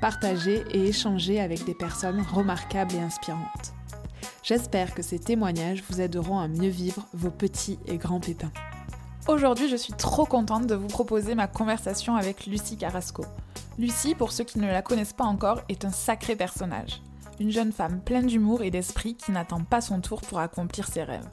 partager 0.00 0.64
et 0.70 0.88
échanger 0.88 1.40
avec 1.40 1.64
des 1.64 1.74
personnes 1.74 2.24
remarquables 2.32 2.94
et 2.94 3.00
inspirantes. 3.00 3.74
J'espère 4.42 4.94
que 4.94 5.02
ces 5.02 5.18
témoignages 5.18 5.82
vous 5.88 6.00
aideront 6.00 6.38
à 6.38 6.48
mieux 6.48 6.68
vivre 6.68 7.06
vos 7.12 7.30
petits 7.30 7.78
et 7.86 7.96
grands 7.96 8.20
pépins. 8.20 8.52
Aujourd'hui, 9.28 9.68
je 9.68 9.76
suis 9.76 9.92
trop 9.92 10.24
contente 10.24 10.68
de 10.68 10.76
vous 10.76 10.86
proposer 10.86 11.34
ma 11.34 11.48
conversation 11.48 12.14
avec 12.14 12.46
Lucie 12.46 12.76
Carrasco. 12.76 13.24
Lucie, 13.76 14.14
pour 14.14 14.30
ceux 14.30 14.44
qui 14.44 14.60
ne 14.60 14.68
la 14.68 14.82
connaissent 14.82 15.12
pas 15.12 15.24
encore, 15.24 15.62
est 15.68 15.84
un 15.84 15.90
sacré 15.90 16.36
personnage. 16.36 17.02
Une 17.40 17.50
jeune 17.50 17.72
femme 17.72 18.00
pleine 18.00 18.26
d'humour 18.26 18.62
et 18.62 18.70
d'esprit 18.70 19.16
qui 19.16 19.32
n'attend 19.32 19.64
pas 19.64 19.80
son 19.80 20.00
tour 20.00 20.20
pour 20.20 20.38
accomplir 20.38 20.86
ses 20.86 21.02
rêves. 21.02 21.28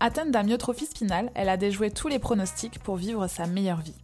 Atteinte 0.00 0.32
d'amyotrophie 0.32 0.86
spinale, 0.86 1.30
elle 1.34 1.48
a 1.48 1.56
déjoué 1.56 1.90
tous 1.90 2.08
les 2.08 2.18
pronostics 2.18 2.80
pour 2.80 2.96
vivre 2.96 3.28
sa 3.28 3.46
meilleure 3.46 3.80
vie. 3.80 3.94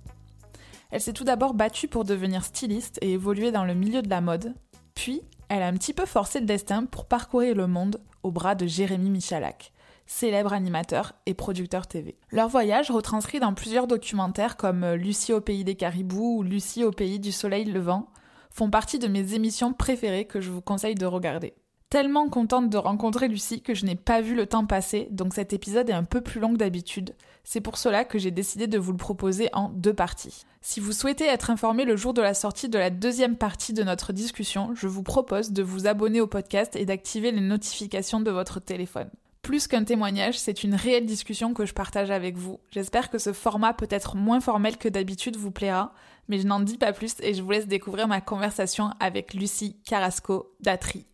Elle 0.91 1.01
s'est 1.01 1.12
tout 1.12 1.25
d'abord 1.25 1.55
battue 1.55 1.89
pour 1.89 2.05
devenir 2.05 2.45
styliste 2.45 2.99
et 3.01 3.12
évoluer 3.12 3.53
dans 3.53 3.65
le 3.65 3.75
milieu 3.75 4.03
de 4.03 4.11
la 4.11 4.21
mode, 4.21 4.55
puis 4.95 5.23
elle 5.49 5.63
a 5.63 5.69
un 5.69 5.75
petit 5.75 5.93
peu 5.93 6.05
forcé 6.05 6.41
le 6.41 6.47
destin 6.47 6.85
pour 6.85 7.07
parcourir 7.07 7.55
le 7.55 7.66
monde 7.66 8.01
au 8.23 8.30
bras 8.30 8.55
de 8.55 8.66
Jérémy 8.66 9.11
Michalak, 9.11 9.73
célèbre 10.07 10.52
animateur 10.52 11.13
et 11.27 11.35
producteur 11.35 11.87
TV. 11.87 12.18
Leur 12.33 12.49
voyage, 12.49 12.91
retranscrit 12.91 13.38
dans 13.38 13.55
plusieurs 13.55 13.87
documentaires 13.87 14.57
comme 14.57 14.85
Lucie 14.95 15.33
au 15.33 15.41
pays 15.41 15.65
des 15.65 15.77
caribous 15.77 16.38
ou 16.38 16.43
Lucie 16.43 16.85
au 16.85 16.91
pays 16.91 17.21
du 17.21 17.30
soleil 17.30 17.65
levant, 17.65 18.09
font 18.51 18.71
partie 18.71 18.99
de 18.99 19.07
mes 19.07 19.35
émissions 19.35 19.73
préférées 19.73 20.24
que 20.24 20.41
je 20.41 20.51
vous 20.51 20.61
conseille 20.61 20.96
de 20.96 21.07
regarder 21.07 21.55
tellement 21.91 22.29
contente 22.29 22.71
de 22.71 22.79
rencontrer 22.79 23.27
Lucie 23.27 23.61
que 23.61 23.74
je 23.74 23.85
n'ai 23.85 23.96
pas 23.96 24.21
vu 24.21 24.37
le 24.37 24.46
temps 24.46 24.65
passer, 24.65 25.09
donc 25.11 25.35
cet 25.35 25.52
épisode 25.52 25.91
est 25.91 25.95
un 25.95 26.05
peu 26.05 26.21
plus 26.21 26.41
long 26.41 26.52
que 26.52 26.59
d'habitude. 26.59 27.16
C'est 27.45 27.60
pour 27.60 27.79
cela 27.79 28.05
que 28.05 28.19
j'ai 28.19 28.30
décidé 28.30 28.66
de 28.66 28.79
vous 28.79 28.93
le 28.93 28.99
proposer 28.99 29.49
en 29.52 29.69
deux 29.71 29.95
parties. 29.95 30.45
Si 30.60 30.80
vous 30.80 30.93
souhaitez 30.93 31.24
être 31.24 31.51
informé 31.51 31.85
le 31.85 31.96
jour 31.96 32.13
de 32.13 32.23
la 32.23 32.35
sortie 32.35 32.69
de 32.69 32.79
la 32.79 32.91
deuxième 32.91 33.37
partie 33.37 33.73
de 33.73 33.83
notre 33.83 34.13
discussion, 34.13 34.74
je 34.74 34.87
vous 34.87 35.02
propose 35.02 35.52
de 35.52 35.63
vous 35.63 35.87
abonner 35.87 36.21
au 36.21 36.27
podcast 36.27 36.77
et 36.77 36.85
d'activer 36.85 37.33
les 37.33 37.41
notifications 37.41 38.21
de 38.21 38.30
votre 38.30 38.61
téléphone. 38.61 39.11
Plus 39.43 39.66
qu'un 39.66 39.85
témoignage, 39.85 40.38
c'est 40.38 40.65
une 40.65 40.74
réelle 40.74 41.07
discussion 41.07 41.55
que 41.55 41.65
je 41.65 41.73
partage 41.73 42.11
avec 42.11 42.37
vous. 42.37 42.61
J'espère 42.71 43.09
que 43.09 43.18
ce 43.18 43.33
format 43.33 43.73
peut 43.73 43.88
être 43.91 44.16
moins 44.16 44.41
formel 44.41 44.77
que 44.77 44.88
d'habitude 44.88 45.37
vous 45.37 45.51
plaira, 45.51 45.95
mais 46.29 46.38
je 46.38 46.46
n'en 46.46 46.61
dis 46.61 46.77
pas 46.77 46.93
plus 46.93 47.16
et 47.21 47.33
je 47.33 47.43
vous 47.43 47.51
laisse 47.51 47.66
découvrir 47.66 48.07
ma 48.07 48.21
conversation 48.21 48.91
avec 49.01 49.33
Lucie 49.33 49.77
Carrasco 49.85 50.55
d'Atri. 50.61 51.07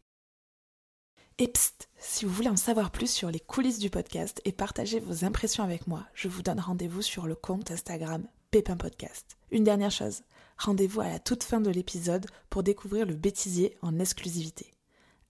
Et 1.38 1.48
pst, 1.48 1.90
si 1.98 2.24
vous 2.24 2.32
voulez 2.32 2.48
en 2.48 2.56
savoir 2.56 2.90
plus 2.90 3.10
sur 3.10 3.30
les 3.30 3.40
coulisses 3.40 3.78
du 3.78 3.90
podcast 3.90 4.40
et 4.46 4.52
partager 4.52 5.00
vos 5.00 5.26
impressions 5.26 5.62
avec 5.62 5.86
moi, 5.86 6.06
je 6.14 6.28
vous 6.28 6.40
donne 6.40 6.60
rendez-vous 6.60 7.02
sur 7.02 7.26
le 7.26 7.34
compte 7.34 7.70
Instagram 7.70 8.26
Pépin 8.50 8.78
Podcast. 8.78 9.36
Une 9.50 9.64
dernière 9.64 9.90
chose, 9.90 10.22
rendez-vous 10.56 11.02
à 11.02 11.08
la 11.08 11.18
toute 11.18 11.44
fin 11.44 11.60
de 11.60 11.68
l'épisode 11.68 12.24
pour 12.48 12.62
découvrir 12.62 13.04
le 13.04 13.14
bêtisier 13.14 13.76
en 13.82 13.98
exclusivité. 13.98 14.72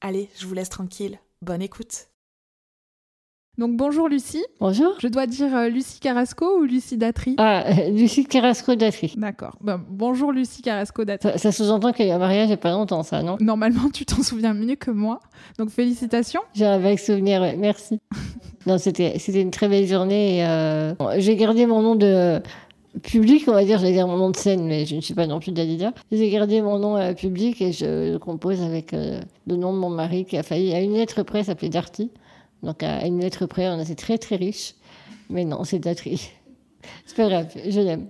Allez, 0.01 0.31
je 0.39 0.47
vous 0.47 0.55
laisse 0.55 0.69
tranquille, 0.69 1.19
bonne 1.43 1.63
écoute 1.63 2.09
donc 3.59 3.77
bonjour 3.77 4.09
Lucie. 4.09 4.45
Bonjour. 4.61 4.95
Je 5.01 5.09
dois 5.09 5.27
dire 5.27 5.55
euh, 5.57 5.69
Lucie 5.69 5.99
Carrasco 6.01 6.61
ou 6.61 6.65
Lucie 6.65 6.97
Datry 6.97 7.35
Ah, 7.39 7.65
euh, 7.67 7.91
Lucie 7.91 8.27
Carrasco 8.27 8.75
Datry. 8.75 9.15
D'accord. 9.17 9.57
Ben, 9.63 9.81
bonjour 9.89 10.33
Lucie 10.33 10.63
Carrasco 10.63 11.05
Datry. 11.05 11.39
Ça, 11.39 11.53
sous-entend 11.53 11.93
qu'il 11.93 12.07
y 12.07 12.11
a 12.11 12.17
un 12.17 12.19
mariage 12.19 12.45
il 12.45 12.49
n'y 12.49 12.55
a 12.55 12.59
pas 12.59 12.73
longtemps, 12.73 13.03
ça, 13.03 13.23
non? 13.23 13.37
Normalement, 13.41 13.89
tu 13.93 14.05
t'en 14.05 14.23
souviens 14.23 14.55
mieux 14.55 14.77
que 14.77 14.91
moi. 14.91 15.21
Donc 15.59 15.71
félicitations. 15.71 16.41
J'ai 16.55 16.67
un 16.67 16.79
vague 16.79 16.99
souvenir, 16.99 17.41
merci. 17.57 17.99
non, 18.67 18.79
c'était 18.79 19.17
une 19.41 19.51
très 19.51 19.69
belle 19.69 19.87
journée. 19.87 20.47
Euh, 20.47 20.95
j'ai 21.19 21.37
gardé 21.37 21.67
mon 21.67 21.83
nom 21.83 21.97
de 21.97 22.43
public, 23.03 23.45
on 23.49 23.53
va 23.53 23.65
dire, 23.65 23.79
j'allais 23.79 23.93
dire 23.93 24.07
mon 24.07 24.17
nom 24.17 24.31
de 24.31 24.37
scène, 24.37 24.67
mais 24.67 24.87
je 24.87 24.97
ne 24.97 25.01
suis 25.01 25.15
pas 25.15 25.27
non 25.27 25.39
plus 25.41 25.53
Dalida. 25.53 25.93
J'ai 26.13 26.31
gardé 26.31 26.61
mon 26.63 26.79
nom 26.79 27.15
public 27.15 27.61
et 27.63 27.73
je 27.73 28.13
le 28.13 28.19
compose 28.19 28.63
avec 28.63 28.93
le 28.93 29.57
nom 29.57 29.73
de 29.73 29.79
mon 29.79 29.91
mari 29.91 30.25
qui 30.25 30.37
a 30.37 30.43
failli, 30.43 30.75
à 30.75 30.81
une 30.81 30.95
lettre 30.95 31.23
près, 31.23 31.45
s'appeler 31.45 31.69
Darty. 31.69 32.11
Donc 32.63 32.83
à 32.83 33.07
une 33.07 33.21
lettre 33.21 33.47
près, 33.47 33.69
on 33.69 33.79
est 33.79 33.99
très 33.99 34.19
très 34.19 34.37
riche. 34.37 34.75
Mais 35.31 35.45
non, 35.45 35.65
c'est 35.65 35.79
Datry. 35.79 36.31
C'est 37.05 37.17
pas 37.17 37.29
grave, 37.29 37.49
je 37.69 37.81
l'aime. 37.81 38.07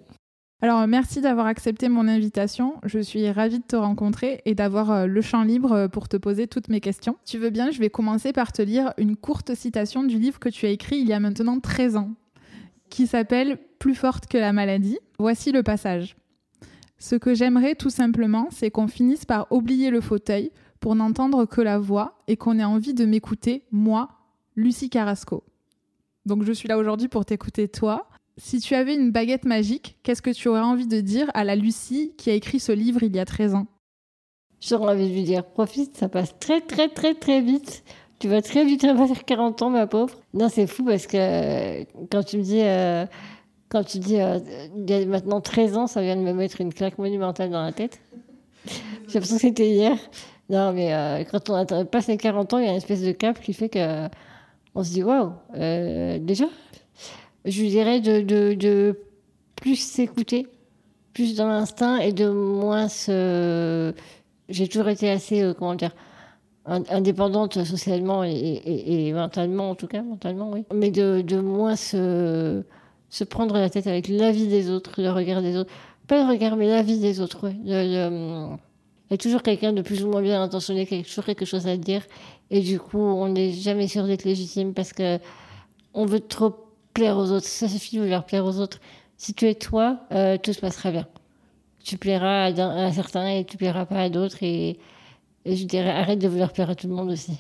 Alors 0.63 0.87
merci 0.87 1.21
d'avoir 1.21 1.47
accepté 1.47 1.89
mon 1.89 2.09
invitation. 2.09 2.77
Je 2.83 2.99
suis 2.99 3.31
ravie 3.31 3.59
de 3.59 3.65
te 3.65 3.77
rencontrer 3.77 4.41
et 4.47 4.55
d'avoir 4.55 4.91
euh, 4.91 5.07
le 5.07 5.21
champ 5.21 5.43
libre 5.43 5.73
euh, 5.73 5.89
pour 5.89 6.09
te 6.09 6.17
poser 6.17 6.47
toutes 6.47 6.69
mes 6.69 6.81
questions. 6.81 7.17
Tu 7.27 7.37
veux 7.37 7.51
bien, 7.51 7.71
je 7.71 7.79
vais 7.79 7.91
commencer 7.91 8.33
par 8.33 8.53
te 8.53 8.63
lire 8.63 8.95
une 8.97 9.17
courte 9.17 9.55
citation 9.55 10.03
du 10.03 10.19
livre 10.19 10.39
que 10.39 10.49
tu 10.49 10.65
as 10.65 10.71
écrit 10.71 10.97
il 10.97 11.09
y 11.09 11.13
a 11.13 11.21
maintenant 11.21 11.61
13 11.61 11.97
ans, 11.97 12.11
qui 12.89 13.07
s'appelle 13.07 13.59
Plus 13.79 13.95
forte 13.95 14.29
que 14.29 14.39
la 14.39 14.55
maladie. 14.55 14.99
Voici 15.19 15.53
le 15.53 15.63
passage. 15.63 16.17
Ce 16.99 17.17
que 17.17 17.35
j'aimerais 17.35 17.75
tout 17.75 17.91
simplement, 17.91 18.49
c'est 18.51 18.71
qu'on 18.71 18.89
finisse 18.89 19.27
par 19.27 19.53
oublier 19.53 19.91
le 19.91 20.01
fauteuil 20.01 20.51
pour 20.81 20.95
n'entendre 20.95 21.45
que 21.45 21.61
la 21.61 21.79
voix 21.79 22.19
et 22.29 22.37
qu'on 22.37 22.59
ait 22.59 22.65
envie 22.65 22.95
de 22.95 23.05
m'écouter, 23.05 23.65
moi, 23.71 24.09
Lucie 24.57 24.89
Carrasco. 24.89 25.45
Donc 26.25 26.43
je 26.43 26.53
suis 26.53 26.69
là 26.69 26.79
aujourd'hui 26.79 27.09
pour 27.09 27.25
t'écouter 27.25 27.69
toi. 27.69 28.09
Si 28.39 28.59
tu 28.61 28.75
avais 28.75 28.95
une 28.95 29.13
baguette 29.13 29.45
magique, 29.45 29.97
qu'est-ce 30.03 30.23
que 30.23 30.31
tu 30.31 30.49
aurais 30.49 30.61
envie 30.61 30.87
de 30.87 31.01
dire 31.01 31.31
à 31.35 31.45
la 31.45 31.55
Lucie 31.55 32.13
qui 32.19 32.31
a 32.31 32.35
écrit 32.35 32.59
ce 32.59 32.73
livre 32.73 33.03
il 33.03 33.15
y 33.15 33.21
a 33.21 33.25
13 33.25 33.55
ans? 33.55 33.67
J'aurais 34.61 34.95
envie 34.95 35.09
de 35.09 35.15
lui 35.15 35.23
dire 35.23 35.45
profite, 35.45 35.97
ça 35.97 36.09
passe 36.09 36.39
très 36.39 36.61
très 36.61 36.89
très 36.89 37.15
très 37.15 37.41
vite. 37.41 37.85
Tu 38.19 38.29
vas 38.29 38.41
très 38.41 38.65
vite 38.65 38.85
avoir 38.85 39.09
40 39.25 39.63
ans, 39.63 39.71
ma 39.71 39.87
pauvre. 39.87 40.15
Non, 40.33 40.49
c'est 40.49 40.67
fou 40.67 40.85
parce 40.85 41.07
que 41.07 41.17
euh, 41.19 41.85
quand 42.11 42.23
tu 42.23 42.39
me 42.39 42.43
dis, 42.43 42.63
euh, 42.63 43.05
quand 43.69 43.85
tu 43.85 43.99
dis, 43.99 44.19
euh, 44.19 44.39
il 44.75 44.89
y 44.89 44.95
a 44.95 45.05
maintenant 45.05 45.43
13 45.43 45.77
ans, 45.77 45.87
ça 45.87 46.01
vient 46.01 46.17
de 46.17 46.23
me 46.23 46.33
mettre 46.33 46.63
une 46.63 46.73
claque 46.73 46.97
monumentale 46.97 47.51
dans 47.51 47.63
la 47.63 47.73
tête. 47.73 48.01
J'ai 49.07 49.15
l'impression 49.15 49.37
que 49.37 49.43
c'était 49.43 49.69
hier. 49.69 49.97
Non, 50.49 50.73
mais 50.73 51.27
quand 51.31 51.51
on 51.51 51.55
a 51.55 51.85
passé 51.85 52.17
40 52.17 52.55
ans, 52.55 52.59
il 52.59 52.65
y 52.65 52.69
a 52.69 52.71
une 52.71 52.77
espèce 52.77 53.03
de 53.03 53.13
cap 53.13 53.41
qui 53.41 53.53
fait 53.53 53.69
que 53.69 54.09
on 54.77 54.85
se 54.85 54.93
dit 54.93 55.03
waouh, 55.03 55.33
euh, 55.57 56.19
déjà, 56.21 56.45
je 57.47 57.63
dirais 57.65 58.01
de, 58.01 58.21
de, 58.21 59.01
plus 59.57 59.77
s'écouter, 59.77 60.47
plus 61.15 61.35
dans 61.35 61.49
l'instinct 61.49 61.97
et 61.97 62.13
de 62.13 62.29
moins 62.29 62.89
se. 62.89 63.95
J'ai 64.51 64.69
toujours 64.69 64.89
été 64.89 65.11
assez, 65.11 65.43
euh, 65.43 65.55
comment 65.55 65.75
dire, 65.75 65.93
indépendante 66.67 67.65
socialement 67.65 68.23
et, 68.23 69.13
mentalement, 69.15 69.71
en 69.71 69.75
tout 69.75 69.87
cas, 69.87 70.03
mentalement, 70.03 70.51
oui. 70.51 70.65
Mais 70.75 70.91
de, 70.91 71.23
de 71.23 71.41
moins 71.41 71.75
se, 71.75 72.63
se 73.09 73.25
prendre 73.25 73.55
la 73.55 73.71
tête 73.71 73.87
avec 73.87 74.09
l'avis 74.09 74.47
des 74.47 74.71
autres, 74.71 75.01
le 75.01 75.11
regard 75.11 75.41
des 75.41 75.57
autres. 75.57 75.71
Pas 76.07 76.23
le 76.23 76.29
regard, 76.29 76.57
mais 76.57 76.69
l'avis 76.69 77.01
des 77.01 77.21
autres, 77.21 77.39
oui. 77.45 77.57
Il 77.65 79.13
y 79.13 79.15
a 79.15 79.17
toujours 79.17 79.43
quelqu'un 79.43 79.73
de 79.73 79.83
plus 79.83 80.05
ou 80.05 80.11
moins 80.11 80.21
bien 80.21 80.43
intentionné, 80.43 80.87
toujours 80.87 81.25
quelque 81.25 81.45
chose 81.45 81.67
à 81.67 81.77
dire. 81.77 82.03
Et 82.51 82.61
du 82.61 82.79
coup, 82.79 82.99
on 82.99 83.29
n'est 83.29 83.53
jamais 83.53 83.89
sûr 83.89 84.07
d'être 84.07 84.25
légitime 84.25 84.73
parce 84.75 84.93
que 84.93 85.19
on 85.95 86.07
veut 86.07 86.21
trop 86.21 86.55
plaire 86.95 87.17
aux 87.17 87.31
autres. 87.31 87.47
Ça 87.47 87.69
suffit 87.69 87.97
de 87.97 88.03
vouloir 88.03 88.25
plaire 88.25 88.45
aux 88.45 88.59
autres. 88.59 88.79
Si 89.17 89.35
tu 89.35 89.47
es 89.47 89.55
toi, 89.55 90.01
euh, 90.13 90.37
tout 90.37 90.53
se 90.53 90.61
passera 90.61 90.91
bien. 90.91 91.07
Tu 91.83 91.97
plairas 91.97 92.47
à, 92.47 92.93
certains 92.93 93.29
et 93.29 93.45
tu 93.45 93.57
plairas 93.57 93.87
pas 93.87 94.03
à 94.03 94.09
d'autres. 94.09 94.43
Et, 94.43 94.79
je 95.47 95.65
dirais, 95.65 95.91
arrête 95.91 96.19
de 96.19 96.29
vouloir 96.29 96.53
plaire 96.53 96.71
à 96.71 96.75
tout 96.75 96.89
le 96.89 96.95
monde 96.95 97.11
aussi. 97.11 97.39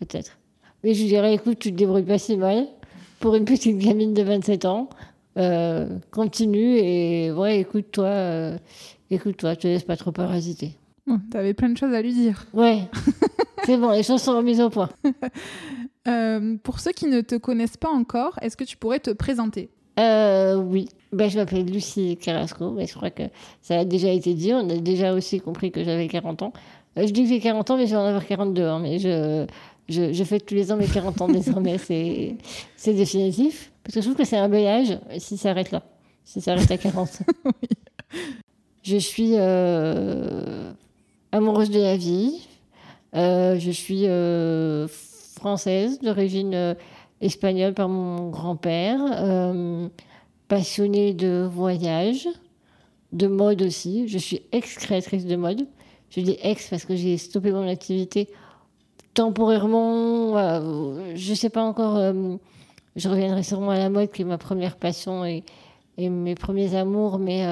Peut-être. 0.00 0.38
Mais 0.82 0.94
je 0.94 1.04
dirais, 1.04 1.34
écoute, 1.34 1.58
tu 1.58 1.70
te 1.70 1.76
débrouilles 1.76 2.04
pas 2.04 2.18
si 2.18 2.36
mal. 2.36 2.66
Pour 3.20 3.34
une 3.34 3.44
petite 3.44 3.76
gamine 3.78 4.14
de 4.14 4.22
27 4.22 4.64
ans, 4.64 4.88
euh, 5.36 5.98
continue 6.10 6.78
et 6.78 7.30
ouais, 7.30 7.60
écoute-toi. 7.60 8.06
Euh, 8.06 8.58
écoute-toi, 9.10 9.56
te 9.56 9.66
laisse 9.68 9.84
pas 9.84 9.96
trop 9.96 10.10
parasiter. 10.10 10.72
T'avais 11.30 11.54
plein 11.54 11.68
de 11.70 11.76
choses 11.76 11.92
à 11.92 12.02
lui 12.02 12.12
dire. 12.12 12.46
Ouais. 12.52 12.82
C'est 13.64 13.76
bon, 13.76 13.90
les 13.90 14.02
choses 14.02 14.22
sont 14.22 14.36
remises 14.36 14.60
au 14.60 14.70
point. 14.70 14.90
Euh, 16.08 16.56
pour 16.62 16.80
ceux 16.80 16.92
qui 16.92 17.06
ne 17.06 17.20
te 17.20 17.34
connaissent 17.34 17.76
pas 17.76 17.90
encore, 17.90 18.38
est-ce 18.40 18.56
que 18.56 18.64
tu 18.64 18.78
pourrais 18.78 19.00
te 19.00 19.10
présenter? 19.10 19.68
Euh, 19.98 20.56
Oui. 20.56 20.88
Ben, 21.12 21.28
je 21.28 21.36
m'appelle 21.38 21.66
Lucie 21.66 22.16
Carrasco, 22.16 22.70
mais 22.70 22.86
je 22.86 22.94
crois 22.94 23.10
que 23.10 23.24
ça 23.60 23.80
a 23.80 23.84
déjà 23.84 24.08
été 24.10 24.32
dit. 24.32 24.54
On 24.54 24.68
a 24.70 24.76
déjà 24.76 25.12
aussi 25.12 25.40
compris 25.40 25.70
que 25.70 25.84
j'avais 25.84 26.08
40 26.08 26.40
ans. 26.40 26.52
Euh, 26.96 27.06
je 27.06 27.12
dis 27.12 27.24
que 27.24 27.28
j'ai 27.28 27.38
40 27.38 27.70
ans, 27.70 27.76
mais 27.76 27.86
je 27.86 27.90
vais 27.90 28.00
en 28.00 28.06
avoir 28.06 28.24
42. 28.24 28.62
Hein, 28.62 28.78
mais 28.80 28.98
je, 28.98 29.46
je, 29.90 30.12
je, 30.12 30.24
fais 30.24 30.40
tous 30.40 30.54
les 30.54 30.72
ans 30.72 30.76
mes 30.76 30.86
40 30.86 31.20
ans 31.20 31.28
désormais. 31.32 31.76
c'est, 31.76 32.36
c'est 32.76 32.94
définitif. 32.94 33.70
Parce 33.84 33.94
que 33.96 34.00
je 34.00 34.06
trouve 34.06 34.16
que 34.16 34.24
c'est 34.24 34.38
un 34.38 34.48
bel 34.48 34.66
âge 34.66 34.98
si 35.18 35.36
ça 35.36 35.50
arrête 35.50 35.70
là. 35.70 35.82
Si 36.24 36.40
ça 36.40 36.52
arrête 36.52 36.70
à 36.70 36.78
40. 36.78 37.10
oui. 37.44 37.52
Je 38.82 38.96
suis 38.96 39.32
euh, 39.34 40.72
amoureuse 41.32 41.70
de 41.70 41.80
la 41.80 41.96
vie. 41.96 42.48
je 43.14 43.70
suis 43.70 44.06
française, 45.38 45.98
d'origine 46.00 46.76
espagnole 47.20 47.74
par 47.74 47.88
mon 47.88 48.30
grand-père, 48.30 49.00
passionnée 50.48 51.14
de 51.14 51.48
voyage, 51.50 52.28
de 53.12 53.26
mode 53.26 53.62
aussi. 53.62 54.08
Je 54.08 54.18
suis 54.18 54.42
ex-créatrice 54.52 55.26
de 55.26 55.36
mode. 55.36 55.66
Je 56.10 56.20
dis 56.20 56.36
ex 56.42 56.68
parce 56.68 56.84
que 56.84 56.96
j'ai 56.96 57.16
stoppé 57.18 57.52
mon 57.52 57.68
activité 57.68 58.28
temporairement. 59.14 60.34
je 61.14 61.30
ne 61.30 61.34
sais 61.34 61.50
pas 61.50 61.62
encore. 61.62 61.96
je 62.96 63.08
reviendrai 63.08 63.42
sûrement 63.42 63.70
à 63.70 63.78
la 63.78 63.90
mode, 63.90 64.10
qui 64.10 64.22
est 64.22 64.24
ma 64.24 64.38
première 64.38 64.76
passion 64.76 65.24
et, 65.24 65.44
et 65.96 66.08
mes 66.08 66.34
premiers 66.34 66.74
amours, 66.74 67.18
mais, 67.18 67.44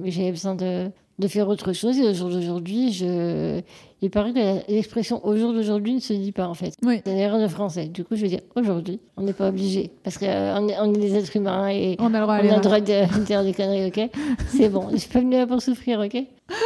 mais 0.00 0.10
j'avais 0.10 0.32
besoin 0.32 0.54
de, 0.54 0.90
de 1.18 1.28
faire 1.28 1.48
autre 1.48 1.72
chose. 1.72 1.98
Et 1.98 2.08
au 2.08 2.14
jour 2.14 2.28
d'aujourd'hui, 2.30 2.92
je... 2.92 3.60
il 4.02 4.10
paraît 4.10 4.32
que 4.32 4.70
l'expression 4.70 5.24
au 5.26 5.36
jour 5.36 5.52
d'aujourd'hui 5.52 5.94
ne 5.94 6.00
se 6.00 6.12
dit 6.12 6.32
pas 6.32 6.46
en 6.46 6.54
fait. 6.54 6.74
Oui. 6.84 7.00
C'est 7.04 7.12
une 7.12 7.18
erreur 7.18 7.40
de 7.40 7.48
français. 7.48 7.86
Du 7.86 8.04
coup, 8.04 8.16
je 8.16 8.22
vais 8.22 8.28
dire 8.28 8.40
aujourd'hui. 8.54 9.00
On 9.16 9.22
n'est 9.22 9.32
pas 9.32 9.48
obligé. 9.48 9.90
Parce 10.02 10.18
qu'on 10.18 10.26
euh, 10.26 10.68
est, 10.68 10.78
on 10.80 10.92
est 10.94 10.98
des 10.98 11.14
êtres 11.16 11.34
humains 11.36 11.68
et 11.68 11.96
on 11.98 12.12
a 12.14 12.18
le 12.18 12.24
droit, 12.24 12.38
on 12.42 12.50
a 12.50 12.56
le 12.56 12.62
droit 12.62 12.80
de 12.80 13.24
dire 13.24 13.44
des 13.44 13.54
conneries, 13.54 13.86
ok? 13.86 14.10
C'est 14.48 14.68
bon. 14.68 14.88
Je 14.92 14.96
suis 14.96 15.10
pas 15.10 15.20
venue 15.20 15.36
là 15.36 15.46
pour 15.46 15.62
souffrir, 15.62 16.00
ok? 16.00 16.16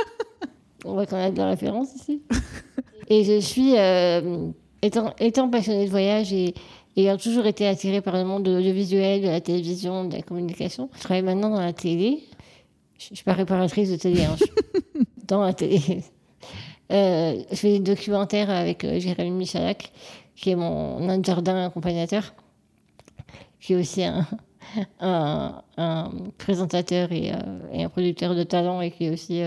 On 0.87 0.95
voit 0.95 1.05
qu'on 1.05 1.17
a 1.17 1.31
de 1.31 1.37
la 1.37 1.49
référence 1.51 1.95
ici. 1.95 2.23
et 3.09 3.23
je 3.23 3.39
suis, 3.39 3.77
euh, 3.77 4.47
étant, 4.81 5.13
étant 5.21 5.51
passionnée 5.51 5.85
de 5.85 5.91
voyage 5.91 6.33
et 6.33 6.55
ayant 6.97 7.19
toujours 7.19 7.45
été 7.45 7.67
attirée 7.67 8.01
par 8.01 8.15
le 8.17 8.25
monde 8.25 8.45
de 8.45 8.51
l'audiovisuel, 8.51 9.21
de 9.21 9.29
la 9.29 9.43
télévision, 9.43 10.07
de 10.07 10.15
la 10.15 10.23
communication, 10.23 10.89
je 10.95 11.01
travaille 11.01 11.23
maintenant 11.23 11.51
dans 11.51 11.61
la 11.61 11.75
télé 11.75 12.23
je 13.01 13.15
suis 13.15 13.25
pas 13.25 13.33
réparatrice 13.33 13.91
de 13.91 13.97
télé, 13.97 14.25
hein, 14.25 14.37
dans 15.27 15.43
la 15.43 15.55
télé. 15.55 16.05
Euh, 16.93 17.43
je 17.51 17.57
fais 17.57 17.79
des 17.79 17.95
documentaires 17.95 18.51
avec 18.51 18.85
euh, 18.85 18.99
Jérémy 18.99 19.31
Michalak, 19.31 19.93
qui 20.37 20.51
est 20.51 20.57
mon 20.57 21.01
nain 21.01 21.19
de 21.19 21.25
jardin 21.25 21.67
accompagnateur, 21.67 22.35
qui 23.61 23.73
est 23.73 23.77
aussi 23.77 24.05
un, 24.05 24.27
un, 24.99 26.11
présentateur 26.37 27.13
et, 27.13 27.33
euh, 27.33 27.37
et, 27.73 27.85
un 27.85 27.89
producteur 27.89 28.35
de 28.35 28.43
talent 28.43 28.81
et 28.81 28.91
qui 28.91 29.07
est 29.07 29.11
aussi 29.11 29.43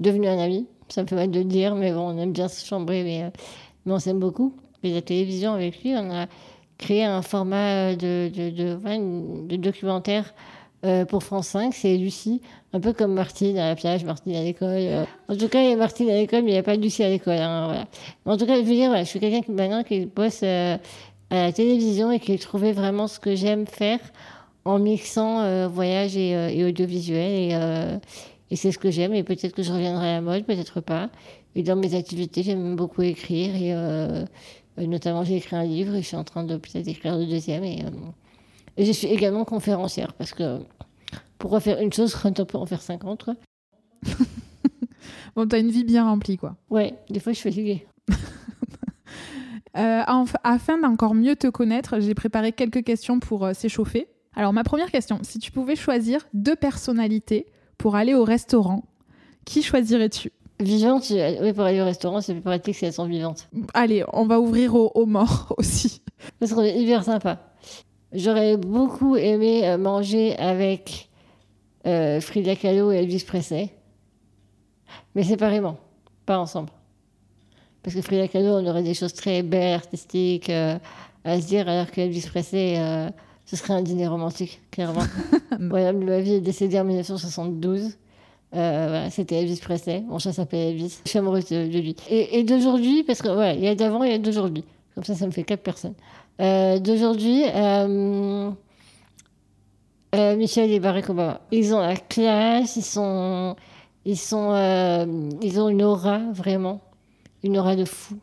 devenu 0.00 0.28
un 0.28 0.38
ami. 0.38 0.66
Ça 0.88 1.02
me 1.02 1.08
fait 1.08 1.16
mal 1.16 1.30
de 1.30 1.38
le 1.40 1.44
dire, 1.46 1.74
mais 1.74 1.92
bon, 1.92 2.14
on 2.14 2.18
aime 2.18 2.32
bien 2.32 2.48
se 2.48 2.64
chambrer, 2.64 3.02
mais, 3.02 3.30
mais 3.84 3.92
on 3.92 3.98
s'aime 3.98 4.20
beaucoup. 4.20 4.54
Et 4.82 4.94
la 4.94 5.02
télévision, 5.02 5.52
avec 5.52 5.82
lui, 5.82 5.94
on 5.96 6.10
a 6.10 6.26
créé 6.78 7.04
un 7.04 7.22
format 7.22 7.96
de, 7.96 8.30
de, 8.32 8.50
de, 8.50 9.46
de 9.46 9.56
documentaire 9.56 10.32
euh, 10.84 11.04
pour 11.06 11.22
France 11.22 11.48
5, 11.48 11.72
c'est 11.72 11.96
Lucie, 11.96 12.42
un 12.74 12.80
peu 12.80 12.92
comme 12.92 13.14
Martine 13.14 13.56
à 13.56 13.68
la 13.68 13.76
plage, 13.76 14.04
Martine 14.04 14.34
à 14.34 14.42
l'école. 14.42 14.68
Euh. 14.70 15.04
En 15.28 15.36
tout 15.36 15.48
cas, 15.48 15.62
il 15.62 15.70
y 15.70 15.72
a 15.72 15.76
Martine 15.76 16.10
à 16.10 16.14
l'école, 16.14 16.42
mais 16.42 16.50
il 16.50 16.54
n'y 16.54 16.58
a 16.58 16.62
pas 16.62 16.76
Lucie 16.76 17.02
à 17.02 17.08
l'école. 17.08 17.38
Hein, 17.38 17.66
voilà. 17.66 17.86
En 18.26 18.36
tout 18.36 18.44
cas, 18.44 18.56
je 18.56 18.62
veux 18.62 18.74
dire, 18.74 18.94
je 18.96 19.04
suis 19.04 19.18
quelqu'un 19.18 19.40
qui 19.40 19.52
maintenant 19.52 19.82
qui 19.82 20.04
bosse 20.04 20.40
euh, 20.42 20.76
à 21.30 21.36
la 21.36 21.52
télévision 21.52 22.10
et 22.10 22.20
qui 22.20 22.34
a 22.34 22.38
trouvé 22.38 22.72
vraiment 22.72 23.06
ce 23.06 23.18
que 23.18 23.34
j'aime 23.34 23.66
faire 23.66 23.98
en 24.66 24.78
mixant 24.78 25.68
voyage 25.68 26.16
et, 26.16 26.64
audiovisuel. 26.64 27.90
Et, 28.50 28.56
c'est 28.56 28.72
ce 28.72 28.78
que 28.78 28.90
j'aime. 28.90 29.14
Et 29.14 29.22
peut-être 29.22 29.52
que 29.52 29.62
je 29.62 29.72
reviendrai 29.72 30.10
à 30.10 30.12
la 30.14 30.20
mode, 30.20 30.44
peut-être 30.44 30.80
pas. 30.80 31.10
Et 31.54 31.62
dans 31.62 31.76
mes 31.76 31.94
activités, 31.94 32.42
j'aime 32.42 32.76
beaucoup 32.76 33.02
écrire. 33.02 33.54
Et 33.56 34.86
notamment, 34.86 35.24
j'ai 35.24 35.36
écrit 35.36 35.56
un 35.56 35.64
livre 35.64 35.94
et 35.94 36.02
je 36.02 36.06
suis 36.06 36.16
en 36.16 36.24
train 36.24 36.44
de 36.44 36.56
peut-être 36.56 36.88
écrire 36.88 37.16
le 37.16 37.26
deuxième. 37.26 37.64
Et 38.76 38.84
je 38.84 38.92
suis 38.92 39.08
également 39.08 39.44
conférencière 39.44 40.12
parce 40.14 40.32
que 40.32 40.60
pourquoi 41.38 41.60
faire 41.60 41.80
une 41.80 41.92
chose 41.92 42.14
quand 42.14 42.38
on 42.40 42.44
peut 42.44 42.58
en 42.58 42.66
faire 42.66 42.82
50 42.82 43.24
quoi 43.24 43.34
Bon, 45.36 45.48
t'as 45.48 45.58
une 45.58 45.70
vie 45.70 45.84
bien 45.84 46.04
remplie 46.04 46.36
quoi. 46.36 46.56
Ouais, 46.70 46.94
des 47.10 47.20
fois 47.20 47.32
je 47.32 47.38
suis 47.38 47.50
fatiguée. 47.50 47.86
euh, 49.76 50.02
afin 50.44 50.78
d'encore 50.78 51.14
mieux 51.14 51.34
te 51.36 51.48
connaître, 51.48 51.98
j'ai 52.00 52.14
préparé 52.14 52.52
quelques 52.52 52.84
questions 52.84 53.18
pour 53.18 53.44
euh, 53.44 53.52
s'échauffer. 53.52 54.08
Alors 54.36 54.52
ma 54.52 54.64
première 54.64 54.90
question, 54.90 55.18
si 55.22 55.38
tu 55.38 55.50
pouvais 55.50 55.76
choisir 55.76 56.26
deux 56.34 56.56
personnalités 56.56 57.46
pour 57.78 57.96
aller 57.96 58.14
au 58.14 58.24
restaurant, 58.24 58.84
qui 59.44 59.62
choisirais-tu? 59.62 60.32
Vivante, 60.60 61.10
oui, 61.10 61.52
pour 61.52 61.64
aller 61.64 61.80
au 61.80 61.84
restaurant, 61.84 62.20
c'est 62.20 62.32
plus 62.32 62.42
pratique 62.42 62.76
si 62.76 62.84
elles 62.84 62.92
sont 62.92 63.06
vivantes. 63.06 63.48
Allez, 63.74 64.04
on 64.12 64.24
va 64.24 64.38
ouvrir 64.38 64.74
aux, 64.74 65.06
morts 65.06 65.52
aussi. 65.58 66.00
Ça 66.40 66.46
serait 66.46 66.78
hyper 66.78 67.02
sympa. 67.02 67.53
J'aurais 68.14 68.56
beaucoup 68.56 69.16
aimé 69.16 69.66
euh, 69.66 69.76
manger 69.76 70.36
avec 70.38 71.08
euh, 71.84 72.20
Frida 72.20 72.54
Kahlo 72.54 72.92
et 72.92 72.98
Elvis 72.98 73.24
Presley, 73.26 73.70
mais 75.16 75.24
séparément, 75.24 75.76
pas 76.24 76.38
ensemble. 76.38 76.70
Parce 77.82 77.96
que 77.96 78.02
Frida 78.02 78.28
Kahlo, 78.28 78.60
on 78.60 78.66
aurait 78.66 78.84
des 78.84 78.94
choses 78.94 79.14
très 79.14 79.42
belles, 79.42 79.74
artistiques 79.74 80.48
euh, 80.48 80.78
à 81.24 81.40
se 81.40 81.46
dire, 81.48 81.68
alors 81.68 81.90
qu'Elvis 81.90 82.26
Presley, 82.28 82.76
ce 83.46 83.56
serait 83.56 83.74
un 83.74 83.82
dîner 83.82 84.06
romantique, 84.06 84.60
clairement. 84.70 85.02
voilà, 85.60 85.92
ma 85.92 86.20
vie 86.20 86.34
est 86.34 86.40
décédée 86.40 86.78
en 86.78 86.84
1972. 86.84 87.96
voilà, 88.52 89.10
c'était 89.10 89.36
Elvis 89.36 89.58
Presley. 89.60 90.02
Mon 90.02 90.18
chat 90.18 90.32
s'appelle 90.32 90.74
Elvis. 90.74 91.00
Je 91.04 91.10
suis 91.10 91.18
amoureuse 91.18 91.46
de, 91.46 91.64
lui. 91.66 91.96
Et, 92.08 92.38
et 92.38 92.44
d'aujourd'hui, 92.44 93.02
parce 93.02 93.22
que 93.22 93.28
voilà, 93.28 93.54
il 93.54 93.64
y 93.64 93.68
a 93.68 93.74
d'avant 93.74 94.04
et 94.04 94.08
il 94.08 94.12
y 94.12 94.14
a 94.14 94.18
d'aujourd'hui. 94.18 94.64
Comme 94.94 95.04
ça, 95.04 95.14
ça 95.14 95.26
me 95.26 95.32
fait 95.32 95.42
quatre 95.42 95.62
personnes. 95.62 95.94
Euh, 96.40 96.78
d'aujourd'hui, 96.78 97.44
euh, 97.44 98.50
euh, 100.14 100.36
Michel 100.36 100.70
et 100.70 100.80
Barack 100.80 101.10
Obama. 101.10 101.40
Ils 101.52 101.74
ont 101.74 101.80
la 101.80 101.96
classe, 101.96 102.76
ils 102.76 102.82
sont, 102.82 103.54
ils 104.04 104.18
sont, 104.18 104.52
ils 105.42 105.60
ont 105.60 105.68
une 105.68 105.82
aura 105.82 106.18
vraiment, 106.32 106.80
une 107.42 107.58
aura 107.58 107.76
de 107.76 107.84
fou. 107.84 108.16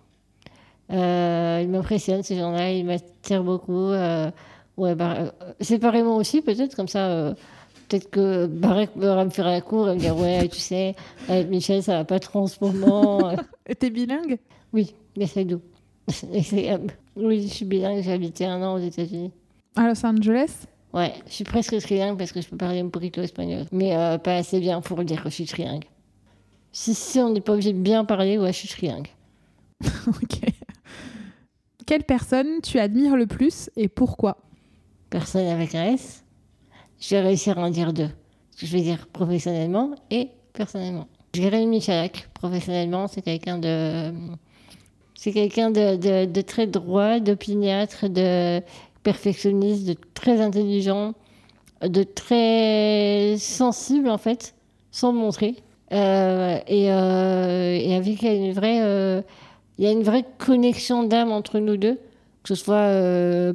ils 0.89 1.67
m'impressionnent 1.69 2.23
ces 2.23 2.37
gens-là, 2.37 2.71
ils 2.71 2.85
m'attirent 2.85 3.43
beaucoup. 3.43 3.91
ouais, 4.77 4.95
séparément 5.61 6.17
aussi 6.17 6.41
peut-être 6.41 6.75
comme 6.75 6.89
ça. 6.89 7.33
Peut-être 7.87 8.09
que 8.09 8.45
Barack 8.45 8.91
va 8.95 9.25
me 9.25 9.29
faire 9.29 9.47
la 9.47 9.59
cour 9.59 9.89
et 9.89 9.95
me 9.95 9.99
dire 9.99 10.17
Ouais, 10.17 10.47
tu 10.47 10.59
sais, 10.59 10.95
avec 11.27 11.49
Michel, 11.49 11.83
ça 11.83 11.97
va 11.97 12.05
pas 12.05 12.19
trop 12.19 12.39
en 12.39 12.47
ce 12.47 12.63
moment. 12.63 13.35
T'es 13.79 13.89
bilingue? 13.89 14.37
Oui, 14.71 14.95
mais 15.17 15.27
c'est 15.27 15.43
doux. 15.43 15.61
Oui, 17.15 17.43
je 17.43 17.53
suis 17.53 17.65
bilingue, 17.65 18.01
j'ai 18.03 18.13
habité 18.13 18.45
un 18.45 18.61
an 18.61 18.75
aux 18.75 18.79
États-Unis. 18.79 19.31
À 19.75 19.87
Los 19.87 20.05
Angeles? 20.05 20.67
Ouais, 20.93 21.13
je 21.27 21.31
suis 21.31 21.43
presque 21.43 21.77
trilingue 21.79 22.17
parce 22.17 22.31
que 22.31 22.41
je 22.41 22.47
peux 22.49 22.57
parler 22.57 22.79
un 22.79 22.89
poquito 22.89 23.21
espagnol. 23.21 23.65
Mais 23.71 23.95
euh, 23.95 24.17
pas 24.17 24.35
assez 24.35 24.59
bien 24.59 24.81
pour 24.81 25.03
dire 25.03 25.23
que 25.23 25.29
je 25.29 25.35
suis 25.35 25.45
trilingue. 25.45 25.85
Si, 26.71 26.93
si 26.93 27.19
on 27.19 27.29
n'est 27.31 27.41
pas 27.41 27.53
obligé 27.53 27.73
de 27.73 27.79
bien 27.79 28.05
parler, 28.05 28.37
ouais, 28.37 28.51
je 28.51 28.57
suis 28.57 28.69
trilingue. 28.69 29.07
ok. 30.07 30.39
Quelle 31.85 32.03
personne 32.03 32.61
tu 32.61 32.79
admires 32.79 33.17
le 33.17 33.27
plus 33.27 33.69
et 33.75 33.87
pourquoi? 33.87 34.37
Personne 35.09 35.47
avec 35.47 35.75
un 35.75 35.85
S. 35.85 36.23
Je 36.99 37.15
vais 37.15 37.21
réussir 37.21 37.57
à 37.57 37.63
en 37.63 37.69
dire 37.69 37.91
deux. 37.91 38.09
Je 38.57 38.67
vais 38.67 38.81
dire 38.81 39.07
professionnellement 39.07 39.95
et 40.09 40.29
personnellement. 40.53 41.07
Jérémy 41.33 41.67
Michalak, 41.67 42.29
professionnellement, 42.33 43.07
c'est 43.07 43.21
quelqu'un 43.21 43.57
de 43.57 44.13
c'est 45.21 45.33
quelqu'un 45.33 45.69
de, 45.69 46.41
très 46.41 46.65
droit, 46.65 47.19
d'opiniâtre, 47.19 48.09
de 48.09 48.59
perfectionniste, 49.03 49.87
de 49.87 49.95
très 50.15 50.41
intelligent, 50.41 51.13
de 51.83 52.01
très 52.01 53.35
sensible 53.37 54.09
en 54.09 54.17
fait, 54.17 54.55
sans 54.89 55.13
montrer. 55.13 55.57
Euh, 55.91 56.57
euh, 56.67 57.77
et, 57.77 57.95
avec 57.95 58.23
une 58.23 58.51
vraie, 58.51 58.81
euh, 58.81 59.21
il 59.77 59.85
y 59.85 59.87
a 59.87 59.91
une 59.91 60.01
vraie 60.01 60.25
connexion 60.39 61.03
d'âme 61.03 61.31
entre 61.31 61.59
nous 61.59 61.77
deux, 61.77 61.99
que 62.41 62.49
ce 62.49 62.55
soit 62.55 63.53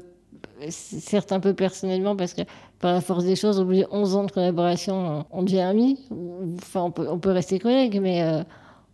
certes 0.69 1.33
un 1.33 1.41
peu 1.41 1.53
personnellement 1.53 2.15
parce 2.15 2.33
que 2.33 2.43
par 2.79 2.93
la 2.93 3.01
force 3.01 3.25
des 3.25 3.35
choses, 3.35 3.59
au 3.59 3.65
bout 3.65 3.75
de 3.75 3.87
11 3.91 4.15
ans 4.15 4.23
de 4.23 4.31
collaboration, 4.31 5.27
on 5.33 5.43
devient 5.43 5.63
amis. 5.63 5.99
Enfin, 6.59 6.83
on 6.83 6.91
peut, 6.93 7.09
on 7.11 7.19
peut 7.19 7.33
rester 7.33 7.59
collègues, 7.59 7.99
mais 8.01 8.23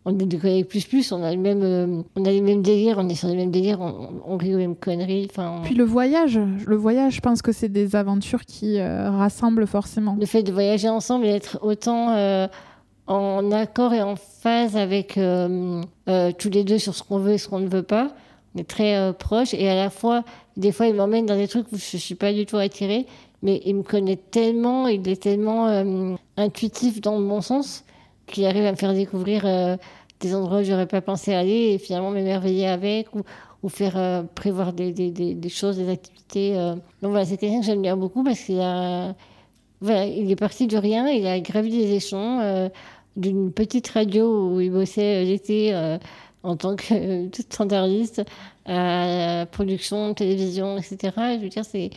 on 0.04 0.18
est 0.18 0.26
des 0.26 0.38
collègues 0.38 0.66
plus 0.66 0.85
plus, 0.85 1.12
on 1.12 1.23
a, 1.23 1.32
le 1.32 1.40
même, 1.40 1.62
euh, 1.62 2.02
on 2.16 2.25
a 2.25 2.30
les 2.30 2.40
mêmes 2.40 2.62
délires, 2.62 2.97
on 2.99 3.09
est 3.09 3.14
sur 3.14 3.28
les 3.28 3.37
mêmes 3.37 3.52
délires, 3.52 3.80
on, 3.80 4.11
on 4.26 4.37
rit 4.37 4.54
aux 4.54 4.59
mêmes 4.59 4.75
conneries. 4.75 5.28
Puis 5.64 5.75
le 5.75 5.85
voyage, 5.85 6.38
le 6.66 6.76
voyage, 6.76 7.14
je 7.14 7.21
pense 7.21 7.40
que 7.40 7.52
c'est 7.52 7.68
des 7.68 7.94
aventures 7.94 8.44
qui 8.44 8.80
euh, 8.80 9.11
rassemblent 9.11 9.66
forcément. 9.66 10.16
Le 10.18 10.26
fait 10.26 10.42
de 10.42 10.52
voyager 10.52 10.88
ensemble 10.88 11.26
et 11.26 11.30
être 11.30 11.61
autant 11.62 12.11
euh, 12.11 12.49
en 13.06 13.52
accord 13.52 13.94
et 13.94 14.02
en 14.02 14.16
phase 14.16 14.76
avec 14.76 15.14
tous 15.14 16.50
les 16.50 16.64
deux 16.64 16.78
sur 16.78 16.94
ce 16.94 17.02
qu'on 17.02 17.18
veut 17.18 17.32
et 17.32 17.38
ce 17.38 17.49
qu'on 17.49 17.61
ne 17.61 17.68
veut 17.68 17.82
pas, 17.82 18.12
on 18.54 18.61
est 18.61 18.68
très 18.68 19.12
proches 19.18 19.54
et 19.54 19.68
à 19.68 19.75
la 19.75 19.90
fois, 19.90 20.25
des 20.56 20.73
fois, 20.73 20.87
il 20.87 20.94
m'emmène 20.94 21.26
dans 21.26 21.37
des 21.37 21.49
trucs 21.49 21.66
où 21.73 21.76
je 21.76 21.97
ne 21.97 22.00
suis 22.00 22.14
pas 22.14 22.32
du 22.32 22.47
tout 22.47 22.56
attirée, 22.56 23.06
mais 23.42 23.61
il 23.64 23.76
me 23.76 23.82
connaît 23.82 24.16
tellement, 24.16 24.87
il 24.87 25.06
est 25.09 25.21
tellement 25.21 25.66
intuitif 26.37 27.00
dans 27.00 27.18
le 27.18 27.26
bon 27.26 27.40
sens 27.40 27.85
qui 28.26 28.47
arrive 28.47 28.64
à 28.64 28.73
me 28.73 28.76
faire 28.76 28.95
découvrir 28.95 29.45
euh, 29.45 29.76
des 30.21 30.35
endroits 30.35 30.61
où 30.61 30.64
j'aurais 30.64 30.87
pas 30.87 31.00
pensé 31.00 31.35
aller 31.35 31.73
et 31.73 31.79
finalement 31.79 32.11
m'émerveiller 32.11 32.69
avec 32.69 33.09
ou, 33.14 33.69
faire 33.69 33.97
euh, 33.97 34.23
prévoir 34.35 34.73
des, 34.73 34.93
choses, 35.49 35.76
des 35.76 35.88
activités. 35.88 36.57
Euh. 36.57 36.75
Donc 37.02 37.11
voilà, 37.11 37.25
c'est 37.25 37.37
quelqu'un 37.37 37.61
que 37.61 37.67
j'aime 37.67 37.83
bien 37.83 37.97
beaucoup 37.97 38.25
parce 38.25 38.41
qu'il 38.41 38.61
a, 38.61 39.14
voilà, 39.81 40.07
il 40.07 40.31
est 40.31 40.37
parti 40.37 40.67
de 40.67 40.76
rien, 40.76 41.09
il 41.09 41.26
a 41.26 41.38
gravi 41.41 41.71
des 41.71 41.93
échelons 41.93 42.71
d'une 43.17 43.52
petite 43.52 43.88
radio 43.88 44.50
où 44.50 44.61
il 44.61 44.71
bossait 44.71 45.25
l'été 45.25 45.75
en 46.43 46.57
tant 46.57 46.75
que 46.75 47.26
toute 47.29 47.47
standardiste 47.47 48.23
à 48.67 49.47
production, 49.50 50.14
télévision, 50.14 50.79
etc. 50.79 51.12
je 51.37 51.43
veux 51.43 51.49
dire, 51.49 51.64
c'est 51.64 51.91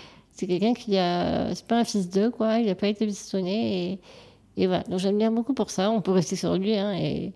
quelqu'un 0.47 0.73
qui 0.73 0.97
a. 0.97 1.53
C'est 1.55 1.65
pas 1.65 1.79
un 1.79 1.83
fils 1.83 2.09
d'eux, 2.09 2.29
quoi. 2.29 2.59
Il 2.59 2.67
n'a 2.67 2.75
pas 2.75 2.87
été 2.87 3.05
pistonné. 3.05 3.93
Et, 3.93 3.99
et 4.57 4.67
voilà. 4.67 4.83
Donc 4.83 5.01
bien 5.01 5.31
beaucoup 5.31 5.53
pour 5.53 5.69
ça. 5.69 5.91
On 5.91 6.01
peut 6.01 6.11
rester 6.11 6.35
sur 6.35 6.55
lui. 6.55 6.75
Hein, 6.75 6.93
et 6.93 7.33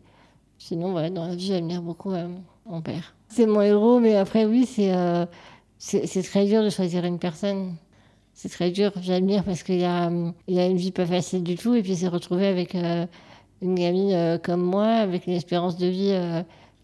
sinon, 0.58 0.92
voilà, 0.92 1.10
dans 1.10 1.26
la 1.26 1.36
vie, 1.36 1.62
bien 1.62 1.82
beaucoup 1.82 2.12
euh, 2.12 2.28
mon 2.66 2.82
père. 2.82 3.16
C'est 3.28 3.46
mon 3.46 3.62
héros, 3.62 4.00
mais 4.00 4.16
après, 4.16 4.46
oui, 4.46 4.66
c'est 4.66 4.94
euh, 4.94 5.26
c'est 5.78 6.24
très 6.24 6.46
dur 6.46 6.64
de 6.64 6.70
choisir 6.70 7.06
une 7.06 7.20
personne. 7.20 7.76
C'est 8.34 8.50
très 8.50 8.72
dur. 8.72 8.92
Bien 9.22 9.44
parce 9.44 9.64
qu'il 9.64 9.84
a, 9.84 10.12
il 10.48 10.60
a 10.60 10.66
une 10.66 10.78
vie 10.78 10.92
pas 10.92 11.06
facile 11.06 11.44
du 11.44 11.56
tout. 11.56 11.76
Et 11.76 11.84
puis 11.84 11.96
s'est 11.96 12.08
retrouvé 12.08 12.48
avec 12.48 12.76
euh, 12.76 13.06
une 13.62 13.76
gamine 13.76 14.40
comme 14.44 14.62
moi, 14.62 14.88
avec 14.88 15.28
une 15.28 15.34
espérance 15.34 15.78
de 15.78 15.88
vie 15.88 16.18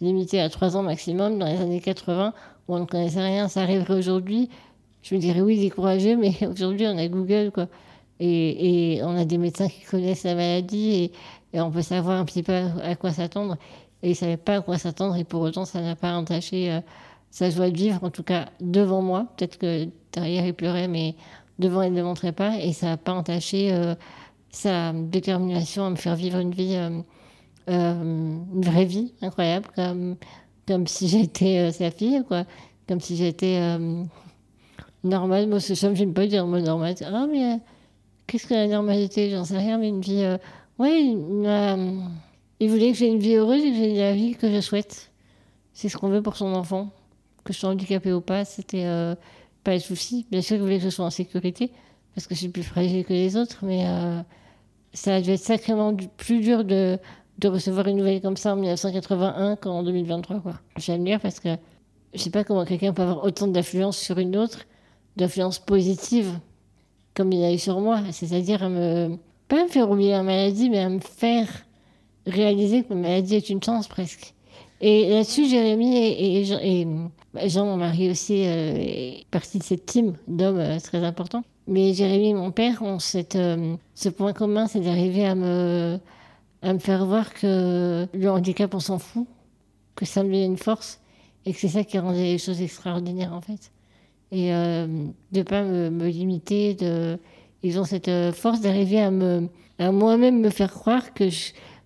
limitée 0.01 0.41
à 0.41 0.49
3 0.49 0.75
ans 0.75 0.83
maximum 0.83 1.39
dans 1.39 1.45
les 1.45 1.61
années 1.61 1.79
80, 1.79 2.33
où 2.67 2.75
on 2.75 2.79
ne 2.79 2.85
connaissait 2.85 3.23
rien. 3.23 3.47
Ça 3.47 3.61
arriverait 3.61 3.97
aujourd'hui 3.97 4.49
je 5.05 5.13
me 5.13 5.19
dirais 5.19 5.41
oui, 5.41 5.59
découragé, 5.59 6.15
mais 6.15 6.33
aujourd'hui, 6.51 6.87
on 6.87 6.97
a 6.97 7.07
Google, 7.07 7.51
quoi. 7.53 7.67
Et, 8.19 8.99
on 9.03 9.15
a 9.15 9.25
des 9.25 9.37
médecins 9.37 9.67
qui 9.67 9.81
connaissent 9.83 10.23
la 10.23 10.35
maladie 10.35 11.11
et, 11.53 11.61
on 11.61 11.71
peut 11.71 11.81
savoir 11.81 12.19
un 12.19 12.25
petit 12.25 12.43
peu 12.43 12.53
à, 12.83 12.95
quoi 12.95 13.11
s'attendre. 13.11 13.57
Et 14.03 14.07
il 14.07 14.11
ne 14.11 14.15
savait 14.15 14.37
pas 14.37 14.57
à 14.57 14.61
quoi 14.61 14.77
s'attendre 14.77 15.15
et 15.15 15.23
pour 15.23 15.41
autant, 15.41 15.65
ça 15.65 15.81
n'a 15.81 15.95
pas 15.95 16.13
entaché 16.13 16.71
euh, 16.71 16.81
sa 17.31 17.49
joie 17.49 17.69
de 17.69 17.77
vivre, 17.77 18.03
en 18.03 18.09
tout 18.09 18.23
cas 18.23 18.49
devant 18.59 19.01
moi. 19.01 19.27
Peut-être 19.35 19.57
que 19.57 19.87
derrière, 20.11 20.45
il 20.45 20.53
pleurait, 20.53 20.89
mais 20.89 21.15
devant, 21.57 21.81
il 21.81 21.91
ne 21.93 21.97
le 21.97 22.03
montrait 22.03 22.33
pas. 22.33 22.59
Et 22.59 22.73
ça 22.73 22.87
n'a 22.87 22.97
pas 22.97 23.13
entaché 23.13 23.71
euh, 23.73 23.95
sa 24.49 24.91
détermination 24.91 25.85
à 25.85 25.89
me 25.89 25.95
faire 25.95 26.15
vivre 26.15 26.39
une 26.39 26.51
vie, 26.51 26.75
euh, 26.75 27.01
une 28.03 28.61
vraie 28.61 28.85
vie 28.85 29.13
incroyable, 29.21 29.67
comme, 29.75 30.17
comme 30.67 30.87
si 30.87 31.07
j'étais 31.07 31.71
sa 31.71 31.89
fille, 31.89 32.23
quoi. 32.27 32.43
Comme 32.87 32.99
si 32.99 33.15
j'étais 33.15 33.59
normal. 35.05 35.47
Moi, 35.47 35.59
c'est 35.59 35.75
ça, 35.75 35.93
j'aime 35.93 36.13
pas 36.13 36.27
dire 36.27 36.45
mot 36.45 36.59
normal. 36.59 36.95
Ah, 37.01 37.25
qu'est-ce 38.27 38.47
que 38.47 38.53
la 38.53 38.67
normalité 38.67 39.29
J'en 39.29 39.45
sais 39.45 39.57
rien, 39.57 39.77
mais 39.77 39.89
une 39.89 40.01
vie. 40.01 40.23
Euh, 40.23 40.37
ouais, 40.79 41.01
il 42.59 42.69
voulait 42.69 42.91
que 42.91 42.97
j'ai 42.97 43.07
une 43.07 43.19
vie 43.19 43.35
heureuse 43.35 43.63
et 43.63 43.69
que 43.71 43.75
j'ai 43.75 43.97
la 43.97 44.13
vie 44.13 44.35
que 44.35 44.49
je 44.49 44.61
souhaite. 44.61 45.11
C'est 45.73 45.89
ce 45.89 45.97
qu'on 45.97 46.09
veut 46.09 46.21
pour 46.21 46.37
son 46.37 46.53
enfant. 46.53 46.89
Que 47.43 47.53
je 47.53 47.59
sois 47.59 47.69
handicapée 47.69 48.13
ou 48.13 48.21
pas, 48.21 48.45
c'était 48.45 48.85
euh, 48.85 49.15
pas 49.63 49.73
le 49.73 49.79
souci. 49.79 50.25
Bien 50.31 50.41
sûr, 50.41 50.55
il 50.55 50.61
voulait 50.61 50.77
que 50.77 50.83
je 50.83 50.89
sois 50.89 51.05
en 51.05 51.11
sécurité, 51.11 51.71
parce 52.15 52.27
que 52.27 52.33
je 52.33 52.39
suis 52.39 52.49
plus 52.49 52.63
fragile 52.63 53.05
que 53.05 53.13
les 53.13 53.37
autres, 53.37 53.59
mais 53.63 53.85
ça 54.93 55.15
a 55.15 55.21
dû 55.21 55.31
être 55.31 55.43
sacrément 55.43 55.95
plus 56.17 56.39
dur 56.39 56.63
de, 56.63 56.97
de 57.39 57.47
recevoir 57.47 57.87
une 57.87 57.97
nouvelle 57.97 58.21
comme 58.21 58.37
ça 58.37 58.53
en 58.53 58.55
1981 58.55 59.57
qu'en 59.57 59.83
2023. 59.83 60.41
J'aime 60.77 61.03
dire 61.03 61.19
parce 61.19 61.39
que 61.39 61.49
je 62.13 62.19
sais 62.19 62.29
pas 62.29 62.43
comment 62.43 62.65
quelqu'un 62.65 62.93
peut 62.93 63.01
avoir 63.01 63.23
autant 63.23 63.47
d'influence 63.47 63.97
sur 63.97 64.17
une 64.19 64.37
autre 64.37 64.65
d'influence 65.17 65.59
positive 65.59 66.39
comme 67.15 67.31
il 67.31 67.43
a 67.43 67.53
eu 67.53 67.57
sur 67.57 67.79
moi, 67.79 68.01
c'est-à-dire 68.11 68.63
à 68.63 68.69
me 68.69 69.17
pas 69.47 69.63
me 69.63 69.69
faire 69.69 69.89
oublier 69.89 70.11
la 70.11 70.23
maladie, 70.23 70.69
mais 70.69 70.79
à 70.79 70.89
me 70.89 70.99
faire 70.99 71.47
réaliser 72.25 72.83
que 72.83 72.93
ma 72.93 73.01
maladie 73.01 73.35
est 73.35 73.49
une 73.49 73.61
chance 73.61 73.87
presque. 73.87 74.33
Et 74.81 75.09
là-dessus, 75.09 75.47
Jérémy 75.47 75.95
et, 75.97 76.87
bah, 77.33 77.47
Jean, 77.47 77.65
mon 77.65 77.77
mari 77.77 78.09
aussi, 78.09 78.45
euh, 78.45 78.75
est 78.75 79.25
partie 79.31 79.59
de 79.59 79.63
cette 79.63 79.85
team 79.85 80.15
d'hommes 80.27 80.59
euh, 80.59 80.79
très 80.79 81.03
important. 81.03 81.43
Mais 81.67 81.93
Jérémy 81.93 82.29
et 82.29 82.33
mon 82.33 82.51
père 82.51 82.81
ont 82.81 82.99
cette, 82.99 83.35
euh, 83.35 83.75
ce 83.93 84.09
point 84.09 84.33
commun, 84.33 84.67
c'est 84.67 84.81
d'arriver 84.81 85.25
à 85.25 85.35
me, 85.35 85.99
à 86.61 86.73
me 86.73 86.79
faire 86.79 87.05
voir 87.05 87.33
que 87.33 88.07
le 88.13 88.29
handicap, 88.29 88.73
on 88.73 88.79
s'en 88.79 88.99
fout, 88.99 89.27
que 89.95 90.05
ça 90.05 90.23
me 90.23 90.31
donne 90.31 90.51
une 90.51 90.57
force, 90.57 90.99
et 91.45 91.53
que 91.53 91.59
c'est 91.59 91.69
ça 91.69 91.83
qui 91.83 91.97
rendait 91.97 92.23
les 92.23 92.37
choses 92.37 92.61
extraordinaires 92.61 93.33
en 93.33 93.41
fait 93.41 93.71
et 94.35 94.53
euh, 94.53 94.85
de 95.31 95.39
ne 95.39 95.43
pas 95.43 95.63
me, 95.63 96.07
limiter. 96.09 96.75
Ils 97.63 97.79
ont 97.79 97.85
cette 97.85 98.09
euh, 98.09 98.33
force 98.33 98.59
d'arriver 98.59 98.99
à, 98.99 99.09
me, 99.09 99.47
à 99.79 99.93
moi-même 99.93 100.41
me 100.41 100.49
faire 100.49 100.73
croire 100.73 101.13
que 101.13 101.29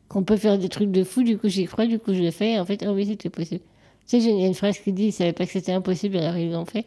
qu'on 0.07 0.23
peut 0.23 0.37
faire 0.37 0.57
des 0.57 0.69
trucs 0.69 0.89
de 0.89 1.03
fou. 1.03 1.21
Du 1.21 1.37
coup, 1.37 1.47
j'y 1.47 1.65
crois, 1.65 1.85
du 1.85 1.99
coup, 1.99 2.11
je 2.11 2.23
le 2.23 2.31
fais. 2.31 2.59
En 2.59 2.65
fait, 2.65 2.83
oh 2.87 2.93
oui, 2.93 3.05
c'était 3.05 3.29
possible. 3.29 3.61
Tu 4.07 4.19
sais, 4.19 4.27
il 4.31 4.39
y 4.39 4.43
a 4.43 4.47
une 4.47 4.55
phrase 4.55 4.79
qui 4.79 4.91
dit 4.91 5.03
ils 5.03 5.07
ne 5.07 5.11
savaient 5.11 5.33
pas 5.33 5.45
que 5.45 5.51
c'était 5.51 5.71
impossible, 5.71 6.17
alors 6.17 6.35
ils 6.37 6.51
l'ont 6.51 6.65
fait. 6.65 6.85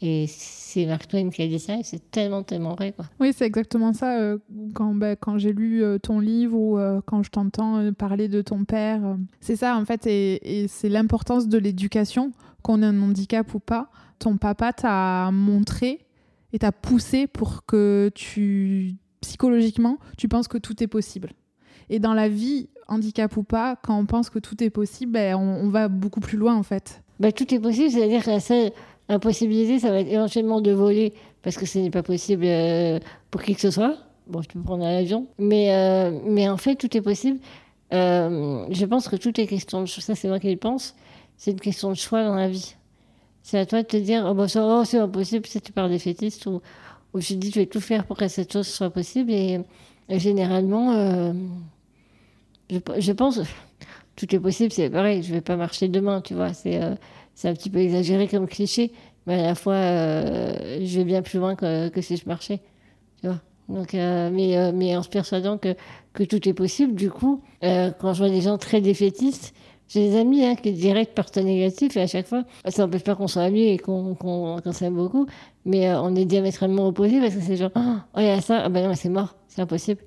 Et 0.00 0.24
c'est 0.26 0.86
Mark 0.86 1.06
Twain 1.06 1.28
qui 1.28 1.42
a 1.42 1.46
dit 1.46 1.58
ça, 1.58 1.76
et 1.76 1.82
c'est 1.82 2.10
tellement, 2.10 2.42
tellement 2.42 2.74
vrai. 2.74 2.92
Quoi. 2.92 3.04
Oui, 3.20 3.34
c'est 3.36 3.44
exactement 3.44 3.92
ça. 3.92 4.18
Euh, 4.18 4.38
quand, 4.72 4.94
bah, 4.94 5.14
quand 5.14 5.36
j'ai 5.36 5.52
lu 5.52 5.84
ton 6.02 6.18
livre 6.18 6.56
ou 6.56 6.78
quand 7.04 7.22
je 7.22 7.30
t'entends 7.30 7.92
parler 7.92 8.28
de 8.28 8.40
ton 8.40 8.64
père, 8.64 9.02
c'est 9.40 9.56
ça, 9.56 9.76
en 9.76 9.84
fait, 9.84 10.06
et 10.06 10.66
c'est 10.68 10.88
l'importance 10.88 11.48
de 11.48 11.58
l'éducation, 11.58 12.32
qu'on 12.62 12.82
ait 12.82 12.86
un 12.86 13.02
handicap 13.02 13.52
ou 13.54 13.58
pas 13.58 13.90
ton 14.22 14.36
papa 14.36 14.72
t'a 14.72 15.30
montré 15.32 16.06
et 16.52 16.58
t'a 16.58 16.70
poussé 16.70 17.26
pour 17.26 17.64
que 17.66 18.10
tu, 18.14 18.94
psychologiquement, 19.20 19.98
tu 20.16 20.28
penses 20.28 20.48
que 20.48 20.58
tout 20.58 20.80
est 20.82 20.86
possible. 20.86 21.30
Et 21.90 21.98
dans 21.98 22.14
la 22.14 22.28
vie, 22.28 22.68
handicap 22.88 23.36
ou 23.36 23.42
pas, 23.42 23.76
quand 23.76 23.98
on 23.98 24.06
pense 24.06 24.30
que 24.30 24.38
tout 24.38 24.62
est 24.62 24.70
possible, 24.70 25.12
ben, 25.12 25.34
on, 25.36 25.68
va 25.70 25.88
beaucoup 25.88 26.20
plus 26.20 26.38
loin 26.38 26.54
en 26.54 26.62
fait. 26.62 27.02
Ben, 27.18 27.32
tout 27.32 27.52
est 27.52 27.58
possible, 27.58 27.90
c'est-à-dire 27.90 28.24
que 28.24 28.30
la 28.30 28.40
seule 28.40 28.70
impossibilité, 29.08 29.80
ça 29.80 29.90
va 29.90 30.00
être 30.00 30.12
éventuellement 30.12 30.60
de 30.60 30.70
voler, 30.70 31.14
parce 31.42 31.56
que 31.56 31.66
ce 31.66 31.80
n'est 31.80 31.90
pas 31.90 32.04
possible 32.04 32.44
euh, 32.46 33.00
pour 33.30 33.42
qui 33.42 33.54
que 33.54 33.60
ce 33.60 33.72
soit. 33.72 33.96
Bon, 34.28 34.40
je 34.40 34.48
peux 34.48 34.60
prendre 34.60 34.84
un 34.84 34.98
avion. 34.98 35.26
Mais, 35.38 35.74
euh, 35.74 36.48
en 36.48 36.56
fait, 36.56 36.76
tout 36.76 36.96
est 36.96 37.02
possible. 37.02 37.40
Euh, 37.92 38.66
je 38.70 38.86
pense 38.86 39.08
que 39.08 39.16
tout 39.16 39.38
est 39.40 39.46
question 39.48 39.80
de 39.80 39.86
choix. 39.86 40.02
Ça, 40.02 40.14
c'est 40.14 40.28
moi 40.28 40.38
qui 40.38 40.50
le 40.50 40.56
pense. 40.56 40.94
C'est 41.36 41.50
une 41.50 41.60
question 41.60 41.90
de 41.90 41.96
choix 41.96 42.24
dans 42.24 42.36
la 42.36 42.48
vie. 42.48 42.76
C'est 43.42 43.58
à 43.58 43.66
toi 43.66 43.82
de 43.82 43.86
te 43.86 43.96
dire, 43.96 44.24
oh, 44.24 44.46
oh, 44.56 44.84
c'est 44.84 44.98
impossible, 44.98 45.46
si 45.46 45.60
tu 45.60 45.72
parles 45.72 45.90
des 45.90 45.98
fétistes, 45.98 46.46
ou, 46.46 46.62
ou 47.12 47.20
je 47.20 47.34
dis, 47.34 47.50
je 47.50 47.60
vais 47.60 47.66
tout 47.66 47.80
faire 47.80 48.04
pour 48.04 48.16
que 48.16 48.28
cette 48.28 48.52
chose 48.52 48.68
soit 48.68 48.90
possible. 48.90 49.32
Et, 49.32 49.60
généralement, 50.08 50.92
euh, 50.92 51.32
je, 52.70 52.78
je, 52.98 53.12
pense, 53.12 53.40
tout 54.16 54.32
est 54.34 54.38
possible, 54.38 54.72
c'est 54.72 54.90
pareil, 54.90 55.22
je 55.22 55.32
vais 55.32 55.40
pas 55.40 55.56
marcher 55.56 55.88
demain, 55.88 56.20
tu 56.20 56.34
vois. 56.34 56.52
C'est 56.52 56.80
euh, 56.80 56.94
un 57.44 57.54
petit 57.54 57.70
peu 57.70 57.78
exagéré 57.78 58.28
comme 58.28 58.46
cliché, 58.46 58.92
mais 59.26 59.40
à 59.40 59.42
la 59.42 59.54
fois, 59.56 59.74
euh, 59.74 60.78
je 60.84 60.98
vais 60.98 61.04
bien 61.04 61.22
plus 61.22 61.38
loin 61.38 61.56
que, 61.56 61.88
que 61.88 62.00
si 62.00 62.16
je 62.16 62.26
marchais, 62.26 62.60
tu 63.20 63.26
vois. 63.26 63.40
Donc, 63.68 63.94
mais, 63.94 64.72
mais 64.72 64.96
en 64.96 65.02
se 65.02 65.08
persuadant 65.08 65.56
que, 65.56 65.74
que 66.12 66.24
tout 66.24 66.46
est 66.46 66.52
possible, 66.52 66.94
du 66.94 67.10
coup, 67.10 67.42
quand 67.62 68.12
je 68.12 68.18
vois 68.18 68.28
des 68.28 68.42
gens 68.42 68.58
très 68.58 68.82
défaitistes, 68.82 69.54
j'ai 69.92 70.08
des 70.08 70.16
amis 70.16 70.44
hein, 70.44 70.54
qui 70.54 70.72
direct 70.72 71.14
partent 71.14 71.36
négatif 71.36 71.96
et 71.96 72.00
à 72.00 72.06
chaque 72.06 72.26
fois, 72.26 72.44
ça 72.66 72.82
n'empêche 72.82 73.04
pas 73.04 73.14
qu'on 73.14 73.28
soit 73.28 73.42
amis 73.42 73.64
et 73.64 73.78
qu'on 73.78 74.16
s'aime 74.72 74.94
beaucoup, 74.94 75.26
mais 75.66 75.88
euh, 75.88 76.00
on 76.00 76.14
est 76.16 76.24
diamétralement 76.24 76.88
opposés 76.88 77.20
parce 77.20 77.34
que 77.34 77.42
c'est 77.42 77.56
genre, 77.56 77.70
oh, 77.76 77.80
il 78.16 78.24
y 78.24 78.28
a 78.28 78.40
ça, 78.40 78.62
ah 78.64 78.68
ben 78.70 78.88
non, 78.88 78.94
c'est 78.94 79.10
mort, 79.10 79.34
c'est 79.48 79.60
impossible. 79.60 80.00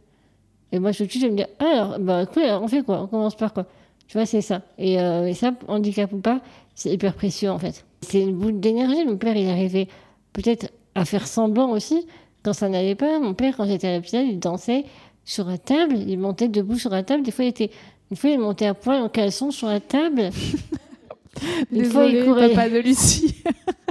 Et 0.72 0.80
moi, 0.80 0.92
je 0.92 1.04
suis 1.04 1.20
je 1.20 1.28
me 1.28 1.36
dis, 1.36 1.44
ah, 1.60 1.66
alors, 1.66 2.00
bah, 2.00 2.24
écoute, 2.24 2.44
on 2.44 2.68
fait 2.68 2.82
quoi? 2.82 3.04
On 3.04 3.08
commence 3.08 3.36
par 3.36 3.54
quoi? 3.54 3.68
Tu 4.08 4.18
vois, 4.18 4.26
c'est 4.26 4.42
ça. 4.42 4.64
Et, 4.80 5.00
euh, 5.00 5.28
et, 5.28 5.34
ça, 5.34 5.54
handicap 5.68 6.12
ou 6.14 6.18
pas, 6.18 6.42
c'est 6.74 6.92
hyper 6.92 7.14
précieux 7.14 7.52
en 7.52 7.60
fait. 7.60 7.86
C'est 8.02 8.22
une 8.22 8.36
boule 8.36 8.60
d'énergie. 8.60 9.06
Mon 9.06 9.18
père, 9.18 9.36
il 9.36 9.48
arrivait 9.50 9.88
peut-être 10.34 10.72
à 10.96 11.06
faire 11.06 11.28
semblant 11.28 11.70
aussi 11.70 12.08
quand 12.44 12.54
ça 12.54 12.70
n'allait 12.70 12.96
pas. 12.96 13.20
Mon 13.20 13.36
père, 13.36 13.56
quand 13.58 13.66
j'étais 13.66 13.88
à 13.88 13.96
l'hôpital, 13.96 14.26
il 14.26 14.40
dansait 14.40 14.86
sur 15.24 15.46
la 15.46 15.58
table, 15.58 15.96
il 15.96 16.20
montait 16.20 16.48
debout 16.48 16.78
sur 16.78 16.92
la 16.92 17.04
table. 17.04 17.24
Des 17.24 17.32
fois, 17.32 17.46
il 17.46 17.50
était 17.50 17.72
une 18.12 18.18
fois, 18.18 18.30
il 18.30 18.34
est 18.34 18.38
monté 18.38 18.68
à 18.68 18.74
poil 18.74 19.02
en 19.02 19.10
caleçon 19.10 19.52
sur 19.52 19.68
la 19.68 19.80
table. 19.80 20.30
Une 21.72 21.86
fois, 21.86 22.06
il 22.06 22.24
courait. 22.24 22.50
Papa 22.50 22.70
de 22.70 22.78
Lucie. 22.78 23.44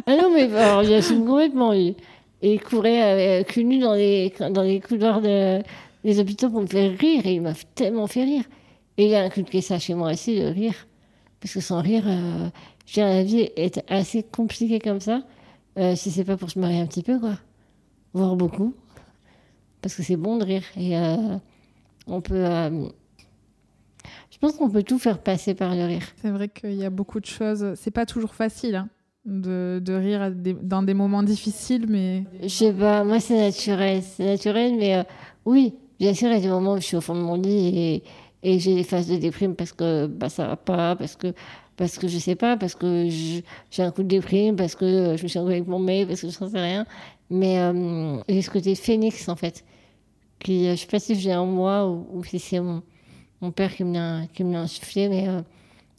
ah 0.07 0.17
non, 0.17 0.33
mais 0.33 0.45
alors, 0.55 0.83
il 0.83 0.95
assume 0.95 1.27
complètement. 1.27 1.75
Et 1.75 1.95
il 2.41 2.61
courait 2.61 3.03
avec 3.03 3.57
une 3.57 3.81
dans 3.81 3.95
les, 3.95 4.33
dans 4.51 4.63
les 4.63 4.81
couloirs 4.81 5.21
de, 5.21 5.63
des 6.05 6.21
hôpitaux 6.21 6.49
pour 6.49 6.63
me 6.63 6.67
faire 6.67 6.97
rire. 6.99 7.27
Et 7.27 7.35
il 7.35 7.43
m'a 7.43 7.53
tellement 7.75 8.07
fait 8.07 8.25
rire. 8.25 8.45
Et 8.97 9.09
il 9.09 9.15
a 9.15 9.25
inculqué 9.25 9.61
ça 9.61 9.79
chez 9.79 9.95
moi 9.95 10.13
aussi, 10.13 10.41
de 10.41 10.47
rire. 10.47 10.87
Parce 11.41 11.53
que 11.53 11.61
sans 11.61 11.83
rire, 11.83 12.05
euh, 12.07 12.49
je 12.87 13.01
la 13.01 13.23
vie 13.23 13.51
est 13.57 13.83
assez 13.89 14.23
compliquée 14.23 14.79
comme 14.79 15.01
ça. 15.01 15.23
Euh, 15.79 15.97
si 15.97 16.11
c'est 16.11 16.25
pas 16.25 16.37
pour 16.37 16.51
se 16.51 16.59
marier 16.59 16.81
un 16.81 16.87
petit 16.87 17.03
peu, 17.03 17.19
quoi. 17.19 17.37
Voire 18.13 18.37
beaucoup. 18.37 18.75
Parce 19.83 19.95
que 19.95 20.03
c'est 20.03 20.17
bon 20.17 20.37
de 20.37 20.45
rire. 20.45 20.63
Et 20.77 20.97
euh, 20.97 21.37
on 22.07 22.21
peut 22.21 22.35
euh, 22.37 22.89
pense 24.45 24.57
qu'on 24.57 24.69
peut 24.69 24.83
tout 24.83 24.99
faire 24.99 25.19
passer 25.19 25.55
par 25.55 25.75
le 25.75 25.87
rire. 25.87 26.03
C'est 26.21 26.31
vrai 26.31 26.49
qu'il 26.49 26.75
y 26.75 26.85
a 26.85 26.91
beaucoup 26.91 27.19
de 27.19 27.25
choses. 27.27 27.73
C'est 27.77 27.91
pas 27.91 28.05
toujours 28.05 28.35
facile 28.35 28.75
hein, 28.75 28.89
de, 29.25 29.81
de, 29.83 29.95
rire 29.95 30.31
dans 30.63 30.83
des 30.83 30.93
moments 30.93 31.23
difficiles, 31.23 31.87
mais. 31.89 32.25
Je 32.43 32.49
sais 32.49 32.73
pas, 32.73 33.05
moi 33.05 33.21
c'est 33.21 33.39
naturel. 33.39 34.03
C'est 34.03 34.27
naturel, 34.27 34.77
mais 34.77 34.97
euh, 34.97 35.03
oui, 35.47 35.75
bien 35.99 36.13
sûr, 36.13 36.29
il 36.29 36.35
y 36.35 36.37
a 36.37 36.41
des 36.41 36.49
moments 36.49 36.75
où 36.75 36.77
je 36.77 36.83
suis 36.83 36.97
au 36.97 37.01
fond 37.01 37.15
de 37.15 37.21
mon 37.21 37.37
lit 37.37 37.69
et, 37.79 38.03
et 38.43 38.59
j'ai 38.59 38.75
des 38.75 38.85
phases 38.85 39.09
de 39.09 39.17
déprime 39.17 39.55
parce 39.55 39.73
que 39.73 40.07
bah, 40.07 40.29
ça 40.29 40.47
va 40.47 40.57
pas, 40.57 40.95
parce 40.95 41.17
que 41.17 41.33
parce 41.77 41.99
que 41.99 42.07
je 42.07 42.19
sais 42.19 42.37
pas, 42.37 42.59
parce 42.59 42.75
que 42.75 43.09
j'ai 43.09 43.83
un 43.83 43.91
coup 43.91 44.03
de 44.03 44.09
déprime, 44.09 44.57
parce 44.57 44.75
que 44.75 45.17
je 45.17 45.23
me 45.23 45.29
suis 45.29 45.39
engueulée 45.39 45.57
avec 45.57 45.69
mon 45.69 45.79
mec, 45.79 46.07
parce 46.07 46.21
que 46.21 46.29
je 46.29 46.45
ne 46.45 46.51
sais 46.51 46.61
rien. 46.61 46.87
Mais 47.31 47.59
euh, 47.59 48.19
j'ai 48.29 48.43
ce 48.43 48.51
côté 48.51 48.75
phénix, 48.75 49.29
en 49.29 49.37
fait. 49.37 49.65
Qui, 50.39 50.71
je 50.71 50.77
sais 50.77 50.87
pas 50.87 51.01
si 51.01 51.19
j'ai 51.19 51.35
en 51.35 51.47
moi 51.47 51.89
ou, 51.89 52.07
ou 52.13 52.23
si 52.23 52.39
c'est 52.39 52.61
mon, 52.61 52.83
mon 53.41 53.51
père 53.51 53.75
qui 53.75 53.85
me 53.85 53.93
l'a 54.53 54.61
insufflé, 54.61 55.09
mais 55.09 55.29
euh, 55.29 55.41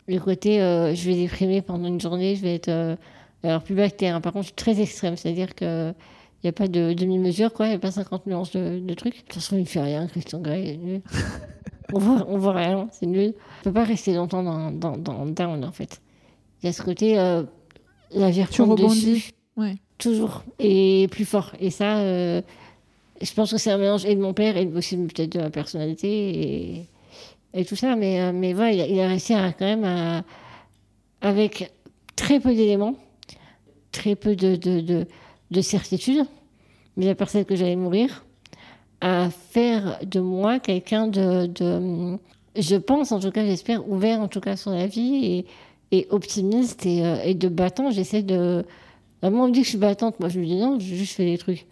le 0.07 0.19
côté 0.19 0.57
je 0.59 1.09
vais 1.09 1.15
déprimer 1.15 1.61
pendant 1.61 1.87
une 1.87 1.99
journée, 2.01 2.35
je 2.35 2.41
vais 2.41 2.55
être 2.55 2.97
alors 3.43 3.63
plus 3.63 3.75
bactère. 3.75 4.21
Par 4.21 4.33
contre, 4.33 4.53
très 4.53 4.81
extrême, 4.81 5.17
c'est-à-dire 5.17 5.55
que 5.55 5.93
il 6.45 6.49
n'y 6.49 6.49
a 6.49 6.53
pas 6.53 6.67
de 6.67 6.93
demi-mesure, 6.93 7.51
quoi. 7.53 7.65
Il 7.65 7.69
n'y 7.69 7.75
a 7.75 7.79
pas 7.79 7.89
50 7.89 8.27
nuances 8.27 8.51
de, 8.51 8.77
de, 8.77 8.93
trucs. 8.93 9.15
De 9.15 9.21
toute 9.21 9.33
façon, 9.33 9.55
il 9.55 9.61
ne 9.61 9.65
fait 9.65 9.81
rien, 9.81 10.05
Christian 10.05 10.39
Grey. 10.41 10.79
on 11.93 11.97
voit, 11.97 12.23
on 12.29 12.37
voit 12.37 12.53
rien, 12.53 12.87
c'est 12.91 13.07
nul. 13.07 13.33
On 13.33 13.59
ne 13.59 13.63
peut 13.63 13.73
pas 13.73 13.83
rester 13.83 14.13
longtemps 14.13 14.43
dans, 14.43 14.69
dans, 14.69 14.95
dans 14.95 15.25
down, 15.25 15.65
en 15.65 15.71
fait. 15.71 16.01
Il 16.61 16.67
y 16.67 16.69
a 16.69 16.73
ce 16.73 16.83
côté, 16.83 17.17
euh, 17.17 17.41
la 18.11 18.29
vie 18.29 18.43
reprend 18.43 18.75
dessus. 18.75 19.31
Ouais. 19.57 19.77
Toujours. 19.97 20.43
Et 20.59 21.07
plus 21.09 21.25
fort. 21.25 21.53
Et 21.59 21.71
ça, 21.71 21.97
euh, 21.97 22.43
je 23.21 23.33
pense 23.33 23.49
que 23.49 23.57
c'est 23.57 23.71
un 23.71 23.79
mélange 23.79 24.05
et 24.05 24.13
de 24.15 24.21
mon 24.21 24.33
père 24.33 24.55
et 24.55 24.67
aussi 24.67 24.97
peut-être 24.97 25.31
de 25.31 25.39
ma 25.39 25.49
personnalité 25.49 26.09
et, 26.09 26.85
et 27.55 27.65
tout 27.65 27.75
ça. 27.75 27.95
Mais, 27.95 28.21
euh, 28.21 28.31
mais 28.31 28.53
voilà, 28.53 28.71
il 28.71 28.99
a, 28.99 29.07
réussi 29.07 29.33
à, 29.33 29.51
quand 29.53 29.65
même 29.65 29.83
à, 29.83 30.23
avec 31.21 31.71
très 32.15 32.39
peu 32.39 32.53
d'éléments, 32.53 32.95
très 33.91 34.15
peu 34.15 34.35
de, 34.35 34.55
de, 34.55 34.81
de, 34.81 35.07
de 35.49 35.61
certitude, 35.61 36.25
mais 36.97 37.05
la 37.05 37.15
personne 37.15 37.45
que 37.45 37.55
j'allais 37.55 37.75
mourir, 37.75 38.25
à 39.01 39.29
faire 39.29 39.99
de 40.05 40.19
moi 40.19 40.59
quelqu'un 40.59 41.07
de, 41.07 41.47
de, 41.47 42.17
je 42.55 42.75
pense 42.75 43.11
en 43.11 43.19
tout 43.19 43.31
cas, 43.31 43.45
j'espère, 43.45 43.87
ouvert 43.89 44.19
en 44.19 44.27
tout 44.27 44.39
cas 44.39 44.55
sur 44.55 44.71
la 44.71 44.87
vie 44.87 45.45
et, 45.91 46.07
optimiste 46.09 46.85
et, 46.85 47.05
euh, 47.05 47.21
et 47.23 47.33
de 47.35 47.47
battant. 47.47 47.89
J'essaie 47.89 48.21
de. 48.21 48.65
Vraiment, 49.21 49.45
on 49.45 49.47
me 49.47 49.53
dit 49.53 49.61
que 49.61 49.65
je 49.65 49.69
suis 49.69 49.77
battante. 49.77 50.19
Moi, 50.19 50.27
je 50.27 50.39
me 50.41 50.45
dis 50.45 50.57
non, 50.57 50.77
je 50.77 50.93
juste 50.93 51.13
fais 51.13 51.25
des 51.25 51.37
trucs. 51.37 51.65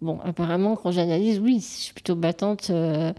Bon, 0.00 0.20
apparemment, 0.24 0.76
quand 0.76 0.92
j'analyse, 0.92 1.40
oui, 1.40 1.58
je 1.58 1.82
suis 1.82 1.92
plutôt 1.92 2.14
battante. 2.14 2.68
Euh, 2.70 3.10
euh, 3.10 3.12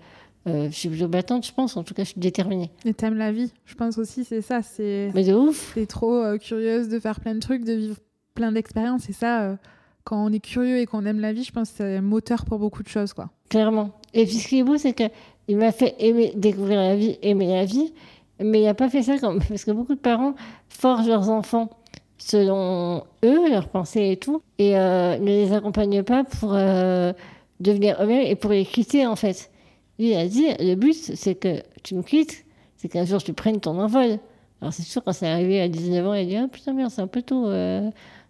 je 0.46 0.70
suis 0.72 0.90
plutôt 0.90 1.08
battante, 1.08 1.46
je 1.46 1.54
pense. 1.54 1.76
En 1.78 1.84
tout 1.84 1.94
cas, 1.94 2.04
je 2.04 2.10
suis 2.10 2.20
déterminée. 2.20 2.72
Et 2.86 2.94
t'aimes 2.94 3.18
la 3.18 3.32
vie. 3.32 3.52
Je 3.66 3.76
pense 3.76 3.98
aussi, 3.98 4.24
c'est 4.24 4.42
ça. 4.42 4.62
C'est. 4.62 5.12
Mais 5.14 5.24
de 5.24 5.34
ouf. 5.34 5.74
T'es 5.74 5.86
trop 5.86 6.38
curieuse 6.38 6.90
de 6.90 7.00
faire 7.00 7.20
plein 7.20 7.36
de 7.36 7.40
trucs, 7.40 7.64
de 7.64 7.74
vivre 7.74 7.98
plein 8.34 8.52
d'expériences. 8.52 9.10
Et 9.10 9.14
ça, 9.14 9.58
quand 10.06 10.24
on 10.24 10.32
est 10.32 10.40
curieux 10.40 10.78
et 10.78 10.86
qu'on 10.86 11.06
aime 11.06 11.20
la 11.20 11.34
vie, 11.34 11.44
je 11.44 11.52
pense 11.52 11.72
que 11.72 11.78
c'est 11.78 11.98
un 11.98 12.02
moteur 12.02 12.46
pour 12.46 12.60
beaucoup 12.60 12.84
de 12.84 12.88
choses, 12.88 13.12
quoi. 13.12 13.30
Clairement. 13.50 13.92
Et 14.14 14.26
puis, 14.26 14.36
ce 14.36 14.48
qui 14.48 14.60
est 14.60 14.64
beau, 14.64 14.78
c'est 14.78 14.94
qu'il 14.94 15.58
m'a 15.58 15.72
fait 15.72 15.96
aimer, 16.00 16.32
découvrir 16.36 16.80
la 16.80 16.96
vie, 16.96 17.18
aimer 17.22 17.48
la 17.48 17.66
vie. 17.66 17.92
Mais 18.40 18.62
il 18.62 18.66
n'a 18.66 18.76
pas 18.76 18.90
fait 18.90 19.02
ça 19.02 19.18
comme. 19.18 19.40
Parce 19.50 19.66
que 19.66 19.72
beaucoup 19.72 19.96
de 19.96 20.00
parents 20.00 20.36
forgent 20.70 21.08
leurs 21.08 21.30
enfants 21.30 21.70
selon 22.18 23.04
eux, 23.24 23.50
leurs 23.50 23.68
pensées 23.68 24.12
et 24.12 24.18
tout, 24.18 24.42
et 24.58 24.78
euh, 24.78 25.18
ne 25.18 25.26
les 25.26 25.54
accompagnent 25.54 26.04
pas 26.04 26.24
pour 26.24 26.54
euh, 26.54 27.12
devenir 27.60 27.98
eux-mêmes 28.02 28.26
et 28.26 28.36
pour 28.36 28.52
les 28.52 28.66
quitter, 28.66 29.06
en 29.06 29.16
fait. 29.16 29.52
Lui 30.00 30.16
a 30.16 30.28
dit 30.28 30.46
le 30.60 30.76
but, 30.76 30.94
c'est 30.94 31.36
que 31.36 31.62
tu 31.84 31.96
me 31.96 32.04
quittes, 32.04 32.46
c'est 32.78 32.90
qu'un 32.90 33.06
jour 33.06 33.24
tu 33.24 33.34
prennes 33.34 33.60
ton 33.60 33.80
envol. 33.80 34.20
Alors, 34.62 34.74
c'est 34.74 34.84
sûr, 34.84 35.04
quand 35.04 35.14
c'est 35.14 35.28
arrivé 35.28 35.62
à 35.62 35.68
19 35.68 36.08
ans, 36.08 36.14
il 36.14 36.22
a 36.22 36.26
dit 36.26 36.36
Ah 36.38 36.48
putain, 36.48 36.74
merde, 36.74 36.92
c'est 36.92 37.02
un 37.02 37.08
peu 37.08 37.22
tôt, 37.22 37.48
euh, 37.48 37.90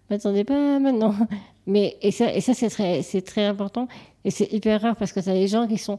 m'attendez 0.09 0.43
pas 0.43 0.79
maintenant. 0.79 1.15
Mais, 1.67 1.97
et 2.01 2.11
ça, 2.11 2.33
et 2.33 2.41
ça 2.41 2.53
c'est 2.53 2.69
très, 2.69 3.01
très 3.21 3.45
important, 3.45 3.87
et 4.23 4.29
c'est 4.29 4.51
hyper 4.53 4.81
rare 4.81 4.95
parce 4.95 5.11
que 5.11 5.21
ça 5.21 5.33
des 5.33 5.47
gens 5.47 5.67
qui 5.67 5.79
sont 5.79 5.97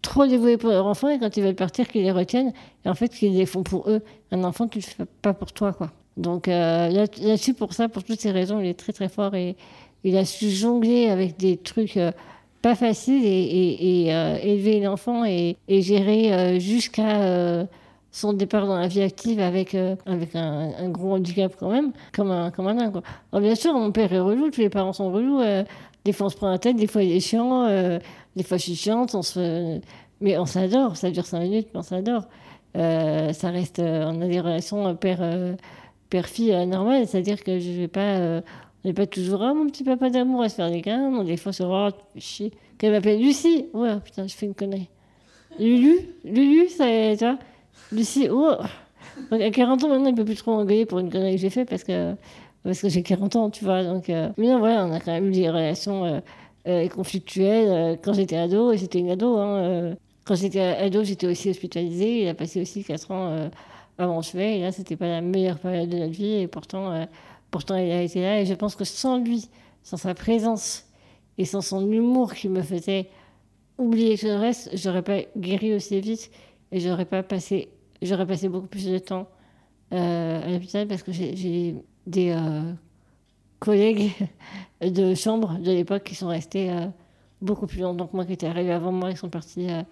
trop 0.00 0.26
dévoués 0.26 0.56
pour 0.56 0.70
leurs 0.70 0.86
enfants 0.86 1.08
et 1.08 1.18
quand 1.18 1.36
ils 1.36 1.42
veulent 1.42 1.54
partir, 1.54 1.88
qu'ils 1.88 2.02
les 2.02 2.12
retiennent 2.12 2.52
et 2.84 2.88
en 2.88 2.94
fait 2.94 3.08
qu'ils 3.08 3.34
les 3.34 3.46
font 3.46 3.62
pour 3.62 3.88
eux. 3.88 4.02
Un 4.30 4.42
enfant, 4.44 4.68
tu 4.68 4.78
le 4.78 4.84
fais 4.84 5.04
pas 5.22 5.32
pour 5.32 5.52
toi, 5.52 5.72
quoi. 5.72 5.90
Donc 6.16 6.48
euh, 6.48 6.88
là-dessus, 6.90 7.54
pour 7.54 7.72
ça, 7.72 7.88
pour 7.88 8.04
toutes 8.04 8.20
ces 8.20 8.30
raisons, 8.30 8.60
il 8.60 8.66
est 8.66 8.78
très 8.78 8.92
très 8.92 9.08
fort 9.08 9.34
et 9.34 9.56
il 10.04 10.16
a 10.16 10.24
su 10.24 10.50
jongler 10.50 11.08
avec 11.08 11.38
des 11.38 11.56
trucs 11.56 11.96
euh, 11.96 12.12
pas 12.62 12.74
faciles 12.74 13.24
et, 13.24 14.04
et, 14.06 14.14
euh, 14.14 14.38
élever 14.42 14.80
l'enfant 14.80 15.24
et, 15.24 15.56
et, 15.68 15.82
gérer 15.82 16.58
jusqu'à 16.60 17.66
son 18.10 18.32
départ 18.32 18.66
dans 18.66 18.78
la 18.78 18.88
vie 18.88 19.02
active 19.02 19.40
avec, 19.40 19.74
avec 20.06 20.34
un, 20.34 20.88
gros 20.88 21.14
handicap 21.14 21.54
quand 21.58 21.70
même, 21.70 21.92
comme 22.14 22.30
un, 22.30 22.50
comme 22.50 22.68
un 22.68 22.74
nain. 22.74 22.90
Quoi. 22.90 23.02
Alors 23.32 23.42
bien 23.42 23.54
sûr, 23.54 23.74
mon 23.74 23.90
père 23.90 24.12
est 24.12 24.20
relou, 24.20 24.50
tous 24.50 24.60
les 24.60 24.70
parents 24.70 24.92
sont 24.92 25.10
relous. 25.12 25.40
des 26.04 26.12
fois 26.12 26.26
on 26.26 26.30
se 26.30 26.36
prend 26.36 26.50
la 26.50 26.58
tête, 26.58 26.76
des 26.76 26.86
fois 26.86 27.02
il 27.02 27.12
est 27.12 27.20
chiant. 27.20 27.68
Des 28.34 28.42
fois, 28.44 28.56
je 28.56 28.62
suis 28.62 28.76
chiante, 28.76 29.14
mais 30.20 30.38
on 30.38 30.46
s'adore. 30.46 30.96
Ça 30.96 31.10
dure 31.10 31.26
cinq 31.26 31.40
minutes, 31.40 31.68
mais 31.74 31.80
on 31.80 31.82
s'adore. 31.82 32.24
Euh, 32.76 33.32
ça 33.32 33.50
reste, 33.50 33.80
euh, 33.80 34.06
on 34.06 34.22
a 34.22 34.26
des 34.26 34.40
relations 34.40 34.96
père, 34.96 35.18
euh, 35.20 35.54
père-fille 36.08 36.66
normales, 36.66 37.06
c'est-à-dire 37.06 37.42
que 37.44 37.58
je 37.58 37.70
vais 37.72 37.88
pas, 37.88 38.40
n'est 38.84 38.92
pas 38.92 39.06
toujours, 39.06 39.42
ah, 39.42 39.54
mon 39.54 39.66
petit 39.66 39.84
papa 39.84 40.10
d'amour, 40.10 40.42
à 40.42 40.48
se 40.48 40.56
faire 40.56 40.70
des 40.70 40.82
câlins. 40.82 41.24
Des 41.24 41.36
fois, 41.36 41.52
c'est, 41.52 41.64
oh, 41.64 41.88
chier. 42.16 42.52
Qu'elle 42.78 42.92
m'appelle 42.92 43.20
Lucie. 43.20 43.66
Ouais, 43.74 44.00
putain, 44.04 44.26
je 44.26 44.34
fais 44.34 44.46
une 44.46 44.54
connerie. 44.54 44.88
Lulu, 45.58 45.98
Lulu, 46.24 46.68
c'est, 46.68 47.16
tu 47.16 47.24
vois. 47.24 47.38
Lucie, 47.92 48.28
oh. 48.30 48.56
Donc, 49.30 49.40
à 49.40 49.50
40 49.50 49.84
ans, 49.84 49.88
maintenant, 49.88 50.08
il 50.08 50.14
peut 50.14 50.24
plus 50.24 50.36
trop 50.36 50.52
engueuler 50.52 50.86
pour 50.86 50.98
une 50.98 51.10
connerie 51.10 51.36
que 51.36 51.40
j'ai 51.40 51.50
fait 51.50 51.64
parce 51.64 51.84
que, 51.84 52.14
parce 52.64 52.80
que 52.80 52.88
j'ai 52.88 53.02
40 53.02 53.36
ans, 53.36 53.50
tu 53.50 53.64
vois. 53.64 53.84
Donc, 53.84 54.08
mais 54.08 54.32
non, 54.38 54.58
voilà, 54.58 54.86
on 54.86 54.92
a 54.92 55.00
quand 55.00 55.12
même 55.12 55.28
eu 55.28 55.32
des 55.32 55.48
relations 55.48 56.04
euh, 56.04 56.20
euh, 56.66 56.88
quand 56.92 58.12
j'étais 58.12 58.36
ado, 58.36 58.72
et 58.72 58.78
c'était 58.78 58.98
une 58.98 59.10
ado. 59.10 59.36
Hein, 59.36 59.56
euh. 59.58 59.94
quand 60.24 60.34
j'étais 60.34 60.60
ado, 60.60 61.04
j'étais 61.04 61.26
aussi 61.26 61.50
hospitalisée. 61.50 62.22
Il 62.22 62.28
a 62.28 62.34
passé 62.34 62.60
aussi 62.60 62.84
4 62.84 63.10
ans 63.10 63.50
avant 63.98 64.22
chevet. 64.22 64.58
Et 64.58 64.62
là, 64.62 64.72
c'était 64.72 64.96
pas 64.96 65.08
la 65.08 65.20
meilleure 65.20 65.58
période 65.58 65.88
de 65.88 65.98
notre 65.98 66.12
vie. 66.12 66.34
Et 66.34 66.46
pourtant, 66.46 67.06
pourtant, 67.52 67.76
il 67.76 67.92
a 67.92 68.02
été 68.02 68.20
là. 68.20 68.40
Et 68.40 68.46
je 68.46 68.54
pense 68.54 68.74
que 68.74 68.84
sans 68.84 69.18
lui, 69.18 69.48
sans 69.84 69.96
sa 69.96 70.14
présence 70.14 70.88
et 71.38 71.44
sans 71.44 71.60
son 71.60 71.88
humour 71.88 72.34
qui 72.34 72.48
me 72.48 72.62
faisait 72.62 73.08
oublier 73.78 74.18
tout 74.18 74.26
le 74.26 74.36
reste, 74.36 74.70
j'aurais 74.74 75.02
pas 75.02 75.20
guéri 75.36 75.72
aussi 75.72 76.00
vite 76.00 76.32
et 76.72 76.80
j'aurais 76.80 77.04
pas 77.04 77.22
passé, 77.22 77.68
j'aurais 78.02 78.26
passé 78.26 78.48
beaucoup 78.48 78.66
plus 78.66 78.86
de 78.86 78.98
temps 78.98 79.28
à 79.92 80.48
l'hôpital 80.48 80.88
parce 80.88 81.04
que 81.04 81.12
j'ai 81.12 81.76
des 82.06 82.32
collègues 83.62 84.10
de 84.82 85.14
chambre 85.14 85.58
de 85.58 85.70
l'époque 85.70 86.02
qui 86.02 86.16
sont 86.16 86.28
restés 86.28 86.70
euh, 86.70 86.86
beaucoup 87.40 87.66
plus 87.66 87.80
longtemps 87.80 88.08
que 88.08 88.16
moi, 88.16 88.26
qui 88.26 88.32
étaient 88.32 88.48
arrivés 88.48 88.72
avant 88.72 88.92
moi, 88.92 89.12
qui 89.12 89.16
sont 89.16 89.30
partis 89.30 89.70
euh, 89.70 89.82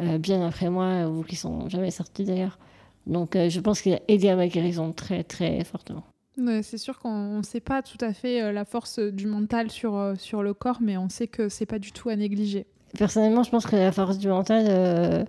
euh, 0.00 0.18
bien 0.18 0.46
après 0.46 0.68
moi, 0.68 1.08
ou 1.08 1.22
qui 1.22 1.36
sont 1.36 1.68
jamais 1.68 1.90
sortis 1.90 2.24
d'ailleurs. 2.24 2.58
Donc 3.06 3.36
je 3.36 3.60
pense 3.60 3.82
qu'il 3.82 3.92
a 3.92 4.00
aidé 4.08 4.30
à 4.30 4.36
ma 4.36 4.48
guérison 4.48 4.90
très 4.92 5.24
très 5.24 5.62
fortement. 5.64 6.04
C'est 6.36 6.78
sûr 6.78 6.98
qu'on 6.98 7.38
ne 7.38 7.42
sait 7.42 7.60
pas 7.60 7.82
tout 7.82 7.98
à 8.00 8.12
fait 8.12 8.52
la 8.52 8.64
force 8.64 8.98
du 8.98 9.26
mental 9.26 9.70
sur, 9.70 10.14
sur 10.16 10.42
le 10.42 10.54
corps, 10.54 10.78
mais 10.80 10.96
on 10.96 11.08
sait 11.08 11.28
que 11.28 11.48
c'est 11.48 11.66
pas 11.66 11.78
du 11.78 11.92
tout 11.92 12.08
à 12.08 12.16
négliger. 12.16 12.66
Personnellement, 12.98 13.42
je 13.42 13.50
pense 13.50 13.66
que 13.66 13.76
la 13.76 13.92
force 13.92 14.18
du 14.18 14.28
mental, 14.28 15.26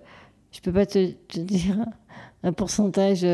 je 0.52 0.60
peux 0.60 0.72
pas 0.72 0.86
te, 0.86 1.12
te 1.12 1.40
dire 1.40 1.76
un 2.42 2.52
pourcentage 2.52 3.24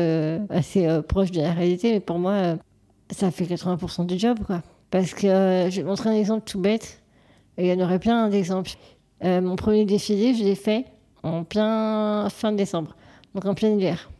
assez 0.49 0.87
proche 1.07 1.31
de 1.31 1.41
la 1.41 1.53
réalité, 1.53 1.93
mais 1.93 1.99
pour 1.99 2.19
moi, 2.19 2.57
ça 3.09 3.31
fait 3.31 3.45
80% 3.45 4.05
du 4.05 4.17
job, 4.17 4.39
quoi. 4.45 4.61
Parce 4.91 5.13
que 5.13 5.27
euh, 5.27 5.69
je 5.69 5.81
vais 5.81 5.87
montrer 5.87 6.09
un 6.09 6.13
exemple 6.13 6.43
tout 6.45 6.59
bête, 6.59 7.01
et 7.57 7.67
il 7.67 7.73
y 7.73 7.81
en 7.81 7.83
aurait 7.83 7.99
plein 7.99 8.29
d'exemples. 8.29 8.71
Euh, 9.23 9.41
mon 9.41 9.55
premier 9.55 9.85
défilé, 9.85 10.33
je 10.33 10.43
l'ai 10.43 10.55
fait 10.55 10.85
en 11.23 11.43
plein 11.43 12.29
fin 12.29 12.51
décembre, 12.51 12.95
donc 13.33 13.45
en 13.45 13.53
plein 13.53 13.69
hiver. 13.69 14.11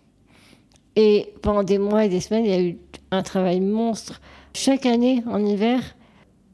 Et 0.96 1.34
pendant 1.42 1.64
des 1.64 1.78
mois 1.78 2.06
et 2.06 2.10
des 2.10 2.22
semaines, 2.22 2.46
il 2.46 2.52
y 2.52 2.56
a 2.56 2.62
eu 2.62 2.78
un 3.14 3.24
travail 3.24 3.60
monstre. 3.60 4.22
Chaque 4.54 4.86
année, 4.86 5.24
en 5.28 5.44
hiver, 5.44 5.82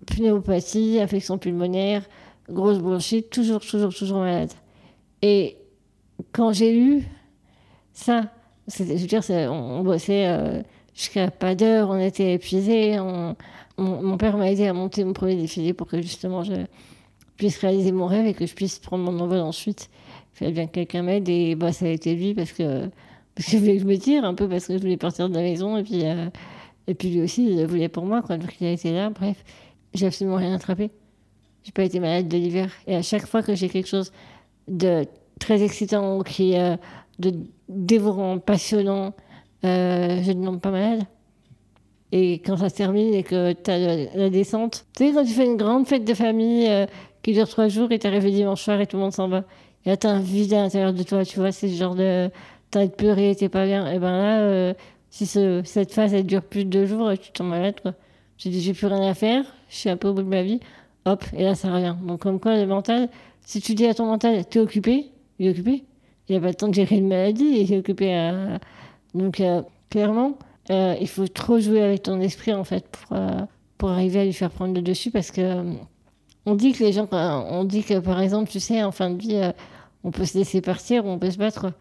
pneumopathie, 0.05 0.99
infection 0.99 1.37
pulmonaire, 1.37 2.03
grosse 2.49 2.79
bronchite, 2.79 3.29
toujours, 3.29 3.61
toujours, 3.61 3.93
toujours 3.93 4.19
malade. 4.19 4.51
Et 5.21 5.57
quand 6.31 6.53
j'ai 6.53 6.77
eu 6.77 7.03
ça, 7.93 8.25
je 8.67 8.83
veux 8.83 9.07
dire, 9.07 9.21
on, 9.51 9.81
bossait... 9.81 10.27
Euh, 10.27 10.61
jusqu'à 10.99 11.31
pas 11.31 11.55
d'heure, 11.55 11.89
on 11.89 11.99
était 11.99 12.33
épuisés. 12.33 12.97
mon, 13.77 14.17
père 14.17 14.37
m'a 14.37 14.51
aidé 14.51 14.67
à 14.67 14.73
monter 14.73 15.05
mon 15.05 15.13
premier 15.13 15.35
défilé 15.35 15.73
pour 15.73 15.87
que 15.87 16.01
justement 16.01 16.43
je 16.43 16.53
puisse 17.37 17.57
réaliser 17.59 17.93
mon 17.93 18.05
rêve 18.05 18.25
et 18.25 18.33
que 18.33 18.45
je 18.45 18.53
puisse 18.53 18.79
prendre 18.79 19.09
mon 19.09 19.17
envol 19.21 19.39
ensuite. 19.39 19.89
Il 20.33 20.37
fallait 20.39 20.51
bien 20.51 20.67
que 20.67 20.73
quelqu'un 20.73 21.03
m'aide 21.03 21.29
et 21.29 21.55
bah, 21.55 21.71
ça 21.71 21.85
a 21.85 21.89
été 21.89 22.15
lui 22.15 22.33
parce 22.33 22.51
que 22.51 22.89
je 23.47 23.57
voulais 23.57 23.75
que 23.75 23.81
je 23.81 23.87
me 23.87 23.97
tire 23.97 24.25
un 24.25 24.33
peu 24.33 24.47
parce 24.47 24.67
que 24.67 24.73
je 24.73 24.81
voulais 24.81 24.97
partir 24.97 25.29
de 25.29 25.35
la 25.35 25.41
maison 25.41 25.77
et 25.77 25.83
puis, 25.83 26.05
euh, 26.05 26.29
et 26.87 26.93
puis 26.93 27.09
lui 27.09 27.21
aussi, 27.21 27.45
il 27.45 27.65
voulait 27.65 27.89
pour 27.89 28.05
moi. 28.05 28.21
Quoi. 28.21 28.37
Donc 28.37 28.49
il 28.59 28.67
a 28.67 28.71
été 28.71 28.91
là, 28.91 29.09
bref, 29.09 29.43
j'ai 29.93 30.07
absolument 30.07 30.37
rien 30.37 30.53
attrapé. 30.53 30.91
J'ai 31.63 31.71
pas 31.71 31.83
été 31.83 31.99
malade 31.99 32.27
de 32.27 32.37
l'hiver. 32.37 32.71
Et 32.87 32.95
à 32.95 33.01
chaque 33.01 33.25
fois 33.25 33.41
que 33.41 33.55
j'ai 33.55 33.69
quelque 33.69 33.87
chose 33.87 34.11
de 34.67 35.05
très 35.39 35.63
excitant, 35.63 36.21
qui, 36.21 36.57
euh, 36.57 36.75
de 37.19 37.33
dévorant, 37.67 38.39
passionnant, 38.39 39.13
euh, 39.65 40.21
je 40.23 40.31
ne 40.31 40.39
demande 40.39 40.61
pas 40.61 40.71
malade. 40.71 41.03
Et 42.11 42.33
quand 42.39 42.57
ça 42.57 42.69
se 42.69 42.75
termine 42.75 43.13
et 43.13 43.23
que 43.23 43.53
tu 43.53 43.69
as 43.71 44.15
la, 44.15 44.29
descente, 44.29 44.85
tu 44.97 45.07
sais, 45.07 45.13
quand 45.13 45.23
tu 45.23 45.33
fais 45.33 45.45
une 45.45 45.57
grande 45.57 45.87
fête 45.87 46.05
de 46.05 46.13
famille 46.13 46.67
euh, 46.67 46.85
qui 47.21 47.33
dure 47.33 47.47
trois 47.47 47.67
jours 47.67 47.91
et 47.91 47.99
tu 47.99 48.07
arrivé 48.07 48.31
dimanche 48.31 48.63
soir 48.63 48.81
et 48.81 48.87
tout 48.87 48.97
le 48.97 49.03
monde 49.03 49.13
s'en 49.13 49.27
va, 49.27 49.43
et 49.85 49.89
là 49.89 49.97
tu 49.97 50.07
as 50.07 50.09
un 50.09 50.19
vide 50.19 50.53
à 50.53 50.63
l'intérieur 50.63 50.93
de 50.93 51.03
toi, 51.03 51.23
tu 51.23 51.39
vois, 51.39 51.51
c'est 51.51 51.67
ce 51.67 51.75
genre 51.75 51.95
de. 51.95 52.31
Tu 52.71 52.77
as 52.77 52.87
de 52.87 52.91
pleurer, 52.91 53.35
t'es 53.35 53.49
pas 53.49 53.65
bien. 53.65 53.91
Et 53.91 53.99
ben 53.99 54.11
là, 54.11 54.39
euh, 54.41 54.73
si 55.09 55.25
ce, 55.25 55.61
cette 55.63 55.93
phase 55.93 56.13
elle 56.13 56.25
dure 56.25 56.43
plus 56.43 56.65
de 56.65 56.69
deux 56.69 56.85
jours, 56.85 57.11
tu 57.19 57.31
tombes 57.31 57.49
malade, 57.49 57.75
quoi. 57.81 57.93
J'ai 58.37 58.49
dit, 58.49 58.61
j'ai 58.61 58.73
plus 58.73 58.87
rien 58.87 59.01
à 59.01 59.13
faire, 59.13 59.43
je 59.69 59.75
suis 59.75 59.89
un 59.89 59.97
peu 59.97 60.07
au 60.07 60.13
bout 60.13 60.21
de 60.21 60.27
ma 60.27 60.43
vie, 60.43 60.61
hop, 61.05 61.25
et 61.35 61.43
là 61.43 61.55
ça 61.55 61.73
revient. 61.73 61.95
Donc, 62.03 62.21
comme 62.21 62.39
quoi, 62.39 62.55
le 62.55 62.65
mental, 62.65 63.09
si 63.41 63.59
tu 63.59 63.75
dis 63.75 63.85
à 63.85 63.93
ton 63.93 64.05
mental, 64.05 64.45
t'es 64.45 64.59
occupé, 64.59 65.07
il 65.39 65.47
est 65.47 65.49
occupé, 65.49 65.83
il 66.29 66.35
a 66.37 66.39
pas 66.39 66.47
le 66.47 66.53
temps 66.53 66.69
de 66.69 66.73
gérer 66.73 66.97
une 66.97 67.09
maladie, 67.09 67.43
il 67.43 67.73
est 67.73 67.77
occupé 67.77 68.15
à 68.15 68.59
donc, 69.13 69.39
euh, 69.39 69.61
clairement, 69.89 70.37
euh, 70.69 70.95
il 71.01 71.07
faut 71.07 71.27
trop 71.27 71.59
jouer 71.59 71.81
avec 71.81 72.03
ton 72.03 72.21
esprit 72.21 72.53
en 72.53 72.63
fait 72.63 72.85
pour, 72.87 73.17
pour 73.77 73.89
arriver 73.89 74.19
à 74.19 74.25
lui 74.25 74.33
faire 74.33 74.51
prendre 74.51 74.73
le 74.75 74.81
dessus 74.81 75.09
parce 75.09 75.31
que 75.31 75.63
on 76.45 76.55
dit 76.55 76.73
que 76.73 76.83
les 76.83 76.93
gens, 76.93 77.07
on 77.11 77.63
dit 77.63 77.83
que 77.83 77.99
par 77.99 78.21
exemple, 78.21 78.49
tu 78.49 78.59
sais, 78.59 78.83
en 78.83 78.91
fin 78.91 79.09
de 79.09 79.17
vie, 79.17 79.41
on 80.03 80.11
peut 80.11 80.25
se 80.25 80.37
laisser 80.37 80.61
partir 80.61 81.05
on 81.05 81.17
peut 81.19 81.31
se 81.31 81.37
battre. 81.37 81.71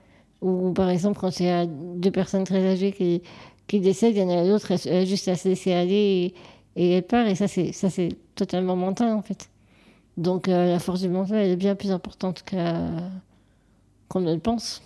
Ou 0.40 0.72
par 0.72 0.88
exemple, 0.88 1.18
quand 1.18 1.40
il 1.40 1.46
y 1.46 1.50
a 1.50 1.66
deux 1.66 2.10
personnes 2.10 2.44
très 2.44 2.64
âgées 2.72 2.92
qui, 2.92 3.22
qui 3.66 3.80
décèdent, 3.80 4.16
il 4.16 4.20
y 4.20 4.24
en 4.24 4.30
a 4.30 4.44
l'autre, 4.44 4.72
elle, 4.86 5.06
juste 5.06 5.28
à 5.28 5.34
se 5.34 5.48
laisser 5.48 5.72
aller 5.72 6.34
et, 6.76 6.82
et 6.82 6.90
elle 6.92 7.02
part. 7.02 7.26
Et 7.26 7.34
ça, 7.34 7.48
c'est 7.48 8.08
totalement 8.34 8.76
mental 8.76 9.12
en 9.12 9.22
fait. 9.22 9.50
Donc 10.16 10.46
la 10.46 10.78
force 10.78 11.00
du 11.00 11.08
mental, 11.08 11.38
elle 11.38 11.50
est 11.50 11.56
bien 11.56 11.74
plus 11.74 11.90
importante 11.90 12.44
qu'on 12.48 14.20
ne 14.20 14.32
le 14.34 14.40
pense. 14.40 14.82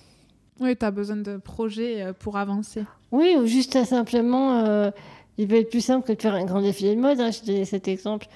Oui, 0.60 0.76
tu 0.76 0.84
as 0.84 0.90
besoin 0.90 1.16
de 1.16 1.38
projets 1.38 2.12
pour 2.18 2.36
avancer. 2.36 2.84
Oui, 3.10 3.36
ou 3.38 3.46
juste 3.46 3.82
simplement, 3.84 4.58
euh, 4.60 4.90
il 5.38 5.48
peut 5.48 5.56
être 5.56 5.70
plus 5.70 5.80
simple 5.80 6.06
que 6.06 6.12
de 6.12 6.20
faire 6.20 6.34
un 6.34 6.44
grand 6.44 6.62
défilé 6.62 6.94
de 6.94 7.00
mode. 7.00 7.20
Hein, 7.20 7.30
je 7.30 7.44
donné 7.44 7.64
cet 7.64 7.88
exemple 7.88 8.26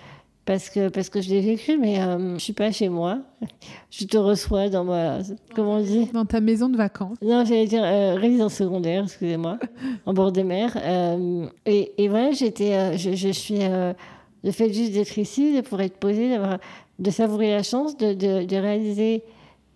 parce 0.46 0.70
que, 0.70 0.88
parce 0.88 1.10
que 1.10 1.20
je 1.20 1.28
l'ai 1.28 1.40
vécu, 1.40 1.76
mais 1.76 1.96
je 1.96 2.00
euh, 2.00 2.34
je 2.34 2.42
suis 2.42 2.52
pas 2.52 2.72
chez 2.72 2.88
moi. 2.88 3.18
Je 3.90 4.04
te 4.04 4.16
reçois 4.16 4.68
dans 4.68 4.84
ma. 4.84 5.18
Comment 5.54 5.74
on 5.74 5.82
dit? 5.82 6.06
Dans 6.12 6.24
ta 6.24 6.40
maison 6.40 6.68
de 6.68 6.76
vacances. 6.76 7.16
Non, 7.22 7.44
j'allais 7.44 7.66
dire 7.66 7.82
euh, 7.84 8.14
résidence 8.14 8.54
secondaire, 8.54 9.04
excusez-moi, 9.04 9.58
en 10.06 10.12
bord 10.12 10.32
des 10.32 10.44
mers. 10.44 10.76
et, 11.66 11.92
et, 11.96 12.08
voilà, 12.08 12.32
j'étais, 12.32 12.96
je, 12.98 13.14
je, 13.14 13.28
suis. 13.28 13.60
le 13.60 14.50
fait 14.52 14.72
juste 14.72 14.92
d'être 14.92 15.16
ici, 15.18 15.56
de 15.56 15.60
pouvoir 15.62 15.82
être 15.82 15.96
posée, 15.98 16.36
de 16.98 17.10
savourer 17.10 17.50
la 17.50 17.62
chance, 17.62 17.96
de, 17.96 18.12
de, 18.12 18.44
de 18.44 18.56
réaliser 18.56 19.22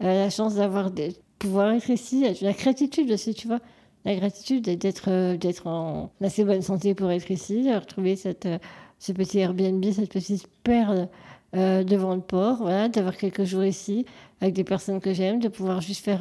la 0.01 0.31
chance 0.31 0.57
d'avoir. 0.57 0.91
de 0.91 1.09
pouvoir 1.39 1.73
être 1.73 1.89
ici, 1.89 2.27
la 2.43 2.53
gratitude 2.53 3.11
aussi, 3.11 3.33
tu 3.33 3.49
vois 3.49 3.61
la 4.05 4.15
gratitude 4.15 4.65
d'être 4.79 5.09
euh, 5.11 5.37
d'être 5.37 5.67
en 5.67 6.11
assez 6.23 6.45
bonne 6.45 6.63
santé 6.63 6.95
pour 6.95 7.11
être 7.11 7.31
ici, 7.31 7.65
de 7.65 7.75
retrouver 7.75 8.17
cette, 8.17 8.47
euh, 8.47 8.59
ce 9.01 9.13
petit 9.13 9.41
Airbnb, 9.41 9.85
cette 9.91 10.13
petite 10.13 10.47
perle 10.63 11.09
euh, 11.57 11.83
devant 11.83 12.15
le 12.15 12.21
port, 12.21 12.59
voilà, 12.59 12.89
d'avoir 12.89 13.17
quelques 13.17 13.43
jours 13.43 13.65
ici 13.65 14.07
avec 14.41 14.55
des 14.55 14.63
personnes 14.63 15.01
que 15.01 15.13
j'aime, 15.13 15.41
de 15.41 15.49
pouvoir 15.49 15.81
juste 15.81 16.05
faire 16.05 16.21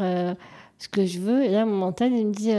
ce 0.77 0.89
que 0.89 1.05
je 1.05 1.19
veux. 1.19 1.43
Et 1.43 1.49
là, 1.49 1.65
mon 1.65 1.75
mental, 1.77 2.11
il 2.11 2.27
me 2.27 2.33
dit, 2.33 2.51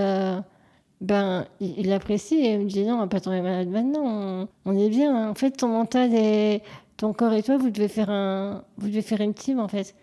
ben, 1.03 1.47
il, 1.61 1.93
apprécie 1.93 2.37
et 2.37 2.53
il 2.53 2.61
me 2.61 2.65
dit, 2.65 2.85
non, 2.85 3.07
pas 3.09 3.21
tomber 3.21 3.43
malade 3.43 3.69
maintenant, 3.69 4.49
on, 4.65 4.79
est 4.79 4.89
bien. 4.89 5.29
En 5.29 5.35
fait, 5.35 5.51
ton 5.51 5.69
mental 5.69 6.15
et 6.15 6.63
ton 6.97 7.13
corps 7.13 7.35
et 7.35 7.43
toi, 7.43 7.59
vous 7.59 7.71
devez 7.71 7.89
faire, 7.89 8.09
un, 8.09 8.65
vous 8.79 8.89
devez 8.89 9.03
faire 9.03 9.21
une 9.21 9.35
team, 9.35 9.59
en 9.59 9.69
fait. 9.69 9.95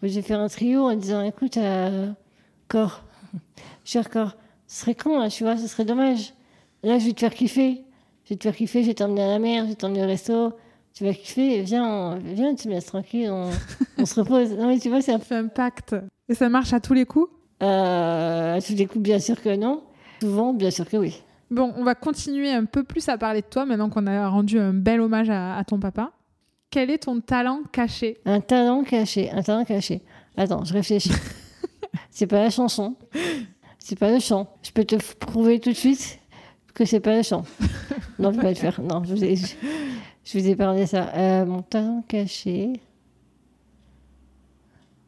Vous 0.00 0.08
devez 0.08 0.22
faire 0.22 0.40
un 0.40 0.48
trio 0.48 0.88
en 0.88 0.94
disant, 0.94 1.22
écoute, 1.22 1.58
corps, 2.68 3.02
cher 3.84 4.08
corps, 4.08 4.36
ce 4.72 4.80
serait 4.80 4.94
con, 4.94 5.18
là, 5.18 5.28
tu 5.28 5.44
vois, 5.44 5.58
ce 5.58 5.66
serait 5.66 5.84
dommage. 5.84 6.32
Là, 6.82 6.98
je 6.98 7.04
vais 7.04 7.12
te 7.12 7.20
faire 7.20 7.34
kiffer. 7.34 7.82
Je 8.32 8.34
vais 8.34 8.38
te 8.38 8.42
faire 8.44 8.56
kiffer, 8.56 8.82
je 8.82 8.86
vais 8.88 8.94
t'emmener 8.94 9.22
à 9.22 9.26
la 9.26 9.38
mer, 9.38 9.64
je 9.64 9.68
vais 9.68 9.74
t'emmener 9.74 10.02
au 10.02 10.06
resto. 10.06 10.54
Tu 10.94 11.04
vas 11.04 11.12
kiffer, 11.12 11.60
viens, 11.60 12.16
viens, 12.16 12.54
tu 12.54 12.66
me 12.68 12.72
laisses 12.72 12.86
tranquille, 12.86 13.30
on, 13.30 13.50
se 14.06 14.18
repose. 14.18 14.52
Non, 14.52 14.68
mais 14.68 14.78
tu 14.78 14.88
vois, 14.88 15.02
c'est 15.02 15.12
un... 15.12 15.18
fait 15.18 15.34
un 15.34 15.48
pacte. 15.48 15.94
Et 16.30 16.34
ça 16.34 16.48
marche 16.48 16.72
à 16.72 16.80
tous 16.80 16.94
les 16.94 17.04
coups? 17.04 17.30
Euh, 17.62 18.56
À 18.56 18.62
tous 18.62 18.72
les 18.72 18.86
coups, 18.86 19.02
bien 19.02 19.18
sûr 19.18 19.38
que 19.38 19.54
non. 19.54 19.82
Souvent, 20.22 20.54
bien 20.54 20.70
sûr 20.70 20.88
que 20.88 20.96
oui. 20.96 21.22
Bon, 21.50 21.74
on 21.76 21.84
va 21.84 21.94
continuer 21.94 22.50
un 22.50 22.64
peu 22.64 22.84
plus 22.84 23.06
à 23.10 23.18
parler 23.18 23.42
de 23.42 23.46
toi 23.46 23.66
maintenant 23.66 23.90
qu'on 23.90 24.06
a 24.06 24.26
rendu 24.30 24.58
un 24.58 24.72
bel 24.72 25.02
hommage 25.02 25.28
à, 25.28 25.58
à 25.58 25.64
ton 25.64 25.78
papa. 25.78 26.12
Quel 26.70 26.88
est 26.88 27.02
ton 27.02 27.20
talent 27.20 27.60
caché? 27.70 28.16
Un 28.24 28.40
talent 28.40 28.82
caché, 28.82 29.30
un 29.30 29.42
talent 29.42 29.66
caché. 29.66 30.00
Attends, 30.38 30.64
je 30.64 30.72
réfléchis. 30.72 31.12
c'est 32.10 32.26
pas 32.26 32.42
la 32.44 32.48
chanson. 32.48 32.94
C'est 33.78 33.98
pas 33.98 34.10
le 34.10 34.20
chant. 34.20 34.48
Je 34.62 34.70
peux 34.70 34.84
te 34.84 34.96
prouver 35.16 35.60
tout 35.60 35.68
de 35.68 35.76
suite? 35.76 36.18
Que 36.74 36.84
c'est 36.84 37.00
pas 37.00 37.16
le 37.16 37.22
chant. 37.22 37.44
non, 38.18 38.32
je 38.32 38.36
vais 38.36 38.42
pas 38.42 38.48
le 38.50 38.54
faire. 38.54 38.80
Non, 38.80 39.04
je 39.04 39.14
vous 39.14 39.24
ai, 39.24 39.36
je, 39.36 40.54
parlé 40.54 40.86
ça. 40.86 41.12
Euh, 41.14 41.44
mon 41.44 41.62
talent 41.62 42.04
caché. 42.06 42.80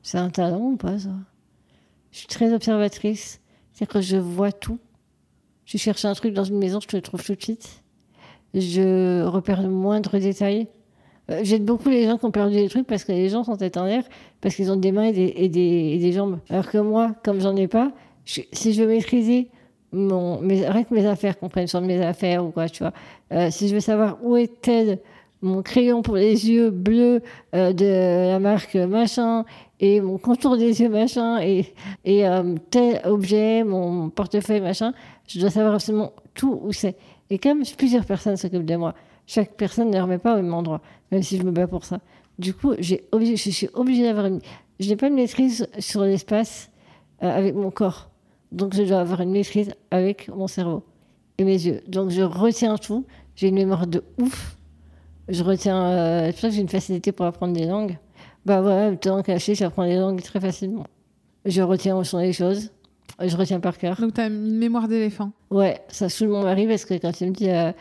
C'est 0.03 0.18
un 0.18 0.31
talent 0.31 0.61
ou 0.61 0.77
pas 0.77 0.98
ça? 0.98 1.11
Je 2.12 2.18
suis 2.18 2.27
très 2.27 2.53
observatrice. 2.53 3.40
C'est 3.72 3.87
que 3.87 4.00
je 4.00 4.16
vois 4.16 4.53
tout. 4.53 4.79
Je 5.64 5.79
cherche 5.79 6.05
un 6.05 6.12
truc 6.12 6.35
dans 6.35 6.44
une 6.44 6.59
maison, 6.59 6.79
je 6.81 6.94
le 6.94 7.03
trouve 7.03 7.24
tout 7.24 7.35
de 7.35 7.42
suite. 7.42 7.83
Je 8.53 9.22
repère 9.24 9.62
le 9.62 9.70
moindre 9.70 10.18
détail. 10.18 10.68
Euh, 11.31 11.40
j'aide 11.42 11.64
beaucoup 11.64 11.88
les 11.88 12.05
gens 12.05 12.18
qui 12.18 12.27
ont 12.27 12.31
perdu 12.31 12.55
des 12.55 12.68
trucs 12.68 12.87
parce 12.87 13.03
que 13.03 13.12
les 13.12 13.31
gens 13.31 13.44
sont 13.44 13.57
tête 13.57 13.79
en 13.79 13.87
l'air, 13.87 14.05
parce 14.42 14.55
qu'ils 14.55 14.70
ont 14.70 14.77
des 14.77 14.92
mains 14.92 15.11
et 15.14 15.48
des 15.48 16.12
jambes. 16.12 16.38
Alors 16.50 16.70
que 16.70 16.79
moi, 16.79 17.14
comme 17.24 17.40
j'en 17.40 17.57
ai 17.57 17.66
pas, 17.66 17.92
si 18.27 18.74
je 18.74 18.83
veux 18.83 18.88
maîtriser 18.88 19.50
mon, 19.95 20.41
mes, 20.41 20.67
rien 20.69 20.85
que 20.85 20.93
mes 20.93 21.07
affaires, 21.07 21.39
qu'on 21.39 21.49
prenne 21.49 21.67
sur 21.67 21.81
mes 21.81 22.01
affaires 22.03 22.45
ou 22.45 22.51
quoi, 22.51 22.69
tu 22.69 22.83
vois, 22.83 22.93
euh, 23.33 23.51
si 23.51 23.69
je 23.69 23.75
veux 23.75 23.81
savoir 23.81 24.19
où 24.23 24.37
est 24.37 24.61
tel 24.61 24.99
mon 25.41 25.63
crayon 25.63 26.03
pour 26.03 26.17
les 26.17 26.49
yeux 26.49 26.71
bleus 26.71 27.23
euh, 27.55 27.73
de 27.73 28.31
la 28.31 28.39
marque 28.39 28.77
machin 28.77 29.45
et 29.79 30.01
mon 30.01 30.17
contour 30.17 30.57
des 30.57 30.81
yeux 30.81 30.89
machin 30.89 31.39
et, 31.41 31.75
et 32.05 32.27
euh, 32.27 32.55
tel 32.71 33.03
objet, 33.05 33.63
mon 33.63 34.09
portefeuille 34.09 34.63
machin, 34.63 34.95
je 35.29 35.39
dois 35.41 35.51
savoir 35.51 35.75
absolument 35.75 36.13
tout 36.35 36.61
où 36.63 36.73
c'est. 36.73 36.97
Et 37.31 37.39
comme 37.39 37.63
plusieurs 37.77 38.05
personnes 38.05 38.37
s'occupent 38.37 38.65
de 38.65 38.77
moi, 38.77 38.95
chaque 39.27 39.53
personne 39.55 39.91
ne 39.91 40.01
remet 40.01 40.19
pas 40.19 40.35
au 40.35 40.37
même 40.37 40.55
endroit, 40.55 40.81
même 41.13 41.23
si 41.23 41.39
je 41.39 41.43
me 41.43 41.51
bats 41.51 41.67
pour 41.67 41.85
ça. 41.85 42.01
Du 42.39 42.53
coup, 42.53 42.73
obligé, 43.13 43.37
je 43.37 43.51
suis 43.51 43.69
obligée 43.75 44.03
d'avoir 44.03 44.27
une. 44.27 44.41
Je 44.81 44.89
n'ai 44.89 44.97
pas 44.97 45.09
de 45.09 45.15
maîtrise 45.15 45.69
sur 45.79 46.03
l'espace 46.03 46.71
avec 47.21 47.55
mon 47.55 47.71
corps. 47.71 48.11
Donc 48.55 48.75
je 48.75 48.85
dois 48.85 49.01
avoir 49.01 49.21
une 49.21 49.33
maîtrise 49.33 49.73
avec 49.90 50.29
mon 50.29 50.47
cerveau 50.47 50.85
et 51.38 51.45
mes 51.45 51.67
yeux. 51.67 51.83
Donc 51.88 52.11
je 52.11 52.23
retiens 52.23 52.77
tout. 52.77 53.05
J'ai 53.35 53.49
une 53.49 53.57
mémoire 53.57 53.88
de 53.88 54.05
ouf. 54.19 54.57
Je 55.29 55.43
retiens. 55.43 55.83
Euh, 55.83 56.27
c'est 56.27 56.33
pour 56.33 56.40
ça 56.40 56.49
que 56.49 56.55
j'ai 56.55 56.61
une 56.61 56.69
facilité 56.69 57.11
pour 57.11 57.27
apprendre 57.27 57.53
des 57.53 57.67
langues. 57.67 57.99
Bah 58.47 58.61
voilà, 58.61 58.90
le 58.90 58.97
temps 58.97 59.21
caché, 59.23 59.57
j'apprends 59.57 59.85
des 59.85 59.97
langues 59.97 60.23
très 60.23 60.40
facilement. 60.40 60.87
Je 61.45 61.62
retiens 61.62 61.97
où 61.97 62.05
sont 62.05 62.19
les 62.19 62.33
choses. 62.33 62.71
Je 63.21 63.37
retiens 63.37 63.59
par 63.59 63.77
cœur. 63.77 64.01
Donc 64.01 64.14
tu 64.14 64.21
as 64.21 64.27
une 64.27 64.57
mémoire 64.57 64.87
d'éléphant. 64.87 65.33
Ouais, 65.51 65.81
ça 65.88 66.09
saoule 66.09 66.29
mon 66.29 66.43
mari 66.43 66.69
parce 66.69 66.85
que 66.85 66.95
quand 66.95 67.21
il 67.21 67.29
me 67.29 67.33
dit. 67.33 67.51
Euh, 67.51 67.73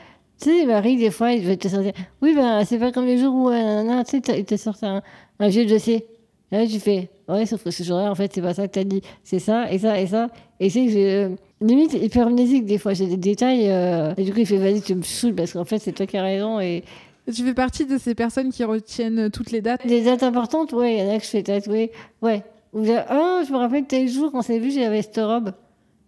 tu 0.41 0.49
sais, 0.49 0.65
Marie, 0.65 0.97
des 0.97 1.11
fois, 1.11 1.31
il 1.31 1.45
va 1.45 1.55
te 1.55 1.67
sortir. 1.67 1.93
Oui, 2.21 2.33
ben, 2.35 2.65
c'est 2.65 2.79
pas 2.79 2.91
comme 2.91 3.05
les 3.05 3.19
jours 3.19 3.33
où, 3.33 3.49
euh, 3.49 4.03
tu 4.03 4.19
sais, 4.25 4.39
il 4.39 4.45
te 4.45 4.57
sort 4.57 4.75
un, 4.81 5.01
un 5.39 5.49
jeu 5.49 5.63
de 5.63 5.69
dossier. 5.69 6.07
Là, 6.53 6.67
tu 6.67 6.79
fais, 6.79 7.09
ouais, 7.27 7.47
sauf 7.47 7.63
que 7.63 7.71
ce 7.71 7.81
jour-là, 7.81 8.11
en 8.11 8.13
fait, 8.13 8.31
c'est 8.31 8.41
pas 8.41 8.53
ça 8.53 8.67
que 8.67 8.73
t'as 8.73 8.83
dit. 8.83 9.01
C'est 9.23 9.39
ça, 9.39 9.71
et 9.71 9.79
ça, 9.79 9.99
et 9.99 10.05
ça. 10.05 10.27
Et 10.59 10.69
c'est 10.69 10.85
que 10.85 10.91
j'ai. 10.91 11.11
Euh, 11.11 11.29
limite 11.61 11.93
hyper 11.93 12.27
amnésique 12.27 12.65
des 12.65 12.77
fois, 12.77 12.93
j'ai 12.93 13.07
des 13.07 13.17
détails. 13.17 13.71
Euh, 13.71 14.13
et 14.17 14.23
du 14.23 14.31
coup, 14.31 14.37
il 14.37 14.45
fait, 14.45 14.57
vas-y, 14.57 14.79
tu 14.83 14.93
me 14.93 15.01
saoules 15.01 15.33
parce 15.33 15.53
qu'en 15.53 15.65
fait, 15.65 15.79
c'est 15.79 15.93
toi 15.93 16.05
qui 16.05 16.15
as 16.15 16.21
raison. 16.21 16.59
Et. 16.59 16.83
Tu 17.25 17.43
fais 17.43 17.55
partie 17.55 17.87
de 17.87 17.97
ces 17.97 18.13
personnes 18.13 18.51
qui 18.51 18.63
retiennent 18.65 19.31
toutes 19.31 19.49
les 19.49 19.61
dates 19.61 19.83
Les 19.83 20.03
dates 20.03 20.21
importantes, 20.21 20.73
ouais, 20.73 20.97
il 20.97 20.99
y 20.99 21.01
en 21.01 21.15
a 21.15 21.17
que 21.17 21.23
je 21.23 21.29
fais 21.29 21.41
tatouer. 21.41 21.91
Ouais. 22.21 22.43
Ou 22.73 22.81
oh, 22.81 23.41
je 23.47 23.51
me 23.51 23.57
rappelle 23.57 23.85
tel 23.85 24.07
jour, 24.07 24.31
quand 24.31 24.39
on 24.39 24.41
s'est 24.43 24.59
vu, 24.59 24.69
j'avais 24.69 25.01
cette 25.01 25.17
robe. 25.17 25.53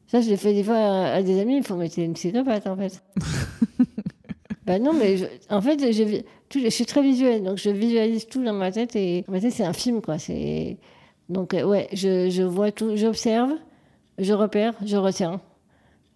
Ça, 0.06 0.22
je 0.22 0.30
l'ai 0.30 0.38
fait 0.38 0.54
des 0.54 0.64
fois 0.64 0.78
à, 0.78 1.24
des 1.24 1.40
amis, 1.40 1.58
il 1.58 1.64
faut 1.64 1.76
mettre 1.76 1.98
une 1.98 2.14
psychopathe, 2.14 2.68
en 2.68 2.76
fait. 2.76 3.02
bah 4.68 4.78
non, 4.78 4.94
mais 4.94 5.16
en 5.50 5.62
fait, 5.62 5.92
j'ai 5.92 6.24
je 6.54 6.70
suis 6.70 6.86
très 6.86 7.02
visuelle, 7.02 7.44
donc 7.44 7.58
je 7.58 7.70
visualise 7.70 8.28
tout 8.28 8.44
dans 8.44 8.54
ma 8.54 8.72
tête 8.72 8.96
et 8.96 9.26
ma 9.28 9.40
tête 9.40 9.52
c'est 9.52 9.66
un 9.66 9.74
film 9.74 10.02
quoi. 10.02 10.18
Donc 11.30 11.54
euh, 11.54 11.64
ouais, 11.64 11.88
je, 11.92 12.44
vois 12.44 12.72
tout, 12.72 12.96
j'observe, 12.96 13.52
je 14.18 14.34
repère, 14.34 14.74
je 14.86 14.98
retiens. 14.98 15.42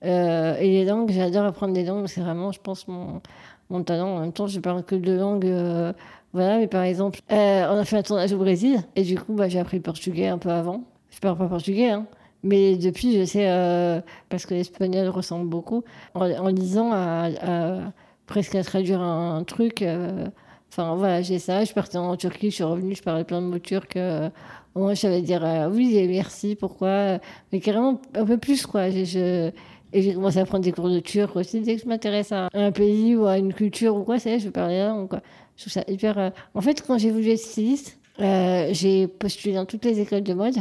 Euh, 0.06 0.56
et 0.58 0.70
les 0.70 0.86
langues, 0.86 1.12
j'adore 1.12 1.46
apprendre 1.46 1.74
des 1.74 1.84
langues, 1.84 2.08
c'est 2.08 2.22
vraiment, 2.22 2.52
je 2.52 2.60
pense, 2.60 2.88
mon, 2.88 3.22
mon 3.70 3.84
talent. 3.84 4.18
En 4.18 4.20
même 4.22 4.34
temps, 4.34 4.48
je 4.48 4.60
parle 4.60 4.84
que 4.84 4.96
deux 4.96 5.18
langues. 5.18 5.46
Euh, 5.46 5.94
voilà, 6.32 6.60
mais 6.60 6.68
par 6.68 6.84
exemple, 6.84 7.20
on 7.30 7.34
a 7.34 7.86
fait 7.86 7.98
un 7.98 8.04
tournage 8.04 8.32
au 8.34 8.38
Brésil 8.38 8.84
et 8.96 9.02
du 9.02 9.18
coup, 9.18 9.34
bah, 9.34 9.50
j'ai 9.50 9.60
appris 9.60 9.78
le 9.78 9.84
portugais 9.84 10.28
un 10.28 10.38
peu 10.38 10.50
avant. 10.50 10.84
Je 11.10 11.20
parle 11.20 11.38
pas 11.38 11.48
portugais, 11.48 11.90
hein. 11.90 12.06
Mais 12.44 12.78
depuis, 12.78 13.20
je 13.20 13.26
sais, 13.26 14.02
parce 14.30 14.46
que 14.46 14.54
l'espagnol 14.54 15.10
ressemble 15.10 15.50
beaucoup, 15.50 15.84
en, 16.14 16.48
lisant 16.48 16.92
à, 16.94 17.92
presque 18.30 18.56
à 18.56 18.64
traduire 18.64 19.02
un, 19.02 19.44
truc. 19.44 19.82
Euh, 19.82 20.28
enfin, 20.72 20.96
voilà, 20.96 21.22
j'ai 21.22 21.40
ça. 21.40 21.66
Je 21.66 21.74
partie 21.74 21.98
en 21.98 22.16
Turquie, 22.16 22.52
je 22.52 22.56
suis 22.56 22.64
revenue, 22.64 22.96
je 22.96 23.02
parlais 23.02 23.24
plein 23.24 23.42
de 23.42 23.48
mots 23.48 23.60
turcs. 23.60 23.96
Euh, 23.96 24.30
moi, 24.76 24.94
je 24.94 25.02
savais 25.02 25.22
dire 25.22 25.44
euh, 25.44 25.68
oui 25.70 26.08
merci, 26.08 26.56
pourquoi. 26.56 27.20
Mais 27.52 27.60
carrément 27.60 28.00
un 28.14 28.26
peu 28.26 28.38
plus, 28.38 28.66
quoi. 28.66 28.88
Et 28.88 29.06
j'ai 29.06 30.14
commencé 30.14 30.38
à 30.38 30.46
prendre 30.46 30.64
des 30.64 30.72
cours 30.72 30.90
de 30.90 31.00
turc 31.00 31.36
aussi. 31.36 31.62
Dès 31.62 31.76
que 31.76 31.82
je 31.82 31.88
m'intéresse 31.88 32.32
à 32.32 32.50
un 32.54 32.72
pays 32.72 33.16
ou 33.16 33.26
à 33.26 33.40
une 33.40 33.54
culture 33.54 33.96
ou 33.96 34.04
quoi, 34.04 34.20
c'est 34.20 34.40
je 34.40 34.50
parler 34.50 34.78
là. 34.78 34.96
Quoi. 35.10 35.22
Je 35.58 35.64
trouve 35.64 35.74
ça 35.74 35.84
hyper. 35.88 36.32
En 36.54 36.62
fait, 36.62 36.84
quand 36.86 37.00
j'ai 37.00 37.10
voulu 37.10 37.32
être 37.32 37.40
styliste, 37.40 38.00
j'ai 38.20 39.08
postulé 39.08 39.56
dans 39.56 39.66
toutes 39.66 39.86
les 39.86 40.00
écoles 40.00 40.24
de 40.24 40.34
mode 40.34 40.58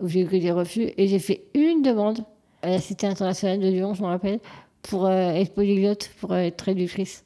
où 0.00 0.08
j'ai 0.08 0.20
eu 0.20 0.26
que 0.26 0.36
des 0.36 0.50
refus 0.50 0.90
et 0.96 1.06
j'ai 1.06 1.18
fait 1.20 1.44
une 1.54 1.82
demande 1.82 2.24
à 2.62 2.70
la 2.70 2.80
Cité 2.80 3.06
internationale 3.06 3.60
de 3.60 3.68
Lyon, 3.68 3.94
je 3.94 4.02
me 4.02 4.08
rappelle, 4.08 4.40
pour 4.88 5.06
euh, 5.06 5.30
être 5.30 5.54
polyglotte, 5.54 6.10
pour 6.20 6.34
être 6.34 6.56
traductrice. 6.56 7.24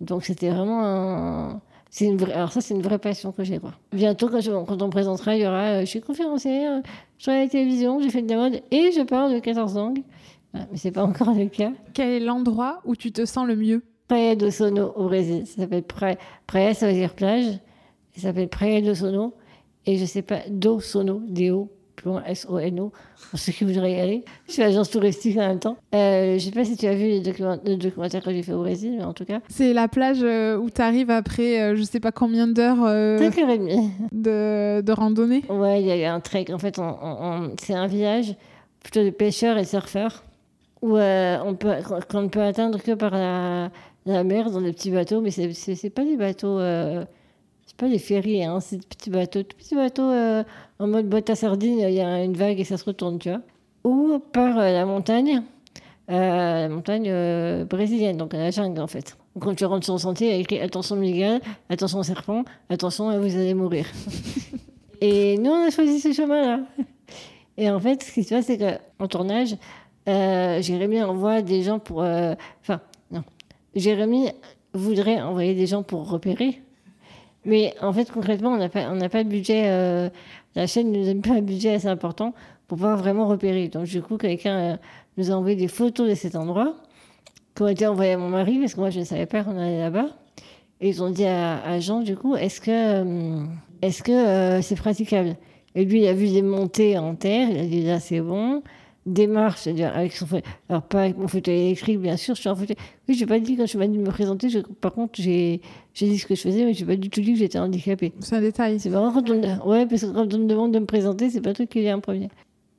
Donc 0.00 0.24
c'était 0.24 0.50
vraiment 0.50 0.84
un... 0.84 1.60
C'est 1.90 2.04
une 2.04 2.18
vraie... 2.18 2.34
Alors 2.34 2.52
ça, 2.52 2.60
c'est 2.60 2.74
une 2.74 2.82
vraie 2.82 2.98
passion 2.98 3.32
que 3.32 3.42
j'ai. 3.44 3.58
Bientôt, 3.92 4.28
quand, 4.28 4.40
quand 4.66 4.82
on 4.82 4.90
présentera, 4.90 5.34
il 5.34 5.42
y 5.42 5.46
aura... 5.46 5.62
Euh, 5.62 5.80
je 5.80 5.86
suis 5.86 6.00
conférencière, 6.02 6.82
je 7.16 7.24
travaille 7.24 7.40
à 7.40 7.44
la 7.44 7.50
télévision, 7.50 8.00
j'ai 8.00 8.10
fait 8.10 8.22
de 8.22 8.28
la 8.28 8.36
mode 8.36 8.60
et 8.70 8.92
je 8.92 9.02
parle 9.02 9.32
de 9.32 9.38
14 9.38 9.74
langues. 9.74 10.02
mais 10.52 10.76
c'est 10.76 10.92
pas 10.92 11.04
encore 11.04 11.32
le 11.32 11.46
cas. 11.46 11.72
Quel 11.94 12.08
est 12.10 12.20
l'endroit 12.20 12.80
où 12.84 12.94
tu 12.94 13.10
te 13.10 13.24
sens 13.24 13.46
le 13.46 13.56
mieux? 13.56 13.82
Praia 14.06 14.36
do 14.36 14.50
Sono 14.50 14.92
au 14.96 15.04
Brésil. 15.04 15.46
Ça 15.46 15.62
s'appelle 15.62 15.82
Praia, 15.82 16.16
Praia, 16.46 16.74
ça 16.74 16.86
veut 16.86 16.94
dire 16.94 17.14
plage. 17.14 17.58
Ça 18.14 18.22
s'appelle 18.22 18.48
Praia 18.48 18.80
do 18.82 18.94
Sono. 18.94 19.34
Et 19.86 19.96
je 19.96 20.04
sais 20.04 20.22
pas, 20.22 20.40
Do 20.50 20.80
Sono, 20.80 21.22
D-O, 21.26 21.70
loin 22.04 22.22
S-O-N-O, 22.26 22.92
pour 23.30 23.38
ceux 23.38 23.52
qui 23.52 23.64
voudraient 23.64 23.92
y 23.92 24.00
aller. 24.00 24.24
Je 24.46 24.52
suis 24.54 24.62
agence 24.62 24.90
touristique 24.90 25.36
en 25.36 25.46
même 25.48 25.58
temps. 25.58 25.76
Euh, 25.94 26.38
je 26.38 26.44
sais 26.44 26.50
pas 26.50 26.64
si 26.64 26.76
tu 26.76 26.86
as 26.86 26.94
vu 26.94 27.08
le, 27.10 27.20
document- 27.20 27.58
le 27.64 27.76
documentaire 27.76 28.22
que 28.22 28.32
j'ai 28.32 28.42
fait 28.42 28.52
au 28.52 28.60
Brésil, 28.60 28.94
mais 28.98 29.04
en 29.04 29.12
tout 29.12 29.24
cas, 29.24 29.40
C'est 29.48 29.72
la 29.72 29.88
plage 29.88 30.18
euh, 30.22 30.56
où 30.56 30.70
tu 30.70 30.80
arrives 30.82 31.10
après 31.10 31.60
euh, 31.60 31.76
je 31.76 31.82
sais 31.82 32.00
pas 32.00 32.12
combien 32.12 32.46
d'heures 32.46 32.84
euh, 32.84 33.18
5 33.18 33.38
heures 33.38 33.50
et 33.50 33.58
demie. 33.58 33.90
de, 34.12 34.80
de 34.80 34.92
randonnée. 34.92 35.42
Ouais, 35.48 35.80
il 35.80 35.86
y 35.86 35.92
a 35.92 35.96
eu 35.96 36.04
un 36.04 36.20
trek. 36.20 36.46
En 36.52 36.58
fait, 36.58 36.80
c'est 37.60 37.74
un 37.74 37.86
village 37.86 38.34
plutôt 38.82 39.02
de 39.04 39.10
pêcheurs 39.10 39.58
et 39.58 39.64
surfeurs 39.64 40.22
où 40.80 40.96
euh, 40.96 41.38
on 41.44 41.54
peut, 41.54 41.72
qu'on 42.08 42.22
ne 42.22 42.28
peut 42.28 42.40
atteindre 42.42 42.80
que 42.80 42.92
par 42.92 43.10
la, 43.10 43.70
la 44.06 44.22
mer 44.24 44.50
dans 44.50 44.60
des 44.60 44.72
petits 44.72 44.90
bateaux, 44.92 45.20
mais 45.20 45.32
c'est, 45.32 45.52
c'est, 45.52 45.90
pas 45.90 46.04
des 46.04 46.16
bateaux, 46.16 46.60
euh, 46.60 47.04
c'est 47.66 47.76
pas 47.76 47.88
des 47.88 47.98
ferries, 47.98 48.44
hein, 48.44 48.60
c'est 48.60 48.76
des 48.76 48.86
petits 48.86 49.10
bateaux, 49.10 49.42
tout 49.42 49.56
petits 49.56 49.74
bateaux 49.74 50.10
en 50.78 50.86
mode 50.86 51.08
boîte 51.08 51.30
à 51.30 51.34
sardines. 51.34 51.78
Il 51.78 51.94
y 51.94 52.00
a 52.00 52.22
une 52.22 52.34
vague 52.34 52.60
et 52.60 52.64
ça 52.64 52.76
se 52.76 52.84
retourne, 52.84 53.18
tu 53.18 53.30
vois. 53.30 53.40
Ou 53.84 54.18
par 54.18 54.58
euh, 54.58 54.72
la 54.72 54.84
montagne, 54.84 55.42
euh, 56.10 56.62
la 56.62 56.68
montagne 56.68 57.08
euh, 57.08 57.64
brésilienne, 57.64 58.16
donc 58.16 58.32
la 58.32 58.50
jungle 58.50 58.80
en 58.80 58.86
fait. 58.86 59.16
Quand 59.38 59.54
tu 59.54 59.66
rentres 59.66 59.84
sur 59.84 59.94
le 59.94 60.00
sentier, 60.00 60.28
il 60.28 60.32
y 60.32 60.36
a 60.36 60.38
écrit 60.38 60.60
attention 60.60 60.96
Miguel, 60.96 61.40
attention 61.68 62.02
serpent, 62.02 62.44
attention 62.70 63.18
vous 63.20 63.36
allez 63.36 63.54
mourir. 63.54 63.86
Et 65.00 65.36
nous, 65.38 65.50
on 65.50 65.66
a 65.66 65.70
choisi 65.70 66.00
ce 66.00 66.12
chemin-là. 66.12 66.60
Et 67.56 67.70
en 67.70 67.78
fait, 67.78 68.02
ce 68.02 68.12
qui 68.12 68.24
se 68.24 68.34
passe, 68.34 68.46
c'est 68.46 68.58
qu'en 68.58 69.06
tournage, 69.06 69.54
euh, 70.08 70.62
Jérémy 70.62 71.02
envoie 71.02 71.42
des 71.42 71.62
gens 71.62 71.78
pour. 71.78 71.98
Enfin, 71.98 72.80
non. 73.12 73.22
Jérémy 73.74 74.30
voudrait 74.72 75.20
envoyer 75.20 75.54
des 75.54 75.66
gens 75.66 75.82
pour 75.82 76.08
repérer. 76.08 76.62
Mais 77.44 77.74
en 77.80 77.92
fait, 77.92 78.10
concrètement, 78.10 78.50
on 78.50 78.56
n'a 78.56 78.68
pas, 78.68 78.90
on 78.90 78.96
n'a 78.96 79.08
pas 79.08 79.22
de 79.22 79.28
budget. 79.28 80.10
Euh, 80.56 80.60
la 80.60 80.66
chaîne 80.66 80.92
ne 80.92 80.98
nous 80.98 81.04
donne 81.04 81.22
pas 81.22 81.32
un 81.32 81.42
budget 81.42 81.74
assez 81.74 81.88
important 81.88 82.32
pour 82.66 82.78
pouvoir 82.78 82.96
vraiment 82.96 83.26
repérer. 83.26 83.68
Donc, 83.68 83.86
du 83.86 84.02
coup, 84.02 84.16
quelqu'un 84.16 84.58
euh, 84.58 84.76
nous 85.16 85.30
a 85.30 85.34
envoyé 85.34 85.56
des 85.56 85.68
photos 85.68 86.08
de 86.08 86.14
cet 86.14 86.36
endroit 86.36 86.74
qui 87.54 87.62
ont 87.62 87.68
été 87.68 87.86
envoyées 87.86 88.12
à 88.12 88.18
mon 88.18 88.28
mari, 88.28 88.58
parce 88.58 88.74
que 88.74 88.80
moi, 88.80 88.90
je 88.90 89.00
ne 89.00 89.04
savais 89.04 89.26
pas 89.26 89.42
qu'on 89.42 89.58
allait 89.58 89.80
là-bas. 89.80 90.06
Et 90.80 90.90
ils 90.90 91.02
ont 91.02 91.10
dit 91.10 91.24
à, 91.24 91.80
Jean, 91.80 92.00
du 92.00 92.16
coup, 92.16 92.36
est-ce 92.36 92.60
que 92.60 92.70
euh, 92.70 93.44
est-ce 93.82 94.02
que 94.02 94.12
euh, 94.12 94.62
c'est 94.62 94.76
praticable? 94.76 95.36
Et 95.74 95.84
lui, 95.84 96.02
il 96.02 96.06
a 96.06 96.12
vu 96.12 96.28
des 96.28 96.42
montées 96.42 96.98
en 96.98 97.14
terre, 97.14 97.48
il 97.50 97.58
a 97.58 97.64
dit 97.64 97.82
là, 97.82 98.00
c'est 98.00 98.20
bon. 98.20 98.62
Des 99.10 99.26
marches, 99.26 99.60
c'est-à-dire 99.60 99.96
avec 99.96 100.12
son 100.12 100.26
fauteuil. 100.26 100.42
Alors, 100.68 100.82
pas 100.82 101.02
avec 101.02 101.16
mon 101.16 101.28
fauteuil 101.28 101.58
électrique, 101.66 101.98
bien 101.98 102.16
sûr, 102.18 102.34
je 102.34 102.40
suis 102.40 102.48
en 102.50 102.56
fauteuil. 102.56 102.76
Oui, 103.08 103.14
je 103.14 103.20
n'ai 103.20 103.26
pas 103.26 103.38
dit 103.40 103.56
quand 103.56 103.64
je 103.66 103.78
m'as 103.78 103.86
dit 103.86 103.96
de 103.96 104.02
me 104.02 104.10
présenter, 104.10 104.50
je- 104.50 104.58
par 104.58 104.92
contre, 104.92 105.12
j'ai 105.20 105.60
j'ai 105.94 106.08
dit 106.08 106.18
ce 106.18 106.26
que 106.26 106.34
je 106.34 106.40
faisais, 106.42 106.64
mais 106.64 106.74
je 106.74 106.80
n'ai 106.84 106.86
pas 106.86 106.96
du 106.96 107.08
tout 107.08 107.20
dit 107.20 107.32
que 107.32 107.38
j'étais 107.38 107.58
handicapée. 107.58 108.12
C'est 108.20 108.36
un 108.36 108.40
détail. 108.40 108.78
C'est 108.80 108.90
marrant 108.90 109.12
quand 109.12 109.30
on, 109.30 109.68
ouais, 109.68 109.86
parce 109.86 110.02
que 110.02 110.06
quand 110.12 110.34
on 110.34 110.38
me 110.38 110.46
demande 110.46 110.72
de 110.74 110.78
me 110.80 110.84
présenter, 110.86 111.30
c'est 111.30 111.40
pas 111.40 111.54
truc 111.54 111.70
qui 111.70 111.80
vient 111.80 111.96
en 111.96 112.00
premier. 112.00 112.28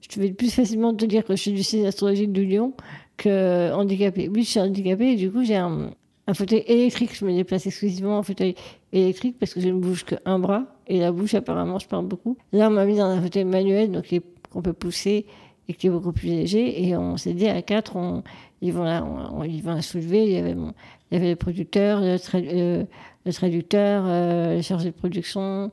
Je 0.10 0.20
vais 0.20 0.32
plus 0.32 0.54
facilement 0.54 0.94
te 0.94 1.06
dire 1.06 1.24
que 1.26 1.36
je 1.36 1.42
suis 1.42 1.52
du 1.52 1.63
signe 1.63 1.86
astrologique 1.88 2.32
du 2.32 2.46
lion 2.46 2.74
que 3.18 3.72
handicapée. 3.74 4.30
Oui, 4.34 4.44
je 4.44 4.50
suis 4.50 4.60
handicapée 4.60 5.13
et 5.13 5.15
du 5.15 5.32
coup, 5.32 5.44
j'ai 5.44 5.56
un, 5.56 5.92
un 6.28 6.34
fauteuil 6.34 6.63
électrique. 6.68 7.15
Je 7.15 7.26
me 7.26 7.34
déplace 7.34 7.65
exclusivement 7.65 8.18
en 8.20 8.24
fauteuil 8.24 8.56
électrique 8.94 9.38
parce 9.39 9.54
que 9.54 9.62
je 9.62 9.68
ne 9.70 9.80
bouge 9.80 10.06
qu'un 10.06 10.39
bras 10.39 10.65
et 10.88 11.00
la 11.00 11.12
bouche, 11.12 11.34
apparemment, 11.34 11.80
je 11.80 11.88
parle 11.88 12.06
beaucoup. 12.06 12.38
Là, 12.54 12.68
on 12.68 12.72
m'a 12.72 12.86
mis 12.86 12.98
dans 12.98 13.06
un 13.06 13.22
fauteuil 13.22 13.46
manuel, 13.46 13.92
donc 13.92 14.13
qu'on 14.52 14.62
peut 14.62 14.74
pousser 14.74 15.26
et 15.69 15.73
qui 15.75 15.88
est 15.88 15.89
beaucoup 15.89 16.12
plus 16.12 16.27
léger. 16.27 16.84
Et 16.88 16.97
on 16.97 17.15
s'est 17.15 17.34
dit 17.34 17.47
à 17.47 17.62
quatre, 17.62 17.95
on, 17.95 18.23
ils, 18.62 18.73
vont 18.73 18.84
la, 18.84 19.05
ils 19.45 19.63
vont 19.63 19.82
soulever. 19.82 20.25
Il 20.25 20.32
y 20.32 20.38
avait, 20.38 20.55
mon- 20.55 20.73
il 21.12 21.17
y 21.17 21.21
avait 21.21 21.29
le 21.29 21.36
producteur, 21.38 22.01
le, 22.01 22.17
tra- 22.17 22.43
euh, 22.45 22.84
le 23.25 23.34
traducteur, 23.34 24.03
euh, 24.08 24.55
le 24.58 24.62
chargé 24.62 24.89
de 24.89 24.95
production 24.95 25.71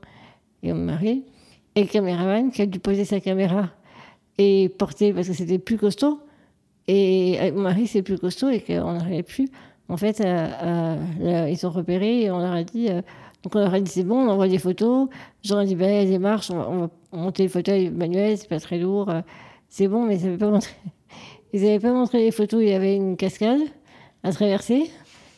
et 0.62 0.72
mon 0.72 0.84
mari. 0.84 1.24
Et 1.74 1.80
le 1.82 1.88
caméraman 1.88 2.50
qui 2.50 2.62
a 2.62 2.66
dû 2.66 2.78
poser 2.78 3.04
sa 3.04 3.20
caméra 3.20 3.70
et 4.38 4.68
porter 4.78 5.12
parce 5.12 5.26
que 5.28 5.34
c'était 5.34 5.58
plus 5.58 5.78
costaud. 5.78 6.20
Et 6.88 7.38
avec 7.40 7.54
mon 7.54 7.62
mari, 7.62 7.86
c'est 7.86 8.02
plus 8.02 8.18
costaud 8.18 8.48
et 8.50 8.60
qu'on 8.60 8.92
n'arrivait 8.92 9.22
plus. 9.22 9.48
En 9.88 9.96
fait, 9.96 10.20
euh, 10.20 10.96
euh, 11.22 11.48
ils 11.50 11.66
ont 11.66 11.70
repéré 11.70 12.22
et 12.22 12.30
on 12.30 12.38
leur 12.38 12.52
a 12.52 12.62
dit. 12.64 12.88
euh, 12.90 13.00
donc 13.42 13.54
on 13.54 13.58
leur 13.60 13.74
a 13.74 13.80
dit 13.80 13.90
c'est 13.90 14.04
bon, 14.04 14.26
on 14.26 14.28
envoie 14.30 14.48
des 14.48 14.58
photos. 14.58 15.08
Ai 15.50 15.64
dit 15.66 15.74
ben, 15.76 16.02
a 16.02 16.04
des 16.04 16.18
marches, 16.18 16.50
on 16.50 16.56
va, 16.56 16.68
on 16.68 16.78
va 16.80 16.90
monter 17.12 17.44
le 17.44 17.48
fauteuil 17.48 17.90
manuel, 17.90 18.36
c'est 18.36 18.48
pas 18.48 18.58
très 18.60 18.78
lourd. 18.78 19.10
C'est 19.68 19.88
bon, 19.88 20.04
mais 20.04 20.18
ça 20.18 20.28
veut 20.28 20.38
pas 20.38 20.50
montrer. 20.50 20.74
Ils 21.52 21.62
n'avaient 21.62 21.80
pas 21.80 21.92
montré 21.92 22.18
les 22.18 22.30
photos, 22.30 22.62
il 22.62 22.68
y 22.68 22.72
avait 22.72 22.96
une 22.96 23.16
cascade 23.16 23.60
à 24.22 24.32
traverser 24.32 24.90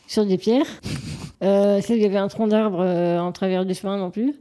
sur 0.07 0.25
des 0.25 0.37
pierres. 0.37 0.67
Euh, 1.41 1.79
il 1.87 1.95
y 1.95 2.03
avait 2.03 2.17
un 2.17 2.27
tronc 2.27 2.47
d'arbre 2.47 2.81
euh, 2.81 3.17
en 3.17 3.31
travers 3.31 3.65
du 3.65 3.73
chemin 3.73 3.95
non 3.95 4.11
plus. 4.11 4.35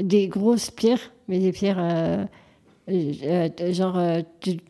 Des 0.00 0.28
grosses 0.28 0.70
pierres, 0.70 1.10
mais 1.26 1.40
des 1.40 1.50
pierres 1.50 1.80
euh, 1.80 2.24
euh, 2.88 3.72
genre 3.72 4.00
tu- 4.38 4.60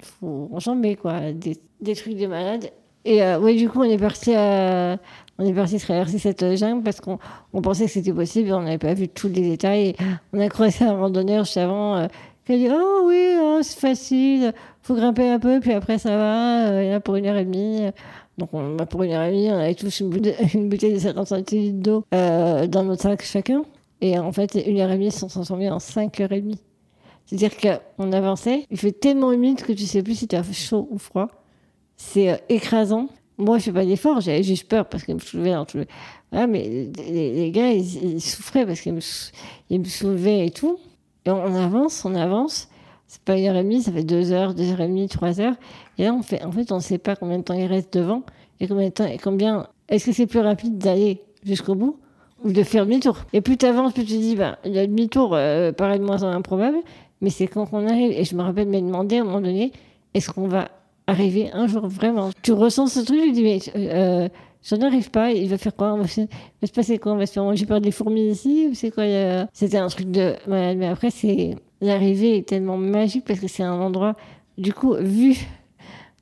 faut 0.00 0.48
enjamber 0.52 0.96
quoi, 0.96 1.32
des, 1.32 1.94
trucs 1.94 2.16
de 2.16 2.26
malade. 2.26 2.70
Et 3.04 3.22
euh, 3.22 3.38
ouais, 3.38 3.54
du 3.56 3.68
coup, 3.68 3.80
on 3.80 3.84
est 3.84 3.98
parti 3.98 4.30
on 5.40 5.44
est 5.44 5.52
parti 5.52 5.78
traverser 5.78 6.18
cette 6.18 6.56
jungle 6.56 6.82
parce 6.82 7.00
qu'on 7.00 7.18
on 7.52 7.60
pensait 7.60 7.84
que 7.84 7.90
c'était 7.90 8.12
possible, 8.12 8.52
on 8.52 8.62
n'avait 8.62 8.78
pas 8.78 8.94
vu 8.94 9.08
tous 9.08 9.28
les 9.28 9.42
détails. 9.42 9.94
On 10.32 10.40
a 10.40 10.48
croisé 10.48 10.84
un 10.84 10.96
randonneur 10.96 11.44
juste 11.44 11.58
avant 11.58 12.08
qui 12.48 12.54
a 12.54 12.56
dit 12.56 12.68
oh 12.70 13.02
oui, 13.06 13.34
oh, 13.40 13.58
c'est 13.62 13.78
facile, 13.78 14.52
faut 14.82 14.94
grimper 14.94 15.28
un 15.28 15.38
peu, 15.38 15.60
puis 15.60 15.72
après 15.72 15.98
ça 15.98 16.16
va. 16.16 16.68
euh, 16.70 16.80
Et 16.82 16.90
là 16.90 17.00
pour 17.00 17.14
une 17.16 17.26
heure 17.26 17.36
et 17.36 17.44
demie. 17.44 17.82
Donc, 18.38 18.50
on, 18.52 18.76
bah, 18.76 18.86
pour 18.86 19.02
une 19.02 19.12
heure 19.12 19.24
et 19.24 19.30
demie, 19.32 19.50
on 19.50 19.58
avait 19.58 19.74
tous 19.74 19.98
une 20.00 20.10
bouteille, 20.10 20.92
de 20.94 20.98
50 20.98 21.26
centilitres 21.26 21.78
d'eau 21.78 22.04
euh, 22.14 22.66
dans 22.68 22.84
notre 22.84 23.02
sac 23.02 23.22
chacun. 23.22 23.62
Et 24.00 24.16
en 24.18 24.30
fait, 24.32 24.54
une 24.66 24.78
heure 24.80 24.90
et 24.90 24.94
demie 24.94 25.10
sont 25.10 25.26
transformées 25.26 25.70
en 25.70 25.80
cinq 25.80 26.20
heures 26.20 26.30
et 26.32 26.40
demie. 26.40 26.60
C'est-à-dire 27.26 27.50
qu'on 27.96 28.12
avançait, 28.12 28.64
il 28.70 28.78
fait 28.78 28.92
tellement 28.92 29.32
humide 29.32 29.60
que 29.62 29.72
tu 29.72 29.84
sais 29.86 30.02
plus 30.04 30.14
si 30.14 30.28
tu 30.28 30.36
as 30.36 30.44
chaud 30.52 30.86
ou 30.90 30.98
froid. 30.98 31.28
C'est 31.96 32.30
euh, 32.30 32.36
écrasant. 32.48 33.08
Moi, 33.38 33.58
je 33.58 33.64
fais 33.64 33.72
pas 33.72 33.84
d'effort, 33.84 34.20
j'avais 34.20 34.42
juste 34.44 34.68
peur 34.68 34.88
parce 34.88 35.02
qu'ils 35.04 35.14
me 35.16 35.20
soulevaient. 35.20 35.52
alors, 35.52 35.66
je- 35.72 35.80
Voilà, 36.30 36.46
mais 36.46 36.88
les, 37.08 37.50
gars, 37.50 37.70
ils, 37.72 38.14
ils 38.14 38.20
souffraient 38.20 38.64
parce 38.66 38.80
qu'ils 38.80 38.94
me, 38.94 39.00
ils 39.70 39.80
me 39.80 39.84
soulevaient 39.84 40.46
et 40.46 40.50
tout. 40.50 40.78
On, 41.32 41.54
avance, 41.54 42.04
on 42.04 42.14
avance. 42.14 42.68
C'est 43.06 43.22
pas 43.22 43.38
une 43.38 43.46
heure 43.46 43.56
et 43.56 43.62
demie, 43.62 43.82
ça 43.82 43.90
fait 43.90 44.04
deux 44.04 44.32
heures, 44.32 44.54
deux 44.54 44.70
heures 44.70 44.80
et 44.80 44.88
demie, 44.88 45.08
trois 45.08 45.40
heures. 45.40 45.54
Et 45.96 46.04
là, 46.04 46.12
on 46.12 46.22
fait, 46.22 46.44
en 46.44 46.52
fait, 46.52 46.70
on 46.72 46.76
ne 46.76 46.80
sait 46.80 46.98
pas 46.98 47.16
combien 47.16 47.38
de 47.38 47.42
temps 47.42 47.54
il 47.54 47.66
reste 47.66 47.94
devant 47.94 48.22
et 48.60 48.68
combien 48.68 48.88
de 48.88 48.92
temps, 48.92 49.06
et 49.06 49.18
combien. 49.18 49.66
Est-ce 49.88 50.06
que 50.06 50.12
c'est 50.12 50.26
plus 50.26 50.40
rapide 50.40 50.78
d'aller 50.78 51.22
jusqu'au 51.44 51.74
bout 51.74 51.98
ou 52.44 52.52
de 52.52 52.62
faire 52.62 52.84
demi-tour? 52.84 53.16
Et 53.32 53.40
plus 53.40 53.56
tu 53.56 53.64
avances, 53.64 53.94
plus 53.94 54.04
tu 54.04 54.18
dis, 54.18 54.36
bah, 54.36 54.58
le 54.64 54.86
demi-tour 54.86 55.34
euh, 55.34 55.72
paraît 55.72 55.98
de 55.98 56.04
moins 56.04 56.22
en 56.22 56.28
improbable, 56.28 56.78
mais 57.22 57.30
c'est 57.30 57.46
quand 57.46 57.68
on 57.72 57.88
arrive. 57.88 58.12
Et 58.12 58.24
je 58.24 58.36
me 58.36 58.42
rappelle 58.42 58.68
m'être 58.68 58.86
demandé 58.86 59.16
à 59.16 59.22
un 59.22 59.24
moment 59.24 59.40
donné, 59.40 59.72
est-ce 60.12 60.30
qu'on 60.30 60.48
va 60.48 60.68
arriver 61.06 61.50
un 61.52 61.66
jour 61.66 61.86
vraiment? 61.88 62.30
Tu 62.42 62.52
ressens 62.52 62.88
ce 62.88 63.00
truc, 63.00 63.20
je 63.28 63.32
dis, 63.32 63.42
mais 63.42 63.58
euh, 63.74 64.28
je 64.62 64.74
n'arrive 64.74 65.10
pas, 65.10 65.30
il 65.32 65.48
va 65.48 65.58
faire 65.58 65.74
quoi 65.74 65.96
va 65.96 66.06
se, 66.06 66.22
va 66.22 66.66
se 66.66 66.72
passer 66.72 66.98
quoi 66.98 67.12
On 67.12 67.16
va 67.16 67.26
se 67.26 67.32
faire 67.32 67.44
manger 67.44 67.66
par 67.66 67.80
des 67.80 67.90
fourmis 67.90 68.28
ici 68.28 68.70
c'est 68.74 68.90
quoi 68.90 69.04
C'était 69.52 69.78
un 69.78 69.88
truc 69.88 70.10
de 70.10 70.34
malade. 70.46 70.76
Mais 70.78 70.86
après, 70.86 71.10
c'est 71.10 71.54
l'arrivée 71.80 72.38
est 72.38 72.48
tellement 72.48 72.76
magique 72.76 73.24
parce 73.24 73.40
que 73.40 73.48
c'est 73.48 73.62
un 73.62 73.80
endroit, 73.80 74.16
du 74.56 74.72
coup, 74.72 74.94
vu 74.98 75.36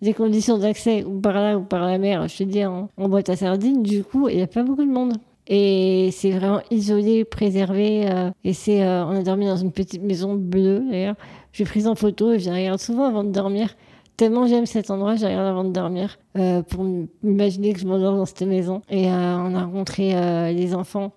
des 0.02 0.12
conditions 0.12 0.58
d'accès 0.58 1.04
ou 1.04 1.20
par 1.20 1.34
là 1.34 1.56
ou 1.56 1.62
par 1.62 1.86
la 1.86 1.98
mer, 1.98 2.28
je 2.28 2.38
te 2.38 2.42
dis 2.44 2.64
en, 2.64 2.88
boîte 2.96 3.30
à 3.30 3.36
sardines, 3.36 3.82
du 3.82 4.04
coup, 4.04 4.28
il 4.28 4.36
n'y 4.36 4.42
a 4.42 4.46
pas 4.46 4.62
beaucoup 4.62 4.84
de 4.84 4.90
monde. 4.90 5.14
Et 5.48 6.10
c'est 6.12 6.32
vraiment 6.32 6.60
isolé, 6.70 7.24
préservé. 7.24 8.10
euh, 8.10 8.30
et 8.42 8.52
c'est, 8.52 8.82
euh, 8.82 9.04
on 9.06 9.16
a 9.16 9.22
dormi 9.22 9.46
dans 9.46 9.56
une 9.56 9.70
petite 9.70 10.02
maison 10.02 10.34
bleue 10.34 10.82
d'ailleurs. 10.90 11.14
Je 11.52 11.62
l'ai 11.62 11.68
prise 11.68 11.86
en 11.86 11.94
photo 11.94 12.32
et 12.32 12.40
je 12.40 12.50
regarde 12.50 12.80
souvent 12.80 13.04
avant 13.04 13.22
de 13.22 13.30
dormir. 13.30 13.76
Tellement 14.16 14.46
j'aime 14.46 14.66
cet 14.66 14.90
endroit, 14.90 15.14
la 15.16 15.28
regarde 15.28 15.46
avant 15.46 15.64
de 15.64 15.72
dormir 15.72 16.18
euh, 16.38 16.62
pour 16.62 16.84
m'imaginer 17.22 17.72
que 17.72 17.80
je 17.80 17.86
m'endors 17.86 18.16
dans 18.16 18.24
cette 18.24 18.42
maison. 18.42 18.82
Et 18.88 19.10
euh, 19.10 19.36
on 19.38 19.54
a 19.54 19.64
rencontré 19.64 20.14
euh, 20.14 20.52
les 20.52 20.74
enfants 20.74 21.12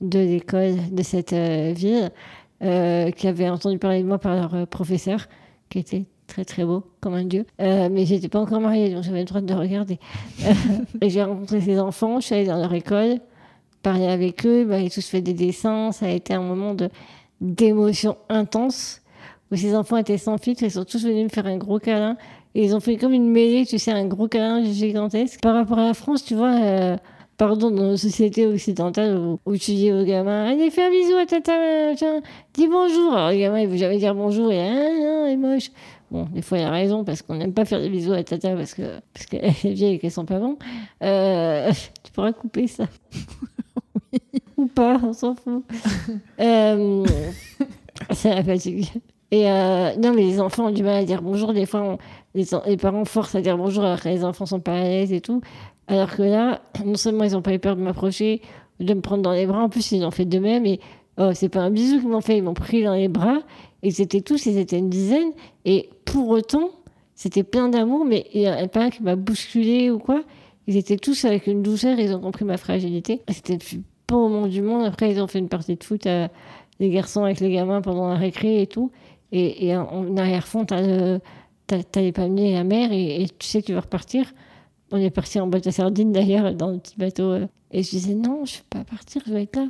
de 0.00 0.18
l'école 0.18 0.76
de 0.90 1.02
cette 1.02 1.32
euh, 1.32 1.72
ville 1.74 2.10
euh, 2.62 3.10
qui 3.10 3.26
avaient 3.26 3.48
entendu 3.48 3.78
parler 3.78 4.02
de 4.02 4.08
moi 4.08 4.18
par 4.18 4.34
leur 4.34 4.54
euh, 4.54 4.66
professeur, 4.66 5.26
qui 5.70 5.78
était 5.78 6.04
très 6.26 6.44
très 6.44 6.64
beau, 6.64 6.84
comme 7.00 7.14
un 7.14 7.24
dieu. 7.24 7.44
Mais 7.58 8.06
j'étais 8.06 8.28
pas 8.28 8.40
encore 8.40 8.60
mariée, 8.60 8.94
donc 8.94 9.04
j'avais 9.04 9.20
le 9.20 9.24
droit 9.24 9.40
de 9.40 9.54
regarder. 9.54 9.98
Et 11.00 11.10
j'ai 11.10 11.22
rencontré 11.22 11.60
ces 11.60 11.78
enfants, 11.78 12.20
je 12.20 12.26
suis 12.26 12.34
allée 12.34 12.46
dans 12.46 12.56
leur 12.56 12.72
école, 12.72 13.18
parler 13.82 14.06
avec 14.06 14.46
eux, 14.46 14.64
bah, 14.64 14.78
ils 14.78 14.90
tous 14.90 15.06
fait 15.06 15.20
des 15.20 15.34
dessins, 15.34 15.92
ça 15.92 16.06
a 16.06 16.10
été 16.10 16.32
un 16.32 16.42
moment 16.42 16.74
de 16.74 16.88
d'émotion 17.40 18.16
intense, 18.30 19.02
où 19.52 19.56
ces 19.56 19.74
enfants 19.74 19.96
étaient 19.96 20.18
sans 20.18 20.38
filtre, 20.38 20.62
ils 20.62 20.70
sont 20.70 20.84
tous 20.84 21.04
venus 21.04 21.24
me 21.24 21.28
faire 21.28 21.46
un 21.46 21.56
gros 21.56 21.78
câlin, 21.78 22.16
et 22.54 22.64
ils 22.64 22.74
ont 22.74 22.80
fait 22.80 22.96
comme 22.96 23.12
une 23.12 23.28
mêlée, 23.30 23.66
tu 23.66 23.78
sais, 23.78 23.90
un 23.92 24.06
gros 24.06 24.28
câlin 24.28 24.62
gigantesque. 24.64 25.40
Par 25.40 25.54
rapport 25.54 25.78
à 25.78 25.86
la 25.86 25.94
France, 25.94 26.24
tu 26.24 26.34
vois... 26.34 26.54
euh, 26.62 26.96
Pardon, 27.36 27.72
dans 27.72 27.82
nos 27.82 27.96
sociétés 27.96 28.46
occidentales 28.46 29.18
où, 29.18 29.40
où 29.44 29.56
tu 29.56 29.72
dis 29.72 29.90
aux 29.92 30.04
gamins 30.04 30.46
Allez, 30.46 30.70
fais 30.70 30.84
un 30.84 30.90
bisou 30.90 31.16
à 31.16 31.26
tata, 31.26 31.52
machin, 31.90 32.20
dis 32.52 32.68
bonjour. 32.68 33.12
Alors, 33.12 33.30
le 33.32 33.38
gamin, 33.38 33.58
il 33.58 33.66
veut 33.66 33.76
jamais 33.76 33.98
dire 33.98 34.14
bonjour, 34.14 34.52
et 34.52 34.60
ah, 34.60 34.72
non, 34.72 35.26
il 35.26 35.32
est 35.32 35.36
moche. 35.36 35.70
Bon, 36.12 36.28
des 36.32 36.42
fois, 36.42 36.58
il 36.58 36.62
a 36.62 36.70
raison 36.70 37.02
parce 37.02 37.22
qu'on 37.22 37.34
n'aime 37.34 37.52
pas 37.52 37.64
faire 37.64 37.80
des 37.80 37.88
bisous 37.88 38.12
à 38.12 38.22
Tata 38.22 38.54
parce 38.54 38.72
que 38.74 39.00
parce 39.12 39.26
qu'elle 39.26 39.46
est 39.46 39.72
vieille 39.72 39.94
et 39.94 39.98
qu'elle 39.98 40.12
sent 40.12 40.22
pas 40.28 40.38
bon. 40.38 40.56
Euh, 41.02 41.72
tu 42.04 42.12
pourras 42.12 42.32
couper 42.32 42.68
ça. 42.68 42.84
Ou 44.56 44.66
pas, 44.66 45.00
on 45.02 45.12
s'en 45.12 45.34
fout. 45.34 45.64
euh, 46.38 47.04
c'est 48.12 48.32
la 48.32 48.44
fatigue. 48.44 48.86
Et 49.34 49.50
euh, 49.50 49.96
non, 49.96 50.12
mais 50.14 50.22
les 50.22 50.40
enfants 50.40 50.66
ont 50.68 50.70
du 50.70 50.84
mal 50.84 50.96
à 50.96 51.04
dire 51.04 51.20
bonjour. 51.20 51.52
Des 51.52 51.66
fois, 51.66 51.98
les, 52.36 52.54
en- 52.54 52.62
les 52.66 52.76
parents 52.76 53.04
forcent 53.04 53.34
à 53.34 53.40
dire 53.40 53.56
bonjour 53.56 53.82
alors 53.84 54.00
que 54.00 54.08
les 54.08 54.22
enfants 54.24 54.46
sont 54.46 54.60
pas 54.60 54.74
à 54.76 54.82
l'aise 54.84 55.12
et 55.12 55.20
tout. 55.20 55.40
Alors 55.88 56.14
que 56.14 56.22
là, 56.22 56.60
non 56.84 56.94
seulement 56.94 57.24
ils 57.24 57.32
n'ont 57.32 57.42
pas 57.42 57.52
eu 57.52 57.58
peur 57.58 57.74
de 57.74 57.80
m'approcher, 57.82 58.42
de 58.78 58.94
me 58.94 59.00
prendre 59.00 59.22
dans 59.22 59.32
les 59.32 59.46
bras, 59.46 59.62
en 59.64 59.68
plus 59.68 59.90
ils 59.90 60.04
ont 60.04 60.12
fait 60.12 60.24
de 60.24 60.38
même. 60.38 60.64
Et 60.66 60.78
oh, 61.18 61.30
c'est 61.34 61.48
pas 61.48 61.60
un 61.62 61.70
bisou 61.70 61.98
qu'ils 61.98 62.08
m'ont 62.08 62.20
fait, 62.20 62.36
ils 62.38 62.42
m'ont 62.44 62.54
pris 62.54 62.84
dans 62.84 62.94
les 62.94 63.08
bras. 63.08 63.38
Et 63.82 63.90
c'était 63.90 64.20
tous, 64.20 64.46
ils 64.46 64.56
étaient 64.56 64.78
une 64.78 64.88
dizaine. 64.88 65.30
Et 65.64 65.90
pour 66.04 66.28
autant, 66.28 66.70
c'était 67.16 67.42
plein 67.42 67.68
d'amour, 67.68 68.04
mais 68.04 68.26
il 68.34 68.42
n'y 68.42 68.46
a 68.46 68.68
pas 68.68 68.90
qui 68.90 69.02
m'a 69.02 69.16
bousculé 69.16 69.90
ou 69.90 69.98
quoi. 69.98 70.22
Ils 70.68 70.76
étaient 70.76 70.96
tous 70.96 71.24
avec 71.24 71.46
une 71.48 71.62
douceur, 71.62 71.98
ils 71.98 72.14
ont 72.14 72.20
compris 72.20 72.44
ma 72.44 72.56
fragilité. 72.56 73.20
C'était 73.30 73.58
plus 73.58 73.82
beau 74.08 74.28
moment 74.28 74.46
du 74.46 74.62
monde. 74.62 74.84
Après, 74.84 75.10
ils 75.10 75.20
ont 75.20 75.26
fait 75.26 75.40
une 75.40 75.48
partie 75.48 75.74
de 75.76 75.82
foot, 75.84 76.06
euh, 76.06 76.28
les 76.80 76.88
garçons 76.90 77.24
avec 77.24 77.40
les 77.40 77.50
gamins 77.52 77.82
pendant 77.82 78.08
la 78.08 78.14
récré 78.16 78.62
et 78.62 78.66
tout. 78.66 78.90
Et, 79.36 79.76
en, 79.76 80.16
arrière-fond, 80.16 80.64
t'as 80.64 80.80
le- 80.80 81.20
t'as 81.66 81.82
t'as 81.82 82.00
les 82.00 82.12
palmiers 82.12 82.50
et 82.50 82.54
la 82.54 82.64
mer, 82.64 82.92
et, 82.92 83.26
tu 83.38 83.48
sais 83.48 83.60
que 83.62 83.66
tu 83.66 83.74
vas 83.74 83.80
repartir. 83.80 84.32
On 84.92 84.98
est 84.98 85.10
parti 85.10 85.40
en 85.40 85.46
boîte 85.48 85.66
à 85.66 85.72
sardines 85.72 86.12
d'ailleurs, 86.12 86.54
dans 86.54 86.70
le 86.70 86.78
petit 86.78 86.96
bateau. 86.96 87.30
euh. 87.32 87.46
Et 87.72 87.82
je 87.82 87.90
disais, 87.90 88.14
non, 88.14 88.44
je 88.44 88.54
ne 88.54 88.58
vais 88.58 88.64
pas 88.70 88.84
partir, 88.84 89.22
je 89.26 89.32
vais 89.32 89.42
être 89.42 89.56
là. 89.56 89.66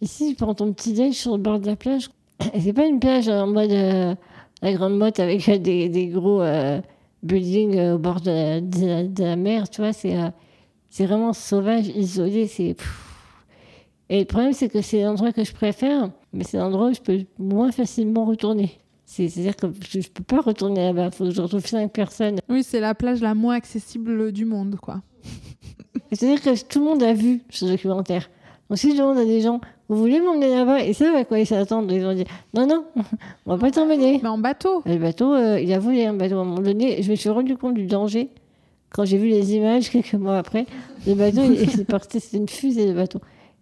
Ici, 0.00 0.30
tu 0.30 0.36
prends 0.36 0.54
ton 0.54 0.72
petit 0.72 0.92
déj 0.92 1.14
sur 1.14 1.36
le 1.36 1.42
bord 1.42 1.58
de 1.58 1.66
la 1.66 1.74
plage. 1.74 2.10
Et 2.54 2.60
c'est 2.60 2.72
pas 2.72 2.86
une 2.86 3.00
plage 3.00 3.28
en 3.28 3.48
mode 3.48 3.72
euh, 3.72 4.14
la 4.62 4.72
grande 4.72 4.96
motte 4.96 5.18
avec 5.18 5.48
euh, 5.48 5.58
des, 5.58 6.06
gros 6.06 6.40
euh, 6.40 6.80
buildings 7.24 7.76
euh, 7.76 7.94
au 7.96 7.98
bord 7.98 8.20
de 8.20 9.22
la, 9.22 9.36
mer, 9.36 9.68
tu 9.68 9.80
vois. 9.80 9.92
C'est 9.92 10.16
euh, 10.16 10.30
vraiment 11.00 11.32
sauvage, 11.32 11.88
isolé. 11.88 12.48
Et 14.10 14.20
le 14.20 14.24
problème, 14.24 14.52
c'est 14.52 14.68
que 14.68 14.80
c'est 14.80 15.02
l'endroit 15.02 15.32
que 15.32 15.42
je 15.42 15.52
préfère, 15.52 16.10
mais 16.32 16.44
c'est 16.44 16.58
l'endroit 16.58 16.90
où 16.90 16.94
je 16.94 17.00
peux 17.00 17.24
moins 17.38 17.72
facilement 17.72 18.24
retourner. 18.24 18.78
C'est- 19.10 19.28
C'est-à-dire 19.30 19.56
que 19.56 19.66
je 19.88 19.98
ne 19.98 20.02
peux 20.04 20.22
pas 20.22 20.42
retourner 20.42 20.82
là-bas. 20.84 21.06
Il 21.06 21.12
faut 21.12 21.24
que 21.24 21.30
je 21.30 21.40
retrouve 21.40 21.64
cinq 21.66 21.90
personnes. 21.92 22.40
Oui, 22.50 22.62
c'est 22.62 22.78
la 22.78 22.94
plage 22.94 23.22
la 23.22 23.34
moins 23.34 23.54
accessible 23.54 24.32
du 24.32 24.44
monde, 24.44 24.76
quoi. 24.76 25.00
C'est-à-dire 26.12 26.42
que 26.42 26.62
tout 26.64 26.78
le 26.80 26.84
monde 26.84 27.02
a 27.02 27.14
vu 27.14 27.40
ce 27.48 27.64
documentaire. 27.64 28.28
Donc 28.68 28.78
si 28.78 28.92
je 28.92 28.98
demande 28.98 29.16
à 29.16 29.24
des 29.24 29.40
gens, 29.40 29.62
vous 29.88 29.96
voulez 29.96 30.20
m'emmener 30.20 30.50
là-bas 30.50 30.84
Et 30.84 30.92
ça, 30.92 31.10
à 31.16 31.24
quoi 31.24 31.38
ils 31.38 31.46
s'attendent? 31.46 31.90
Ils 31.90 32.02
vont 32.02 32.12
dire, 32.14 32.26
non, 32.54 32.66
non, 32.66 32.84
on 33.46 33.56
va 33.56 33.58
pas 33.58 33.70
t'emmener. 33.70 34.20
Mais 34.22 34.28
en 34.28 34.36
bateau. 34.36 34.82
Le 34.84 34.98
bateau, 34.98 35.32
euh, 35.34 35.58
il 35.58 35.72
a 35.72 35.78
volé 35.78 36.04
un 36.04 36.12
bateau 36.12 36.36
à 36.38 36.42
un 36.42 36.44
moment 36.44 36.60
donné. 36.60 37.02
Je 37.02 37.10
me 37.10 37.16
suis 37.16 37.30
rendu 37.30 37.56
compte 37.56 37.74
du 37.74 37.86
danger 37.86 38.28
quand 38.90 39.06
j'ai 39.06 39.16
vu 39.16 39.28
les 39.28 39.54
images 39.54 39.88
quelques 39.90 40.14
mois 40.14 40.36
après. 40.36 40.66
Le 41.06 41.14
bateau, 41.14 41.42
il 41.50 41.80
est 41.80 41.84
parti, 41.84 42.20
c'était 42.20 42.36
une 42.36 42.48
fusée 42.48 42.86
de 42.86 42.92
bateau. 42.92 43.20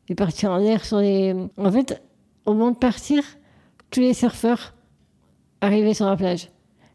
Il 0.08 0.12
est 0.12 0.16
parti 0.16 0.44
en 0.48 0.56
l'air 0.56 0.84
sur 0.84 0.98
les. 0.98 1.34
En 1.56 1.70
fait, 1.70 2.02
au 2.46 2.52
moment 2.54 2.72
de 2.72 2.76
partir, 2.76 3.22
tous 3.92 4.00
les 4.00 4.12
surfeurs 4.14 4.74
arrivaient 5.66 5.94
sur 5.94 6.06
la 6.06 6.16
plage. 6.16 6.48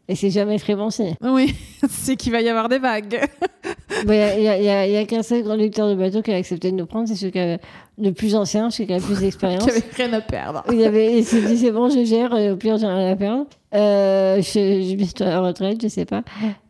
Et 0.08 0.16
c'est 0.16 0.30
jamais 0.30 0.58
très 0.58 0.74
bon 0.74 0.90
signe. 0.90 1.14
Oui, 1.22 1.54
c'est 1.88 2.16
qu'il 2.16 2.32
va 2.32 2.40
y 2.40 2.48
avoir 2.48 2.68
des 2.68 2.78
vagues. 2.78 3.20
Il 4.04 4.12
y 4.12 4.96
a, 4.96 5.04
qu'un 5.06 5.22
seul 5.22 5.44
conducteur 5.44 5.88
de 5.88 5.94
bateau 5.94 6.22
qui 6.22 6.32
a 6.32 6.36
accepté 6.36 6.72
de 6.72 6.76
nous 6.76 6.86
prendre, 6.86 7.06
c'est 7.06 7.14
celui 7.14 7.30
qui 7.30 7.38
avait 7.38 7.60
le 7.98 8.10
plus 8.10 8.34
ancien, 8.34 8.68
celui 8.70 8.88
qui 8.88 8.94
a 8.94 8.98
le 8.98 9.02
plus 9.02 9.20
d'expérience. 9.20 9.64
Qui 9.64 9.70
avait 9.70 9.82
rien 9.96 10.12
à 10.14 10.20
perdre. 10.20 10.64
Il, 10.72 10.84
avait, 10.84 11.18
il 11.18 11.24
s'est 11.24 11.42
dit 11.42 11.56
c'est 11.56 11.70
bon, 11.70 11.88
je 11.88 12.04
gère, 12.04 12.34
et 12.36 12.50
au 12.50 12.56
pire 12.56 12.78
j'ai 12.78 12.86
rien 12.86 13.12
à 13.12 13.16
perdre. 13.16 13.46
Euh, 13.74 14.42
je, 14.42 14.96
je 14.98 15.24
à 15.24 15.28
la 15.28 15.40
retraite, 15.40 15.80
je 15.80 15.88
sais 15.88 16.04
pas. 16.04 16.22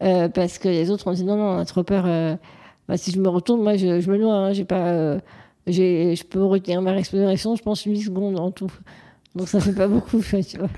Euh, 0.02 0.28
parce 0.28 0.58
que 0.58 0.68
les 0.68 0.90
autres 0.90 1.06
ont 1.08 1.12
dit 1.12 1.24
non, 1.24 1.36
non, 1.36 1.56
on 1.56 1.58
a 1.58 1.64
trop 1.64 1.84
peur. 1.84 2.04
euh, 2.06 2.36
bah, 2.88 2.96
si 2.96 3.12
je 3.12 3.18
me 3.18 3.28
retourne, 3.28 3.62
moi 3.62 3.76
je, 3.76 4.00
je 4.00 4.10
me 4.10 4.18
noie, 4.18 4.34
hein, 4.34 4.52
j'ai 4.52 4.64
pas, 4.64 4.88
euh, 4.88 5.18
j'ai, 5.66 6.16
je 6.16 6.24
peux 6.24 6.44
retenir 6.44 6.82
ma 6.82 6.92
respiration, 6.92 7.56
je 7.56 7.62
pense 7.62 7.82
8 7.84 8.02
secondes 8.02 8.38
en 8.38 8.50
tout. 8.50 8.70
Donc 9.34 9.48
ça 9.48 9.60
fait 9.60 9.72
pas 9.72 9.88
beaucoup, 9.88 10.20
tu 10.48 10.58
vois. 10.58 10.68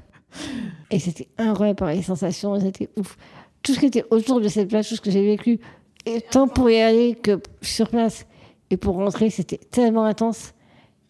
Et 0.91 0.99
c'était 0.99 1.29
incroyable, 1.39 1.77
pareil, 1.79 1.99
les 1.99 2.03
sensations, 2.05 2.59
c'était 2.61 2.89
ouf. 2.97 3.17
Tout 3.63 3.73
ce 3.75 3.81
qui 3.81 3.87
était 3.87 4.05
autour 4.11 4.41
de 4.41 4.49
cette 4.49 4.69
plage, 4.69 4.89
tout 4.89 4.97
ce 4.97 5.01
que 5.01 5.11
j'ai 5.11 5.25
vécu, 5.25 5.59
tant 6.31 6.49
pour 6.49 6.69
y 6.71 6.81
aller 6.81 7.15
que 7.15 7.41
sur 7.63 7.89
place. 7.89 8.27
Et 8.71 8.77
pour 8.77 8.97
rentrer, 8.97 9.31
c'était 9.31 9.59
tellement 9.59 10.05
intense. 10.05 10.53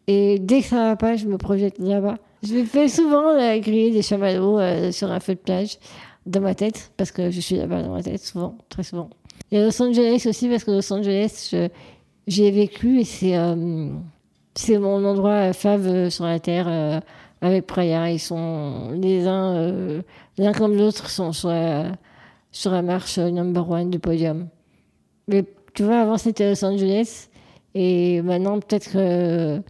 Et 0.07 0.39
dès 0.39 0.61
que 0.61 0.67
ça 0.67 0.77
va 0.77 0.97
pas, 0.97 1.17
je 1.17 1.27
me 1.27 1.39
projette 1.39 1.79
là-bas. 1.79 2.17
Je 2.47 2.55
me 2.55 2.65
fais 2.65 2.89
souvent 2.89 3.33
la 3.33 3.59
griller 3.59 3.91
des 3.91 4.03
chamallows 4.03 4.59
euh, 4.59 4.93
sur 4.93 5.11
un 5.11 5.19
feu 5.21 5.35
de 5.35 5.41
plage 5.41 5.79
dans 6.27 6.41
ma 6.41 6.55
tête, 6.55 6.93
parce 6.97 7.11
que 7.11 7.31
je 7.31 7.41
suis 7.41 7.57
là-bas 7.57 7.83
dans 7.83 7.93
ma 7.95 8.03
tête, 8.03 8.21
souvent, 8.23 8.57
très 8.69 8.83
souvent. 8.83 9.09
Et 9.51 9.59
à 9.59 9.65
Los 9.65 9.81
Angeles 9.83 10.25
aussi, 10.29 10.49
parce 10.49 10.65
que 10.65 10.71
Los 10.73 10.93
Angeles, 10.93 11.49
je- 11.53 11.69
j'y 12.27 12.45
ai 12.45 12.51
vécu 12.51 13.01
et 13.01 13.05
c'est 13.05 13.37
euh, 13.37 13.55
mon 13.57 15.05
endroit 15.05 15.53
fave 15.53 15.87
euh, 15.87 16.11
sur 16.11 16.25
la 16.25 16.39
Terre 16.39 16.67
euh, 16.69 17.01
avec 17.45 17.67
Praia. 17.67 18.11
Ils 18.11 18.19
sont 18.19 18.91
les 18.93 19.27
uns, 19.27 19.55
euh, 19.55 20.03
l'un 20.39 20.53
comme 20.53 20.77
l'autre, 20.77 21.09
sont 21.11 21.33
sur 21.33 21.51
la, 21.51 21.93
sur 22.51 22.71
la 22.71 22.83
marche 22.83 23.19
euh, 23.19 23.31
number 23.31 23.69
one 23.69 23.91
du 23.91 23.99
podium. 23.99 24.49
Mais 25.29 25.45
tu 25.75 25.85
vois, 25.85 26.01
avant 26.01 26.19
c'était 26.19 26.49
Los 26.51 26.65
Angeles 26.65 27.29
et 27.75 28.23
maintenant 28.23 28.59
peut-être 28.61 28.93
que 28.93 29.61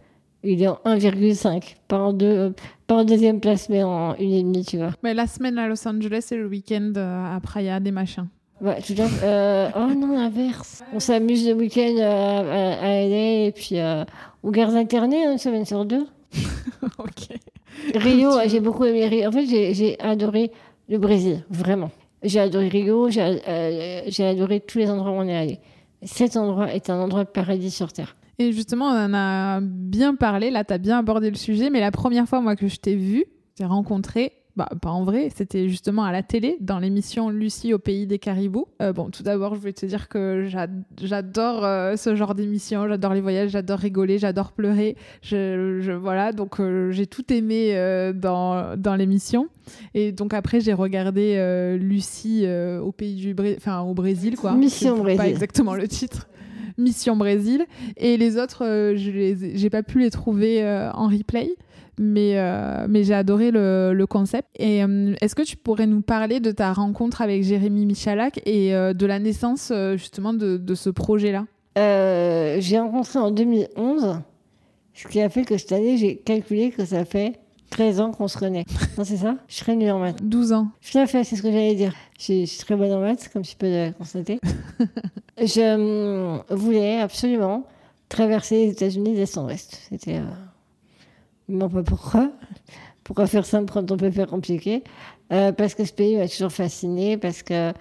il 0.45 0.61
est 0.61 0.67
en 0.67 0.79
1,5, 0.85 1.75
pas 1.87 1.97
en 1.97 2.13
deux, 2.13 2.25
euh, 2.25 2.49
pas 2.85 2.95
en 2.95 3.03
deuxième 3.03 3.39
place, 3.39 3.67
mais 3.67 3.83
en 3.83 4.15
une 4.17 4.31
et 4.31 4.43
demie, 4.43 4.63
tu 4.63 4.77
vois. 4.77 4.91
Mais 5.01 5.13
la 5.13 5.27
semaine 5.27 5.57
à 5.57 5.67
Los 5.67 5.87
Angeles 5.87 6.27
et 6.31 6.35
le 6.35 6.47
week-end 6.47 6.93
euh, 6.95 7.35
à 7.35 7.39
Praia, 7.39 7.79
des 7.79 7.91
machins. 7.91 8.27
Ouais, 8.61 8.79
tout 8.81 8.93
à 8.97 9.07
fait. 9.07 9.25
Euh, 9.25 9.69
oh 9.75 9.93
non, 9.95 10.15
l'inverse. 10.15 10.83
On 10.93 10.99
s'amuse 10.99 11.47
le 11.47 11.55
week-end 11.55 11.97
à, 11.99 12.39
à, 12.39 12.85
à 12.85 13.07
LA 13.07 13.45
et 13.47 13.53
puis 13.53 13.79
euh, 13.79 14.05
aux 14.43 14.51
gares 14.51 14.75
alternées, 14.75 15.25
hein, 15.25 15.33
une 15.33 15.37
semaine 15.37 15.65
sur 15.65 15.83
deux. 15.83 16.05
ok. 16.99 17.37
Rio, 17.93 18.31
j'ai 18.47 18.59
beaucoup 18.59 18.85
aimé 18.85 19.07
Rio. 19.07 19.29
En 19.29 19.31
fait, 19.31 19.45
j'ai 19.45 19.99
adoré 19.99 20.51
le 20.89 20.97
Brésil, 20.97 21.45
vraiment. 21.49 21.91
J'ai 22.23 22.39
adoré 22.39 22.67
Rio, 22.69 23.09
j'ai 23.09 23.21
euh, 23.21 24.01
j'ai 24.07 24.25
adoré 24.25 24.59
tous 24.59 24.79
les 24.79 24.89
endroits 24.89 25.11
où 25.11 25.15
on 25.15 25.27
est 25.27 25.35
allé. 25.35 25.59
Cet 26.03 26.37
endroit 26.37 26.73
est 26.73 26.89
un 26.89 26.99
endroit 26.99 27.23
de 27.23 27.29
paradis 27.29 27.71
sur 27.71 27.93
Terre. 27.93 28.15
Et 28.37 28.51
justement, 28.51 28.85
on 28.85 29.05
en 29.05 29.13
a 29.13 29.59
bien 29.61 30.15
parlé, 30.15 30.51
là, 30.51 30.63
tu 30.63 30.73
as 30.73 30.77
bien 30.77 30.99
abordé 30.99 31.29
le 31.29 31.37
sujet, 31.37 31.69
mais 31.69 31.79
la 31.79 31.91
première 31.91 32.27
fois, 32.27 32.41
moi, 32.41 32.55
que 32.55 32.67
je 32.67 32.77
t'ai 32.77 32.95
vu, 32.95 33.25
t'ai 33.55 33.65
rencontré, 33.65 34.33
bah, 34.55 34.69
pas 34.81 34.89
en 34.89 35.03
vrai, 35.03 35.29
c'était 35.35 35.67
justement 35.67 36.03
à 36.03 36.11
la 36.11 36.23
télé, 36.23 36.57
dans 36.61 36.79
l'émission 36.79 37.29
Lucie 37.29 37.73
au 37.73 37.79
pays 37.79 38.07
des 38.07 38.19
caribous. 38.19 38.67
Euh, 38.81 38.93
bon, 38.93 39.09
tout 39.09 39.21
d'abord, 39.23 39.53
je 39.55 39.59
voulais 39.59 39.73
te 39.73 39.85
dire 39.85 40.07
que 40.07 40.45
j'a- 40.47 40.67
j'adore 41.01 41.65
euh, 41.65 41.95
ce 41.97 42.15
genre 42.15 42.35
d'émission, 42.35 42.87
j'adore 42.87 43.13
les 43.13 43.21
voyages, 43.21 43.49
j'adore 43.51 43.79
rigoler, 43.79 44.17
j'adore 44.17 44.51
pleurer. 44.53 44.95
Je, 45.21 45.79
je- 45.81 45.91
voilà, 45.91 46.31
donc 46.31 46.59
euh, 46.59 46.91
j'ai 46.91 47.05
tout 47.07 47.31
aimé 47.33 47.73
dans, 48.15 48.77
dans 48.77 48.95
l'émission. 48.95 49.47
Et 49.93 50.11
donc 50.11 50.33
après, 50.33 50.61
j'ai 50.61 50.73
regardé 50.73 51.77
Lucie 51.79 52.45
au 52.81 52.91
pays 52.91 53.15
du 53.15 53.33
Brésil, 53.33 53.57
enfin 53.59 53.81
au 53.81 53.93
Brésil, 53.93 54.35
quoi. 54.37 54.53
Mission 54.53 54.97
Brésil. 54.99 55.17
Pas 55.17 55.27
exactement 55.27 55.73
le 55.75 55.87
titre. 55.87 56.27
Mission 56.77 57.15
Brésil. 57.15 57.65
Et 57.97 58.17
les 58.17 58.37
autres, 58.37 58.93
je 58.95 59.51
j'ai 59.55 59.69
pas 59.69 59.81
pu 59.83 59.99
les 59.99 60.09
trouver 60.11 60.63
en 60.93 61.07
replay. 61.07 61.49
Mais, 61.97 62.37
euh, 62.37 62.87
mais 62.89 63.03
j'ai 63.03 63.13
adoré 63.13 63.51
le, 63.51 63.93
le 63.93 64.07
concept. 64.07 64.49
Et 64.57 64.83
euh, 64.83 65.13
est-ce 65.21 65.35
que 65.35 65.43
tu 65.43 65.55
pourrais 65.55 65.87
nous 65.87 66.01
parler 66.01 66.39
de 66.39 66.51
ta 66.51 66.73
rencontre 66.73 67.21
avec 67.21 67.43
Jérémy 67.43 67.85
Michalak 67.85 68.41
et 68.45 68.75
euh, 68.75 68.93
de 68.93 69.05
la 69.05 69.19
naissance 69.19 69.71
justement 69.95 70.33
de, 70.33 70.57
de 70.57 70.75
ce 70.75 70.89
projet-là? 70.89 71.45
J'ai 71.77 72.79
rencontré 72.79 73.19
en 73.19 73.31
2011, 73.31 74.21
ce 74.93 75.07
qui 75.07 75.21
a 75.21 75.29
fait 75.29 75.43
que 75.43 75.57
cette 75.57 75.73
année, 75.73 75.97
j'ai 75.97 76.17
calculé 76.17 76.71
que 76.71 76.85
ça 76.85 77.03
fait 77.05 77.39
13 77.71 77.99
ans 77.99 78.11
qu'on 78.11 78.27
se 78.27 78.37
connaît. 78.37 78.65
Non, 78.97 79.03
c'est 79.03 79.17
ça? 79.17 79.35
Je 79.47 79.55
serais 79.55 79.75
nulle 79.75 79.91
en 79.91 79.99
maths. 79.99 80.23
12 80.23 80.53
ans. 80.53 80.69
Tout 80.89 80.97
à 80.97 81.07
fait, 81.07 81.23
c'est 81.25 81.35
ce 81.35 81.41
que 81.41 81.51
j'allais 81.51 81.75
dire. 81.75 81.93
Je 82.17 82.41
je 82.41 82.45
suis 82.45 82.59
très 82.59 82.75
bonne 82.75 82.93
en 82.93 83.01
maths, 83.01 83.29
comme 83.33 83.41
tu 83.41 83.55
peux 83.57 83.67
le 83.67 83.91
constater. 83.91 84.39
je 85.37 86.53
voulais 86.53 87.01
absolument 87.01 87.67
traverser 88.07 88.67
les 88.67 88.71
États-Unis 88.71 89.15
d'est 89.15 89.37
en 89.37 89.45
ouest. 89.45 89.81
C'était. 89.89 90.17
Euh... 90.19 90.44
Non, 91.47 91.69
pas 91.69 91.83
pourquoi. 91.83 92.31
Pourquoi 93.03 93.27
faire 93.27 93.45
simple 93.45 93.71
quand 93.71 93.91
on 93.91 93.97
peut 93.97 94.11
faire 94.11 94.27
compliqué? 94.27 94.83
Euh, 95.31 95.51
Parce 95.51 95.75
que 95.75 95.85
ce 95.85 95.93
pays 95.93 96.17
m'a 96.17 96.27
toujours 96.27 96.51
fasciné, 96.51 97.17
parce 97.17 97.43
que 97.43 97.71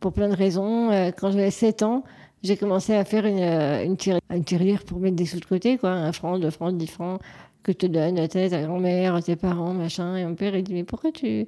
pour 0.00 0.12
plein 0.12 0.28
de 0.28 0.36
raisons. 0.36 0.90
euh, 0.90 1.10
quand 1.10 1.30
j'avais 1.32 1.50
7 1.50 1.82
ans, 1.82 2.04
j'ai 2.42 2.56
commencé 2.56 2.94
à 2.94 3.04
faire 3.04 3.26
une, 3.26 3.40
euh, 3.40 3.84
une, 3.84 3.96
tir- 3.96 4.20
une 4.30 4.44
tirelire 4.44 4.84
pour 4.84 5.00
mettre 5.00 5.16
des 5.16 5.26
sous 5.26 5.40
de 5.40 5.44
côté, 5.44 5.78
quoi. 5.78 5.90
Un 5.90 6.12
franc, 6.12 6.38
deux 6.38 6.50
francs, 6.50 6.76
dix 6.76 6.86
francs 6.86 7.20
que 7.64 7.72
te 7.72 7.86
donne 7.86 8.16
ta, 8.28 8.48
ta 8.48 8.62
grand-mère, 8.62 9.22
tes 9.22 9.36
parents, 9.36 9.74
machin. 9.74 10.16
Et 10.16 10.24
mon 10.24 10.34
père, 10.36 10.54
il 10.56 10.62
dit 10.62 10.74
Mais 10.74 10.84
pourquoi 10.84 11.10
tu 11.12 11.46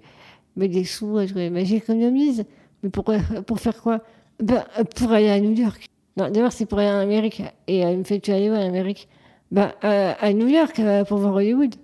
mets 0.56 0.68
des 0.68 0.84
sous 0.84 1.18
Mais 1.36 1.64
j'économise. 1.64 2.44
Mais 2.82 2.90
pourquoi 2.90 3.18
Pour 3.46 3.60
faire 3.60 3.80
quoi? 3.80 4.00
Ben, 4.42 4.64
Pour 4.96 5.12
aller 5.12 5.30
à 5.30 5.38
New 5.40 5.52
York. 5.52 5.86
Non, 6.16 6.28
d'abord, 6.30 6.52
c'est 6.52 6.66
pour 6.66 6.78
aller 6.80 6.90
en 6.90 6.98
Amérique. 6.98 7.42
Et 7.68 7.84
euh, 7.84 7.92
il 7.92 7.98
me 7.98 8.04
fait 8.04 8.18
Tu 8.20 8.32
où 8.32 8.52
en 8.54 8.54
Amérique? 8.66 9.08
Ben, 9.50 9.72
euh, 9.84 10.12
À 10.20 10.32
New 10.32 10.46
York, 10.48 10.78
euh, 10.78 11.04
pour 11.04 11.18
voir 11.18 11.34
Hollywood. 11.34 11.74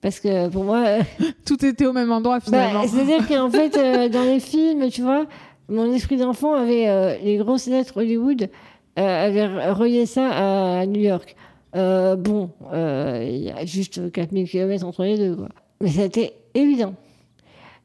Parce 0.00 0.20
que 0.20 0.48
pour 0.48 0.64
moi. 0.64 0.84
euh, 0.86 1.00
Tout 1.46 1.64
était 1.64 1.86
au 1.86 1.92
même 1.92 2.12
endroit 2.12 2.40
finalement. 2.40 2.82
bah, 2.82 2.88
C'est-à-dire 2.88 3.26
qu'en 3.28 3.50
fait, 3.50 3.74
dans 4.10 4.22
les 4.24 4.40
films, 4.40 4.88
tu 4.90 5.02
vois, 5.02 5.26
mon 5.68 5.92
esprit 5.92 6.16
d'enfant 6.16 6.54
avait 6.54 7.18
les 7.22 7.36
grosses 7.38 7.66
lettres 7.66 7.96
Hollywood, 7.98 8.48
re- 8.96 9.72
relié 9.72 10.04
ça 10.06 10.80
à 10.80 10.86
New 10.86 11.00
York. 11.00 11.34
Bon, 11.74 12.50
il 12.72 13.44
y 13.44 13.50
a 13.50 13.64
juste 13.64 14.12
4000 14.12 14.48
km 14.48 14.84
entre 14.86 15.04
les 15.04 15.16
deux, 15.16 15.36
quoi. 15.36 15.48
Mais 15.80 15.88
c'était 15.88 16.34
évident. 16.54 16.94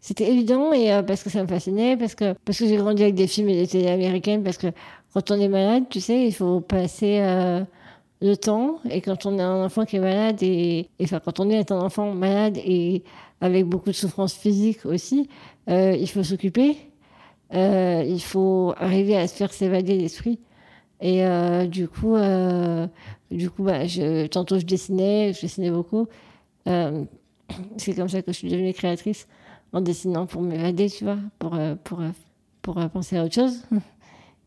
C'était 0.01 0.29
évident 0.31 0.71
et 0.71 0.91
parce 1.07 1.23
que 1.23 1.29
ça 1.29 1.41
me 1.41 1.47
fascinait, 1.47 1.97
parce 1.97 2.15
que, 2.15 2.33
parce 2.45 2.57
que 2.59 2.67
j'ai 2.67 2.77
grandi 2.77 3.01
avec 3.03 3.15
des 3.15 3.27
films 3.27 3.49
et 3.49 3.55
des 3.55 3.67
télé 3.67 3.87
américaines, 3.89 4.43
parce 4.43 4.57
que 4.57 4.67
quand 5.13 5.31
on 5.31 5.39
est 5.39 5.47
malade, 5.49 5.83
tu 5.89 5.99
sais, 6.01 6.25
il 6.25 6.33
faut 6.33 6.59
passer 6.61 7.19
le 8.21 8.35
temps. 8.35 8.79
Et 8.89 9.01
quand 9.01 9.25
on 9.25 9.39
a 9.39 9.43
un 9.43 9.65
enfant 9.65 9.85
qui 9.85 9.97
est 9.97 9.99
malade, 9.99 10.41
et, 10.41 10.89
et 10.99 11.03
enfin, 11.03 11.19
quand 11.23 11.39
on 11.39 11.49
est 11.49 11.71
un 11.71 11.79
enfant 11.79 12.13
malade 12.13 12.57
et 12.57 13.03
avec 13.41 13.65
beaucoup 13.65 13.89
de 13.89 13.95
souffrance 13.95 14.33
physique 14.33 14.85
aussi, 14.85 15.29
euh, 15.69 15.95
il 15.97 16.09
faut 16.09 16.23
s'occuper. 16.23 16.77
Euh, 17.53 18.03
il 18.07 18.21
faut 18.21 18.73
arriver 18.77 19.17
à 19.17 19.27
se 19.27 19.35
faire 19.35 19.53
s'évader 19.53 19.97
l'esprit. 19.97 20.39
Et 21.01 21.25
euh, 21.25 21.65
du 21.65 21.87
coup, 21.87 22.15
du 23.31 23.49
coup 23.49 23.63
bah, 23.63 23.87
je, 23.87 24.27
tantôt 24.27 24.59
je 24.59 24.65
dessinais, 24.65 25.33
je 25.33 25.41
dessinais 25.41 25.71
beaucoup. 25.71 26.07
C'est 27.77 27.95
comme 27.95 28.09
ça 28.09 28.21
que 28.21 28.31
je 28.31 28.37
suis 28.37 28.49
devenue 28.49 28.73
créatrice, 28.73 29.27
en 29.73 29.81
dessinant 29.81 30.27
pour 30.27 30.41
m'évader, 30.41 30.89
tu 30.89 31.05
vois, 31.05 31.17
pour, 31.39 31.57
pour, 31.83 32.01
pour 32.61 32.89
penser 32.89 33.17
à 33.17 33.23
autre 33.23 33.33
chose. 33.33 33.63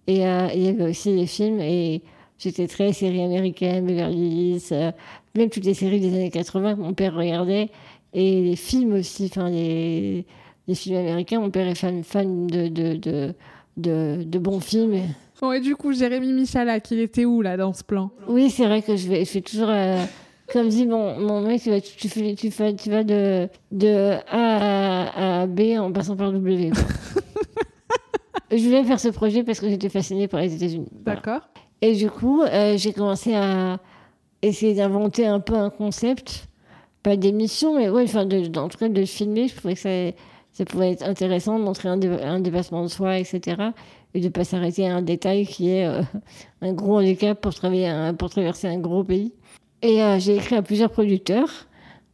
Et 0.07 0.27
euh, 0.27 0.49
il 0.55 0.63
y 0.63 0.69
avait 0.69 0.91
aussi 0.91 1.15
les 1.15 1.27
films, 1.27 1.61
et 1.61 2.03
j'étais 2.43 2.67
très 2.67 2.93
série 2.93 3.23
américaine, 3.23 3.87
Beverly 3.87 4.53
Hills, 4.55 4.63
euh, 4.73 4.91
même 5.37 5.49
toutes 5.51 5.65
les 5.65 5.75
séries 5.75 6.01
des 6.01 6.09
années 6.15 6.31
80 6.31 6.75
que 6.77 6.81
mon 6.81 6.93
père 6.95 7.15
regardait, 7.15 7.71
et 8.15 8.43
les 8.43 8.57
films 8.57 8.95
aussi, 8.95 9.27
enfin 9.31 9.49
les, 9.51 10.27
les 10.69 10.75
films 10.75 10.97
américains, 10.97 11.41
mon 11.41 11.51
père 11.51 11.67
est 11.69 11.75
fan, 11.75 12.03
fan 12.05 12.47
de, 12.47 12.69
de, 12.69 12.95
de, 12.97 13.35
de, 13.77 14.23
de 14.25 14.39
bons 14.39 14.61
films. 14.61 15.01
Bon, 15.41 15.53
et 15.53 15.61
du 15.61 15.75
coup, 15.75 15.93
Jérémy 15.93 16.33
Michalak, 16.33 16.89
il 16.93 17.01
était 17.01 17.25
où 17.25 17.43
là 17.43 17.57
dans 17.57 17.73
ce 17.73 17.83
plan? 17.83 18.11
Oui, 18.29 18.49
c'est 18.51 18.67
vrai 18.67 18.81
que 18.83 18.97
je, 18.97 19.09
vais, 19.09 19.25
je 19.25 19.31
fais 19.31 19.41
toujours. 19.41 19.69
euh, 19.71 20.05
comme 20.53 20.69
dit 20.69 20.87
mon, 20.87 21.19
mon 21.19 21.41
mec, 21.41 21.63
tu, 21.63 21.71
vas- 21.71 21.81
tu, 21.81 22.09
fais, 22.09 22.35
tu, 22.37 22.51
tu 22.51 22.91
vas 22.91 23.03
de, 23.05 23.49
de 23.73 24.11
A 24.29 25.41
à, 25.41 25.41
à 25.43 25.47
B 25.47 25.61
en 25.79 25.91
passant 25.91 26.15
par 26.15 26.31
W. 26.33 26.71
je 28.53 28.57
voulais 28.65 28.85
faire 28.85 29.01
ce 29.01 29.09
projet 29.09 29.43
parce 29.45 29.61
que 29.61 29.69
j'étais 29.69 29.89
fascinée 29.89 30.29
par 30.29 30.41
les 30.41 30.55
États-Unis. 30.55 30.89
Voilà. 31.05 31.21
Et 31.83 31.97
du 31.97 32.09
coup, 32.09 32.43
euh, 32.43 32.77
j'ai 32.79 32.93
commencé 32.93 33.35
à 33.35 33.81
essayer 34.41 34.73
d'inventer 34.73 35.27
un 35.27 35.41
peu 35.41 35.55
un 35.55 35.69
concept, 35.69 36.47
pas 37.03 37.17
d'émission, 37.17 37.77
mais 37.77 37.89
ouais, 37.91 38.05
enfin, 38.05 38.25
de, 38.25 38.57
en 38.57 38.69
de 38.89 39.05
filmer. 39.05 39.49
Je 39.49 39.57
trouvais 39.57 39.75
que 39.75 39.81
ça, 39.81 40.17
ça 40.53 40.65
pouvait 40.65 40.93
être 40.93 41.03
intéressant 41.03 41.59
de 41.59 41.65
montrer 41.65 41.89
un, 41.89 41.97
dé- 41.97 42.07
un 42.09 42.39
dépassement 42.39 42.85
de 42.85 42.89
soi, 42.89 43.19
etc. 43.19 43.73
Et 44.15 44.21
de 44.21 44.29
pas 44.29 44.45
s'arrêter 44.45 44.87
à 44.87 44.95
un 44.95 45.03
détail 45.03 45.45
qui 45.45 45.71
est 45.71 45.85
euh, 45.87 46.03
un 46.61 46.73
gros 46.73 46.99
handicap 46.99 47.41
pour, 47.41 47.53
traverser 47.53 47.89
un 48.69 48.79
gros 48.79 49.03
pays. 49.03 49.33
Et 49.83 50.01
euh, 50.05 50.21
j'ai 50.21 50.37
écrit 50.37 50.55
à 50.55 50.63
plusieurs 50.63 50.91
producteurs. 50.91 51.67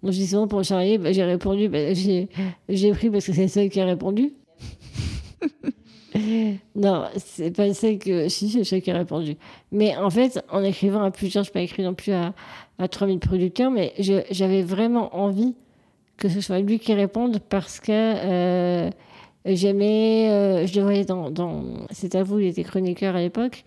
Donc, 0.02 0.12
je 0.12 0.18
dis 0.18 0.28
souvent 0.28 0.48
pour 0.48 0.64
Charlie, 0.64 0.96
bah, 0.96 1.12
j'ai 1.12 1.24
répondu, 1.24 1.68
bah, 1.68 1.92
j'ai 1.92 2.90
pris 2.92 3.10
parce 3.10 3.26
que 3.26 3.34
c'est 3.34 3.42
le 3.42 3.48
seul 3.48 3.68
qui 3.68 3.80
a 3.80 3.84
répondu. 3.84 4.32
non, 6.76 7.04
c'est 7.16 7.50
pas 7.50 7.72
celle 7.74 7.98
que. 7.98 8.28
Si, 8.28 8.50
c'est 8.50 8.64
celle 8.64 8.82
qui 8.82 8.90
a 8.90 8.96
répondu. 8.96 9.36
Mais 9.72 9.96
en 9.96 10.10
fait, 10.10 10.42
en 10.50 10.62
écrivant 10.62 11.02
à 11.02 11.10
plusieurs, 11.10 11.44
je 11.44 11.50
n'ai 11.50 11.52
pas 11.52 11.60
écrit 11.60 11.82
non 11.82 11.94
plus 11.94 12.12
à, 12.12 12.34
à 12.78 12.88
3000 12.88 13.18
producteurs, 13.18 13.70
mais 13.70 13.92
j'avais 14.30 14.62
vraiment 14.62 15.14
envie 15.16 15.54
que 16.16 16.28
ce 16.28 16.40
soit 16.40 16.58
lui 16.58 16.78
qui 16.78 16.92
réponde 16.94 17.38
parce 17.48 17.80
que 17.80 17.92
euh, 17.92 18.90
j'aimais. 19.44 20.28
euh, 20.30 20.66
je 20.66 20.76
le 20.76 20.82
voyais 20.82 21.04
dans. 21.04 21.30
dans 21.30 21.62
c'est 21.90 22.14
à 22.14 22.22
vous, 22.22 22.40
il 22.40 22.48
était 22.48 22.64
chroniqueur 22.64 23.16
à 23.16 23.20
l'époque. 23.20 23.64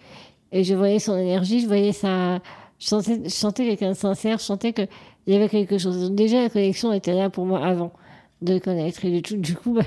Et 0.52 0.64
je 0.64 0.74
voyais 0.74 1.00
son 1.00 1.18
énergie, 1.18 1.62
je 1.62 1.68
voyais 1.68 1.94
sa. 1.94 2.40
Je 2.80 2.88
sentais, 2.88 3.30
sentais 3.30 3.66
quelqu'un 3.66 3.90
de 3.90 3.96
sincère, 3.96 4.40
je 4.40 4.44
sentais 4.44 4.74
qu'il 4.74 4.88
y 5.28 5.36
avait 5.36 5.50
quelque 5.50 5.78
chose. 5.78 6.02
Donc 6.02 6.16
déjà, 6.16 6.42
la 6.42 6.50
connexion 6.50 6.92
était 6.92 7.14
là 7.14 7.30
pour 7.30 7.46
moi 7.46 7.64
avant 7.64 7.92
de 8.42 8.58
connaître. 8.58 9.06
Et 9.06 9.12
du, 9.12 9.22
tout, 9.22 9.38
du 9.38 9.56
coup, 9.56 9.74
bah, 9.74 9.84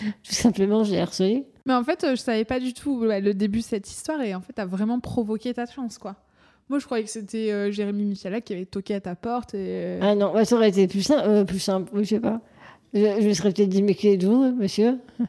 tout 0.22 0.32
simplement, 0.34 0.84
je 0.84 0.92
l'ai 0.92 1.00
harcelé. 1.00 1.44
Mais 1.66 1.74
en 1.74 1.84
fait, 1.84 2.02
euh, 2.04 2.10
je 2.10 2.20
savais 2.20 2.44
pas 2.44 2.58
du 2.60 2.74
tout 2.74 3.02
le 3.02 3.32
début 3.34 3.58
de 3.60 3.64
cette 3.64 3.88
histoire 3.88 4.20
et 4.22 4.34
en 4.34 4.40
fait, 4.40 4.52
t'as 4.54 4.66
vraiment 4.66 4.98
provoqué 5.00 5.54
ta 5.54 5.66
chance, 5.66 5.98
quoi. 5.98 6.16
Moi, 6.68 6.78
je 6.78 6.86
croyais 6.86 7.04
que 7.04 7.10
c'était 7.10 7.50
euh, 7.52 7.70
Jérémy 7.70 8.04
Michalak 8.04 8.44
qui 8.44 8.54
avait 8.54 8.64
toqué 8.64 8.94
à 8.94 9.00
ta 9.00 9.14
porte 9.14 9.54
et. 9.54 9.58
euh, 9.58 9.98
Ah 10.02 10.14
non, 10.14 10.32
bah, 10.32 10.44
ça 10.44 10.56
aurait 10.56 10.70
été 10.70 10.86
plus 10.88 11.02
simple, 11.02 11.24
euh, 11.28 11.44
plus 11.44 11.58
simple, 11.58 11.90
oui, 11.94 12.04
je 12.04 12.10
sais 12.10 12.20
pas. 12.20 12.40
Je, 12.94 13.26
me 13.26 13.32
serais 13.34 13.52
peut-être 13.52 13.68
dit, 13.70 13.82
mais 13.82 13.94
qui 13.94 14.08
êtes-vous, 14.08 14.54
monsieur? 14.54 14.98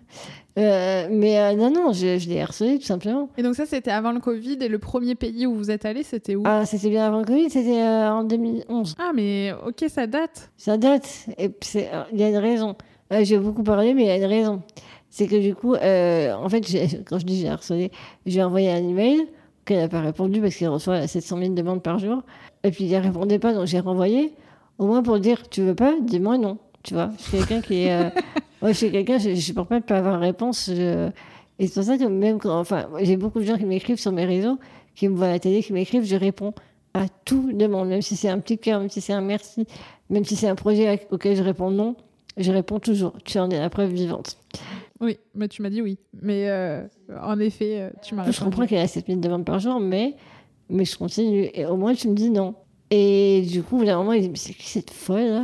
Euh, 0.55 1.07
Mais 1.09 1.55
non, 1.55 1.71
non, 1.71 1.93
je, 1.93 2.19
je 2.19 2.29
l'ai 2.29 2.39
harcelé, 2.39 2.77
tout 2.77 2.85
simplement. 2.85 3.27
Et 3.37 3.41
donc 3.41 3.55
ça, 3.55 3.65
c'était 3.65 3.89
avant 3.89 4.11
le 4.11 4.19
Covid 4.19 4.59
et 4.61 4.67
le 4.67 4.77
premier 4.77 5.15
pays 5.15 5.47
où 5.47 5.55
vous 5.55 5.71
êtes 5.71 5.83
allé, 5.83 6.03
c'était 6.03 6.35
où? 6.35 6.43
Ah, 6.45 6.63
c'était 6.67 6.91
bien 6.91 7.07
avant 7.07 7.21
le 7.21 7.25
Covid, 7.25 7.49
c'était 7.49 7.81
en 7.81 8.23
2011. 8.23 8.93
Ah, 8.99 9.13
mais 9.15 9.51
ok, 9.65 9.85
ça 9.89 10.05
date. 10.05 10.51
Ça 10.57 10.77
date, 10.77 11.25
et 11.39 11.49
il 12.11 12.19
y 12.19 12.23
a 12.23 12.29
une 12.29 12.37
raison. 12.37 12.75
Euh, 13.13 13.23
J'ai 13.23 13.37
beaucoup 13.37 13.63
parlé, 13.63 13.93
mais 13.93 14.03
il 14.03 14.07
y 14.07 14.11
a 14.11 14.17
une 14.17 14.25
raison. 14.25 14.61
C'est 15.09 15.27
que 15.27 15.35
du 15.35 15.53
coup, 15.55 15.75
euh, 15.75 16.33
en 16.33 16.49
fait, 16.49 16.61
quand 17.05 17.19
je 17.19 17.25
dis 17.25 17.39
j'ai 17.41 17.49
harcelé, 17.49 17.91
j'ai 18.25 18.41
envoyé 18.43 18.71
un 18.71 18.77
email 18.87 19.27
qu'elle 19.65 19.77
n'a 19.79 19.87
pas 19.87 20.01
répondu 20.01 20.41
parce 20.41 20.55
qu'il 20.55 20.67
reçoit 20.67 21.05
700 21.07 21.37
000 21.37 21.53
demandes 21.53 21.81
par 21.83 21.99
jour. 21.99 22.23
Et 22.63 22.71
puis, 22.71 22.85
il 22.85 22.91
ne 22.91 22.99
répondait 23.01 23.39
pas, 23.39 23.53
donc 23.53 23.65
j'ai 23.67 23.79
renvoyé. 23.79 24.33
Au 24.79 24.87
moins 24.87 25.03
pour 25.03 25.19
dire, 25.19 25.47
tu 25.49 25.61
veux 25.61 25.75
pas 25.75 25.93
Dis-moi 26.01 26.37
non. 26.37 26.57
Tu 26.81 26.93
vois, 26.95 27.11
je 27.17 27.23
suis 27.23 27.31
quelqu'un 27.37 27.61
qui 27.61 27.83
est. 27.83 27.93
euh, 27.93 28.09
ouais, 28.61 28.73
je 28.73 28.77
suis 28.77 28.91
quelqu'un, 28.91 29.17
je 29.19 29.29
ne 29.29 29.35
supporte 29.35 29.69
pas 29.69 29.79
de 29.79 29.85
pas 29.85 29.97
avoir 29.99 30.19
réponse. 30.19 30.69
je- 30.73 31.09
Et 31.59 31.67
c'est 31.67 31.75
pour 31.75 31.83
ça 31.83 31.97
que 31.97 32.03
même 32.05 32.39
quand. 32.39 32.59
Enfin, 32.59 32.87
j'ai 33.01 33.15
beaucoup 33.15 33.39
de 33.39 33.45
gens 33.45 33.57
qui 33.57 33.65
m'écrivent 33.65 33.99
sur 33.99 34.11
mes 34.11 34.25
réseaux, 34.25 34.57
qui 34.95 35.07
me 35.07 35.15
voient 35.15 35.27
à 35.27 35.31
la 35.31 35.39
télé, 35.39 35.61
qui 35.61 35.71
m'écrivent, 35.73 36.03
je 36.05 36.15
réponds 36.15 36.53
à 36.95 37.05
tout 37.25 37.51
demande, 37.53 37.87
même 37.89 38.01
si 38.01 38.15
c'est 38.15 38.29
un 38.29 38.39
petit 38.39 38.57
cœur, 38.57 38.79
même 38.79 38.89
si 38.89 38.99
c'est 39.01 39.13
un 39.13 39.21
merci, 39.21 39.65
même 40.09 40.25
si 40.25 40.35
c'est 40.35 40.47
un 40.47 40.55
projet 40.55 41.07
auquel 41.11 41.35
je 41.35 41.41
réponds 41.43 41.71
non, 41.71 41.95
je 42.37 42.51
réponds 42.51 42.79
toujours. 42.79 43.13
Tu 43.25 43.37
en 43.39 43.49
es 43.49 43.59
la 43.59 43.69
preuve 43.69 43.91
vivante. 43.91 44.37
Oui, 44.99 45.17
mais 45.35 45.47
tu 45.47 45.61
m'as 45.61 45.69
dit 45.69 45.81
oui. 45.81 45.97
Mais 46.21 46.49
euh, 46.49 46.83
en 47.21 47.39
effet, 47.39 47.81
euh, 47.81 47.89
tu 48.01 48.15
m'as 48.15 48.23
Je 48.23 48.27
répondu. 48.31 48.43
comprends 48.45 48.65
qu'il 48.67 48.77
y 48.77 48.79
a 48.81 48.87
7000 48.87 49.19
demandes 49.19 49.45
par 49.45 49.59
jour, 49.59 49.79
mais, 49.79 50.15
mais 50.69 50.85
je 50.85 50.97
continue. 50.97 51.49
Et 51.53 51.65
au 51.65 51.75
moins, 51.75 51.93
tu 51.93 52.07
me 52.07 52.15
dis 52.15 52.29
non. 52.29 52.55
Et 52.89 53.41
du 53.49 53.63
coup, 53.63 53.75
au 53.75 53.79
bout 53.79 53.85
d'un 53.85 53.97
moment, 53.97 54.13
il 54.13 54.21
dit 54.21 54.29
Mais 54.29 54.37
c'est 54.37 54.53
qui 54.53 54.67
cette 54.69 54.91
folle 54.91 55.21
là 55.25 55.43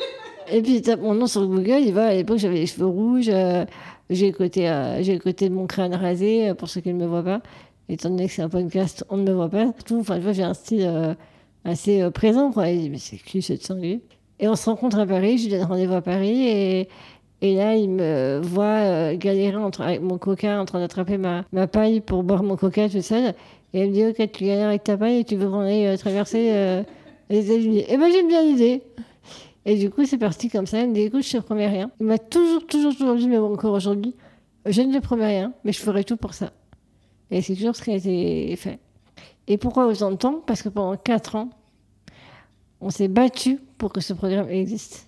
Et 0.52 0.62
puis, 0.62 0.76
il 0.76 0.82
tape 0.82 1.00
mon 1.00 1.14
nom 1.14 1.26
sur 1.26 1.46
Google. 1.46 1.78
Il 1.84 1.92
va, 1.92 2.06
à 2.08 2.14
l'époque, 2.14 2.38
j'avais 2.38 2.56
les 2.56 2.66
cheveux 2.66 2.86
rouges. 2.86 3.28
euh, 3.28 3.64
j'ai 4.10 4.26
le 4.30 4.36
côté, 4.36 4.68
euh, 4.68 5.00
j'ai 5.02 5.12
le 5.14 5.20
côté 5.20 5.48
de 5.48 5.54
mon 5.54 5.66
crâne 5.68 5.94
rasé, 5.94 6.52
pour 6.54 6.68
ceux 6.68 6.80
qui 6.80 6.92
ne 6.92 6.98
me 6.98 7.06
voient 7.06 7.22
pas. 7.22 7.40
Étant 7.88 8.10
donné 8.10 8.26
que 8.26 8.32
c'est 8.32 8.42
un 8.42 8.48
podcast, 8.48 9.04
on 9.10 9.16
ne 9.16 9.22
me 9.24 9.32
voit 9.32 9.48
pas. 9.48 9.72
Tout, 9.86 9.98
enfin, 10.00 10.16
tu 10.16 10.22
vois, 10.22 10.32
j'ai 10.32 10.42
un 10.42 10.54
style 10.54 11.16
assez 11.64 12.08
présent. 12.10 12.50
Quoi. 12.52 12.68
Il 12.70 12.80
dit 12.82 12.90
Mais 12.90 12.98
c'est 12.98 13.16
qui 13.16 13.42
cette 13.42 13.64
cinglée 13.64 14.00
Et 14.40 14.48
on 14.48 14.56
se 14.56 14.68
rencontre 14.68 14.98
à 14.98 15.06
Paris. 15.06 15.38
Je 15.38 15.44
lui 15.44 15.50
donne 15.52 15.64
rendez-vous 15.64 15.94
à 15.94 16.02
Paris. 16.02 16.48
Et. 16.48 16.88
Là, 17.42 17.74
il 17.74 17.88
me 17.88 18.38
voit 18.42 18.64
euh, 18.64 19.16
galérer 19.16 19.56
avec 19.78 20.02
mon 20.02 20.18
coca 20.18 20.60
en 20.60 20.66
train 20.66 20.78
d'attraper 20.78 21.16
ma, 21.16 21.44
paille 21.66 22.02
pour 22.02 22.22
boire 22.22 22.42
mon 22.42 22.56
coca 22.56 22.86
tout 22.90 23.00
seul. 23.00 23.34
Et 23.72 23.84
il 23.84 23.88
me 23.88 23.94
dit 23.94 24.04
Ok, 24.04 24.30
tu 24.32 24.44
galères 24.44 24.68
avec 24.68 24.84
ta 24.84 24.98
paille 24.98 25.20
et 25.20 25.24
tu 25.24 25.36
veux 25.36 25.48
qu'on 25.48 25.60
aille 25.60 25.86
euh, 25.86 25.96
traverser 25.96 26.50
euh, 26.52 26.82
les 27.30 27.50
États-Unis. 27.50 27.84
Eh 27.88 27.96
ben, 27.96 28.10
j'aime 28.12 28.28
bien 28.28 28.42
l'idée. 28.42 28.82
Et 29.64 29.76
du 29.76 29.88
coup, 29.88 30.04
c'est 30.04 30.18
parti 30.18 30.50
comme 30.50 30.66
ça. 30.66 30.80
Il 30.80 30.90
me 30.90 30.94
dit 30.94 31.00
Écoute, 31.00 31.22
je 31.22 31.38
te 31.38 31.42
promets 31.42 31.68
rien. 31.68 31.90
Il 31.98 32.06
m'a 32.06 32.18
toujours, 32.18 32.66
toujours, 32.66 32.94
toujours 32.94 33.16
dit, 33.16 33.26
mais 33.26 33.38
bon, 33.38 33.54
encore 33.54 33.72
aujourd'hui, 33.72 34.14
je 34.66 34.82
ne 34.82 34.98
te 34.98 35.02
promets 35.02 35.26
rien, 35.26 35.54
mais 35.64 35.72
je 35.72 35.80
ferai 35.80 36.04
tout 36.04 36.18
pour 36.18 36.34
ça. 36.34 36.50
Et 37.30 37.40
c'est 37.40 37.54
toujours 37.54 37.74
ce 37.74 37.82
qui 37.82 37.90
a 37.90 37.94
été 37.94 38.54
fait. 38.56 38.78
Et 39.46 39.56
pourquoi 39.56 39.86
autant 39.86 40.10
de 40.10 40.16
Parce 40.46 40.62
que 40.62 40.68
pendant 40.68 40.96
4 40.96 41.36
ans, 41.36 41.48
on 42.80 42.90
s'est 42.90 43.08
battu 43.08 43.58
pour 43.78 43.92
que 43.92 44.00
ce 44.00 44.12
programme 44.12 44.48
existe. 44.48 45.06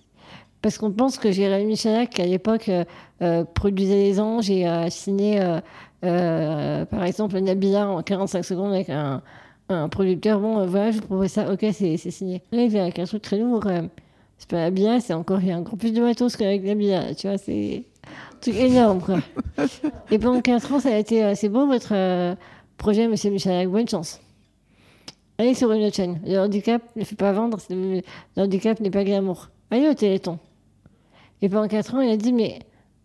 Parce 0.61 0.77
qu'on 0.77 0.91
pense 0.91 1.17
que 1.17 1.31
Jérémy 1.31 1.65
Michalak, 1.65 2.11
qui 2.11 2.21
à 2.21 2.25
l'époque 2.25 2.69
euh, 2.69 2.85
euh, 3.21 3.43
produisait 3.43 3.95
Les 3.95 4.19
Anges 4.19 4.49
et 4.49 4.65
a 4.65 4.89
signé, 4.89 5.41
euh, 5.41 5.59
euh, 6.05 6.85
par 6.85 7.03
exemple, 7.03 7.37
Nabila 7.39 7.87
en 7.89 8.01
45 8.01 8.43
secondes 8.43 8.73
avec 8.73 8.89
un, 8.89 9.21
un 9.69 9.89
producteur, 9.89 10.39
bon, 10.39 10.59
euh, 10.59 10.65
voilà, 10.65 10.91
je 10.91 10.97
vous 10.97 11.07
propose 11.07 11.29
ça, 11.29 11.51
ok, 11.51 11.65
c'est 11.71 11.97
signé. 11.97 12.41
Là, 12.51 12.63
il 12.63 12.69
vient 12.69 12.83
avec 12.83 12.99
un 12.99 13.05
truc 13.05 13.21
très 13.21 13.37
nouveau 13.37 13.59
quand 13.59 13.69
même. 13.69 13.89
C'est 14.37 14.49
pas 14.49 14.57
Nabila, 14.57 14.99
c'est 14.99 15.13
encore, 15.13 15.41
il 15.41 15.47
y 15.47 15.51
a 15.51 15.57
encore 15.57 15.77
plus 15.77 15.93
de 15.93 16.01
matos 16.01 16.35
qu'avec 16.35 16.63
Nabila, 16.63 17.15
tu 17.15 17.27
vois, 17.27 17.37
c'est 17.37 17.83
un 18.05 18.39
truc 18.39 18.55
énorme, 18.55 19.01
quoi. 19.01 19.19
et 20.11 20.19
pendant 20.19 20.41
4 20.41 20.73
ans, 20.73 20.79
ça 20.79 20.93
a 20.93 20.97
été, 20.97 21.23
euh, 21.23 21.33
c'est 21.35 21.49
beau 21.49 21.65
votre 21.67 21.93
euh, 21.93 22.35
projet, 22.77 23.07
monsieur 23.07 23.31
Michalak, 23.31 23.69
bonne 23.69 23.87
chance. 23.87 24.19
Allez 25.37 25.53
sur 25.53 25.71
une 25.71 25.83
autre 25.83 25.95
chaîne. 25.95 26.19
Le 26.25 26.37
handicap 26.39 26.81
ne 26.95 27.03
fait 27.03 27.15
pas 27.15 27.31
vendre, 27.31 27.57
le 27.69 28.01
handicap 28.37 28.79
n'est 28.79 28.91
pas 28.91 29.03
glamour. 29.03 29.49
Allez 29.71 29.89
au 29.89 29.93
Téléthon. 29.93 30.37
Et 31.41 31.49
pendant 31.49 31.67
4 31.67 31.95
ans, 31.95 32.01
il 32.01 32.11
a 32.11 32.17
dit 32.17 32.33
Mais, 32.33 32.59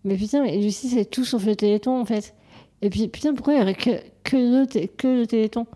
mais 0.05 0.17
putain, 0.17 0.43
mais 0.43 0.57
Lucie, 0.59 0.89
c'est 0.89 1.07
tout 1.07 1.25
sauf 1.25 1.45
le 1.47 1.57
Téléthon 1.57 2.01
en 2.01 2.05
fait. 2.05 2.35
Et 2.83 2.91
puis, 2.91 3.09
putain, 3.09 3.35
pourquoi 3.35 3.55
il 3.55 3.57
n'y 3.57 3.63
aurait 3.63 3.75
que, 3.75 4.37
le, 4.37 5.25
Téléthon? 5.27 5.67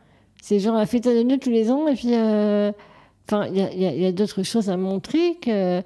C'est 0.40 0.60
genre 0.60 0.76
la 0.76 0.86
fête 0.86 1.06
à 1.06 1.24
nœuds 1.24 1.38
tous 1.38 1.50
les 1.50 1.70
ans, 1.70 1.88
et 1.88 1.94
puis. 1.94 2.14
euh, 2.14 2.72
Enfin, 3.28 3.46
il 3.46 3.56
y 3.56 4.06
a, 4.06 4.12
d'autres 4.12 4.42
choses 4.42 4.68
à 4.68 4.76
montrer 4.76 5.36
que. 5.40 5.80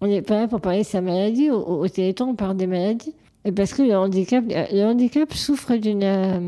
on 0.00 0.06
n'est 0.06 0.22
pas 0.22 0.40
là 0.40 0.48
pour 0.48 0.60
parler 0.60 0.80
de 0.80 0.86
sa 0.86 1.00
maladie. 1.00 1.50
Au, 1.50 1.58
au 1.60 1.88
Téléthon, 1.88 2.30
on 2.30 2.34
parle 2.34 2.56
des 2.56 2.66
maladies. 2.66 3.14
Et 3.44 3.52
parce 3.52 3.72
que 3.74 3.82
le 3.82 3.96
handicap, 3.96 4.44
le 4.48 4.84
handicap 4.84 5.32
souffre 5.32 5.76
d'une 5.76 6.02
euh, 6.02 6.40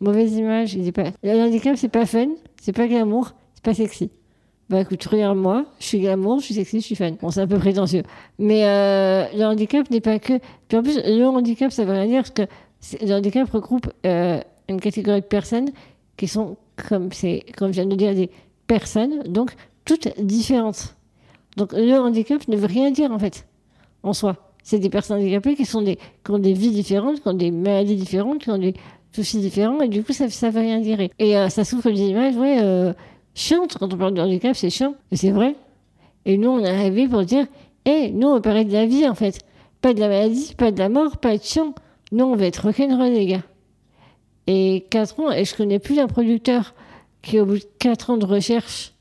mauvaise 0.00 0.34
image. 0.34 0.74
Il 0.74 0.86
est 0.86 0.92
pas, 0.92 1.10
le 1.22 1.46
handicap, 1.46 1.76
c'est 1.76 1.88
pas 1.88 2.06
fun, 2.06 2.28
c'est 2.60 2.72
pas 2.72 2.86
glamour, 2.86 3.32
c'est 3.54 3.64
pas 3.64 3.74
sexy. 3.74 4.10
Bah 4.68 4.82
écoute, 4.82 5.02
regarde-moi, 5.04 5.64
je 5.78 5.86
suis 5.86 6.00
glamour, 6.00 6.40
je 6.40 6.44
suis 6.44 6.54
sexy, 6.54 6.80
je 6.80 6.86
suis 6.86 6.94
fun. 6.94 7.12
Bon, 7.22 7.30
c'est 7.30 7.40
un 7.40 7.46
peu 7.46 7.58
prétentieux. 7.58 8.02
Mais 8.38 8.66
euh, 8.66 9.24
le 9.34 9.44
handicap 9.44 9.90
n'est 9.90 10.02
pas 10.02 10.18
que. 10.18 10.34
Puis 10.68 10.76
en 10.76 10.82
plus, 10.82 11.00
le 11.02 11.24
handicap, 11.24 11.72
ça 11.72 11.84
veut 11.84 11.92
rien 11.92 12.06
dire 12.06 12.22
parce 12.22 12.30
que 12.30 13.04
le 13.04 13.14
handicap 13.14 13.48
regroupe 13.50 13.90
euh, 14.04 14.40
une 14.68 14.80
catégorie 14.80 15.22
de 15.22 15.26
personnes 15.26 15.70
qui 16.18 16.28
sont, 16.28 16.56
comme, 16.88 17.08
comme 17.56 17.68
je 17.68 17.80
viens 17.80 17.86
de 17.86 17.96
dire, 17.96 18.14
des 18.14 18.30
personnes, 18.66 19.22
donc 19.22 19.54
toutes 19.84 20.08
différentes. 20.20 20.96
Donc 21.56 21.72
le 21.72 21.98
handicap 21.98 22.46
ne 22.46 22.56
veut 22.56 22.66
rien 22.66 22.90
dire 22.90 23.10
en 23.10 23.18
fait, 23.18 23.46
en 24.02 24.12
soi. 24.12 24.36
C'est 24.62 24.78
des 24.78 24.90
personnes 24.90 25.18
handicapées 25.18 25.54
qui, 25.56 25.64
sont 25.64 25.80
des, 25.80 25.96
qui 25.96 26.30
ont 26.30 26.38
des 26.38 26.52
vies 26.52 26.72
différentes, 26.72 27.22
qui 27.22 27.28
ont 27.28 27.32
des 27.32 27.50
maladies 27.50 27.96
différentes, 27.96 28.42
qui 28.42 28.50
ont 28.50 28.58
des 28.58 28.74
soucis 29.12 29.38
différents, 29.38 29.80
et 29.80 29.88
du 29.88 30.02
coup 30.02 30.12
ça 30.12 30.26
ne 30.26 30.50
veut 30.50 30.60
rien 30.60 30.80
dire. 30.80 31.00
Et 31.18 31.36
euh, 31.36 31.48
ça 31.48 31.64
souffre 31.64 31.90
d'une 31.90 32.08
image, 32.08 32.36
ouais, 32.36 32.58
euh, 32.60 32.92
chiante. 33.34 33.76
Quand 33.78 33.92
on 33.92 33.96
parle 33.96 34.14
de 34.14 34.20
handicap, 34.20 34.54
c'est 34.54 34.70
chiant, 34.70 34.94
et 35.10 35.16
c'est 35.16 35.30
vrai. 35.30 35.54
Et 36.24 36.36
nous, 36.36 36.50
on 36.50 36.60
est 36.60 36.68
arrivé 36.68 37.08
pour 37.08 37.22
dire, 37.24 37.46
hé, 37.84 38.10
nous, 38.10 38.28
on 38.28 38.40
parler 38.40 38.64
de 38.64 38.72
la 38.72 38.86
vie 38.86 39.08
en 39.08 39.14
fait. 39.14 39.40
Pas 39.80 39.94
de 39.94 40.00
la 40.00 40.08
maladie, 40.08 40.54
pas 40.56 40.70
de 40.72 40.78
la 40.78 40.88
mort, 40.88 41.18
pas 41.18 41.36
de 41.36 41.42
chiant. 41.42 41.74
Nous, 42.12 42.24
on 42.24 42.36
va 42.36 42.46
être 42.46 42.66
rock'n'roll, 42.66 43.12
les 43.12 43.26
gars. 43.26 43.42
Et 44.46 44.86
4 44.90 45.20
ans, 45.20 45.30
et 45.30 45.44
je 45.44 45.54
connais 45.54 45.78
plus 45.78 45.98
un 45.98 46.06
producteur 46.06 46.74
qui, 47.22 47.38
au 47.38 47.46
bout 47.46 47.58
de 47.58 47.66
4 47.78 48.10
ans 48.10 48.16
de 48.16 48.24
recherche, 48.24 48.92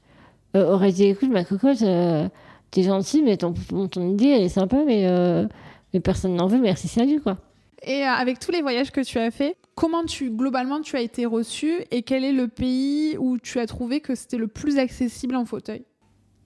euh, 0.55 0.73
aurait 0.73 0.91
dit 0.91 1.05
écoute, 1.05 1.29
ma 1.29 1.43
cocotte, 1.43 1.81
euh, 1.81 2.27
t'es 2.71 2.83
gentil, 2.83 3.21
mais 3.21 3.37
ton, 3.37 3.53
ton, 3.87 4.09
idée, 4.09 4.29
elle 4.29 4.43
est 4.43 4.49
sympa, 4.49 4.77
mais, 4.85 5.07
euh, 5.07 5.47
mais 5.93 5.99
personne 5.99 6.35
n'en 6.35 6.47
veut, 6.47 6.59
merci, 6.59 6.87
salut, 6.87 7.21
quoi. 7.21 7.37
Et 7.83 8.03
avec 8.03 8.39
tous 8.39 8.51
les 8.51 8.61
voyages 8.61 8.91
que 8.91 9.01
tu 9.01 9.19
as 9.19 9.31
fait, 9.31 9.55
comment 9.77 10.03
tu 10.03 10.31
globalement 10.31 10.81
tu 10.81 10.97
as 10.97 11.01
été 11.01 11.25
reçu 11.25 11.85
et 11.91 12.01
quel 12.01 12.25
est 12.25 12.33
le 12.33 12.49
pays 12.49 13.15
où 13.17 13.37
tu 13.37 13.59
as 13.59 13.67
trouvé 13.67 14.01
que 14.01 14.13
c'était 14.13 14.37
le 14.37 14.47
plus 14.47 14.77
accessible 14.77 15.37
en 15.37 15.45
fauteuil? 15.45 15.83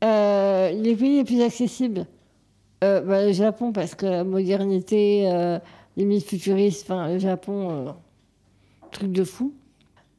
Les 0.04 0.96
pays 0.96 1.18
les 1.18 1.24
plus 1.24 1.42
accessibles, 1.42 2.06
bah, 2.82 3.26
le 3.26 3.32
Japon 3.32 3.72
parce 3.72 3.96
que 3.96 4.06
la 4.06 4.24
modernité, 4.24 5.60
les 5.98 6.06
mythes 6.06 6.28
futuristes, 6.28 6.84
enfin 6.84 7.08
le 7.08 7.18
Japon, 7.18 7.96
truc 8.92 9.12
de 9.12 9.24
fou. 9.24 9.54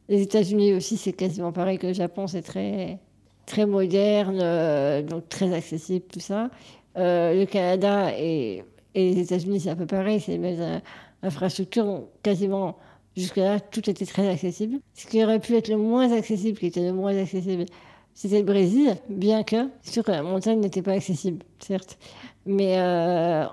Les 0.08 0.22
États-Unis 0.22 0.74
aussi, 0.74 0.96
c'est 0.96 1.12
quasiment 1.12 1.52
pareil 1.52 1.78
que 1.78 1.86
le 1.86 1.92
Japon, 1.92 2.26
c'est 2.26 2.42
très 2.42 2.98
très 3.46 3.66
moderne, 3.66 4.38
euh, 4.40 5.02
donc 5.02 5.28
très 5.28 5.52
accessible, 5.52 6.06
tout 6.06 6.20
ça. 6.20 6.50
Euh, 6.96 7.34
le 7.34 7.46
Canada 7.46 8.10
et, 8.16 8.64
les 8.94 9.18
États-Unis, 9.18 9.60
c'est 9.60 9.70
un 9.70 9.76
peu 9.76 9.86
pareil, 9.86 10.20
c'est 10.20 10.32
les 10.32 10.38
mêmes 10.38 10.80
infrastructures, 11.22 12.04
quasiment 12.22 12.76
jusque-là, 13.16 13.60
tout 13.60 13.88
était 13.88 14.06
très 14.06 14.28
accessible. 14.28 14.78
Ce 14.94 15.06
qui 15.06 15.22
aurait 15.22 15.40
pu 15.40 15.54
être 15.54 15.68
le 15.68 15.76
moins 15.76 16.12
accessible, 16.12 16.58
qui 16.58 16.66
était 16.66 16.82
le 16.82 16.92
moins 16.92 17.16
accessible, 17.16 17.66
c'était 18.14 18.38
le 18.38 18.44
Brésil, 18.44 18.96
bien 19.08 19.42
que, 19.42 19.68
sûr 19.82 20.04
que 20.04 20.10
la 20.10 20.22
montagne 20.22 20.60
n'était 20.60 20.82
pas 20.82 20.92
accessible, 20.92 21.44
certes. 21.58 21.98
Mais 22.46 22.78
euh, 22.78 23.44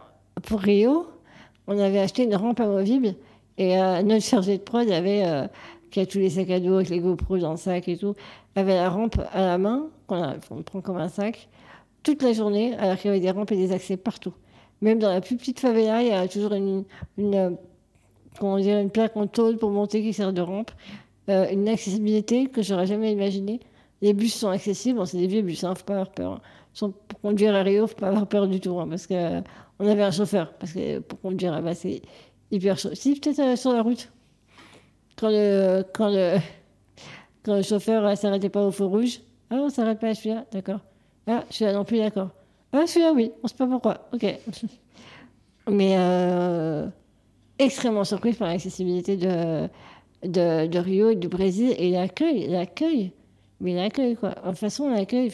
pour 0.43 0.59
Rio, 0.59 1.07
on 1.67 1.77
avait 1.77 1.99
acheté 1.99 2.23
une 2.23 2.35
rampe 2.35 2.59
amovible 2.59 3.15
et 3.57 3.75
notre 4.03 4.23
chargé 4.23 4.57
de 4.57 4.63
prod 4.63 4.89
avait 4.89 5.49
qui 5.89 5.99
a 5.99 6.05
tous 6.05 6.19
les 6.19 6.29
sacs 6.29 6.49
à 6.49 6.59
dos 6.59 6.75
avec 6.75 6.89
les 6.89 6.99
GoPro 6.99 7.37
dans 7.37 7.51
le 7.51 7.57
sac 7.57 7.87
et 7.87 7.97
tout, 7.97 8.15
avait 8.55 8.75
la 8.75 8.89
rampe 8.89 9.19
à 9.33 9.41
la 9.41 9.57
main, 9.57 9.87
qu'on 10.07 10.63
prend 10.63 10.81
comme 10.81 10.97
un 10.97 11.09
sac, 11.09 11.47
toute 12.03 12.21
la 12.21 12.33
journée, 12.33 12.75
alors 12.75 12.97
qu'il 12.97 13.07
y 13.07 13.09
avait 13.09 13.19
des 13.19 13.31
rampes 13.31 13.51
et 13.51 13.55
des 13.55 13.71
accès 13.71 13.97
partout. 13.97 14.33
Même 14.81 14.99
dans 14.99 15.09
la 15.09 15.21
plus 15.21 15.35
petite 15.35 15.59
favela, 15.59 16.01
il 16.01 16.09
y 16.09 16.11
a 16.11 16.27
toujours 16.27 16.53
une 16.53 16.85
comment 18.39 18.57
dire, 18.57 18.77
une 18.77 18.89
plaque 18.89 19.15
en 19.17 19.27
tôle 19.27 19.57
pour 19.57 19.69
monter 19.69 20.01
qui 20.01 20.13
sert 20.13 20.33
de 20.33 20.41
rampe. 20.41 20.71
Euh, 21.29 21.47
une 21.51 21.69
accessibilité 21.69 22.47
que 22.47 22.61
j'aurais 22.61 22.87
jamais 22.87 23.11
imaginée. 23.11 23.59
Les 24.01 24.13
bus 24.13 24.33
sont 24.33 24.47
accessibles, 24.47 25.05
c'est 25.05 25.17
des 25.17 25.27
vieux 25.27 25.41
bus, 25.41 25.63
hein, 25.63 25.75
faut 25.75 25.83
pas 25.83 25.93
avoir 25.93 26.11
peur. 26.11 26.41
Sont, 26.73 26.91
pour 26.91 27.19
conduire 27.19 27.53
à 27.55 27.61
Rio, 27.61 27.85
faut 27.85 27.95
pas 27.95 28.07
avoir 28.07 28.27
peur 28.27 28.47
du 28.47 28.59
tout, 28.59 28.79
hein, 28.79 28.87
parce 28.87 29.05
qu'on 29.05 29.43
on 29.79 29.87
avait 29.87 30.03
un 30.03 30.11
chauffeur, 30.11 30.53
parce 30.53 30.71
que 30.71 30.99
pour 30.99 31.19
conduire 31.19 31.51
là-bas, 31.51 31.75
c'est 31.75 32.01
hyper 32.49 32.79
chaud. 32.79 32.89
Si, 32.93 33.19
peut-être 33.19 33.39
euh, 33.39 33.55
sur 33.55 33.73
la 33.73 33.81
route, 33.81 34.09
quand 35.17 35.29
le, 35.29 35.83
quand 35.93 36.09
le, 36.09 36.39
s'arrêtait 38.15 38.49
pas 38.49 38.63
au 38.63 38.71
feu 38.71 38.85
rouge. 38.85 39.19
Ah, 39.49 39.55
on 39.55 39.69
s'arrête 39.69 39.99
pas, 39.99 40.13
je 40.13 40.19
suis 40.19 40.29
là, 40.29 40.45
d'accord. 40.51 40.79
Ah, 41.27 41.43
je 41.49 41.55
suis 41.55 41.65
là 41.65 41.73
non 41.73 41.83
plus, 41.83 41.97
d'accord. 41.97 42.29
Ah, 42.71 42.81
je 42.85 42.91
suis 42.91 43.01
là, 43.01 43.11
oui, 43.13 43.31
on 43.37 43.43
ne 43.43 43.47
sait 43.49 43.55
pas 43.55 43.67
pourquoi. 43.67 44.07
Ok. 44.13 44.25
Mais 45.69 45.95
euh, 45.97 46.87
extrêmement 47.59 48.03
surprise 48.03 48.37
par 48.37 48.47
l'accessibilité 48.47 49.17
de, 49.17 49.67
de, 50.23 50.79
Rio 50.79 51.09
et 51.09 51.15
du 51.15 51.27
Brésil 51.27 51.75
et 51.77 51.91
l'accueil, 51.91 52.47
l'accueil. 52.47 53.11
Mais 53.61 53.75
l'accueil, 53.75 54.15
quoi. 54.15 54.35
En 54.45 54.53
façon, 54.53 54.89
l'accueil, 54.89 55.31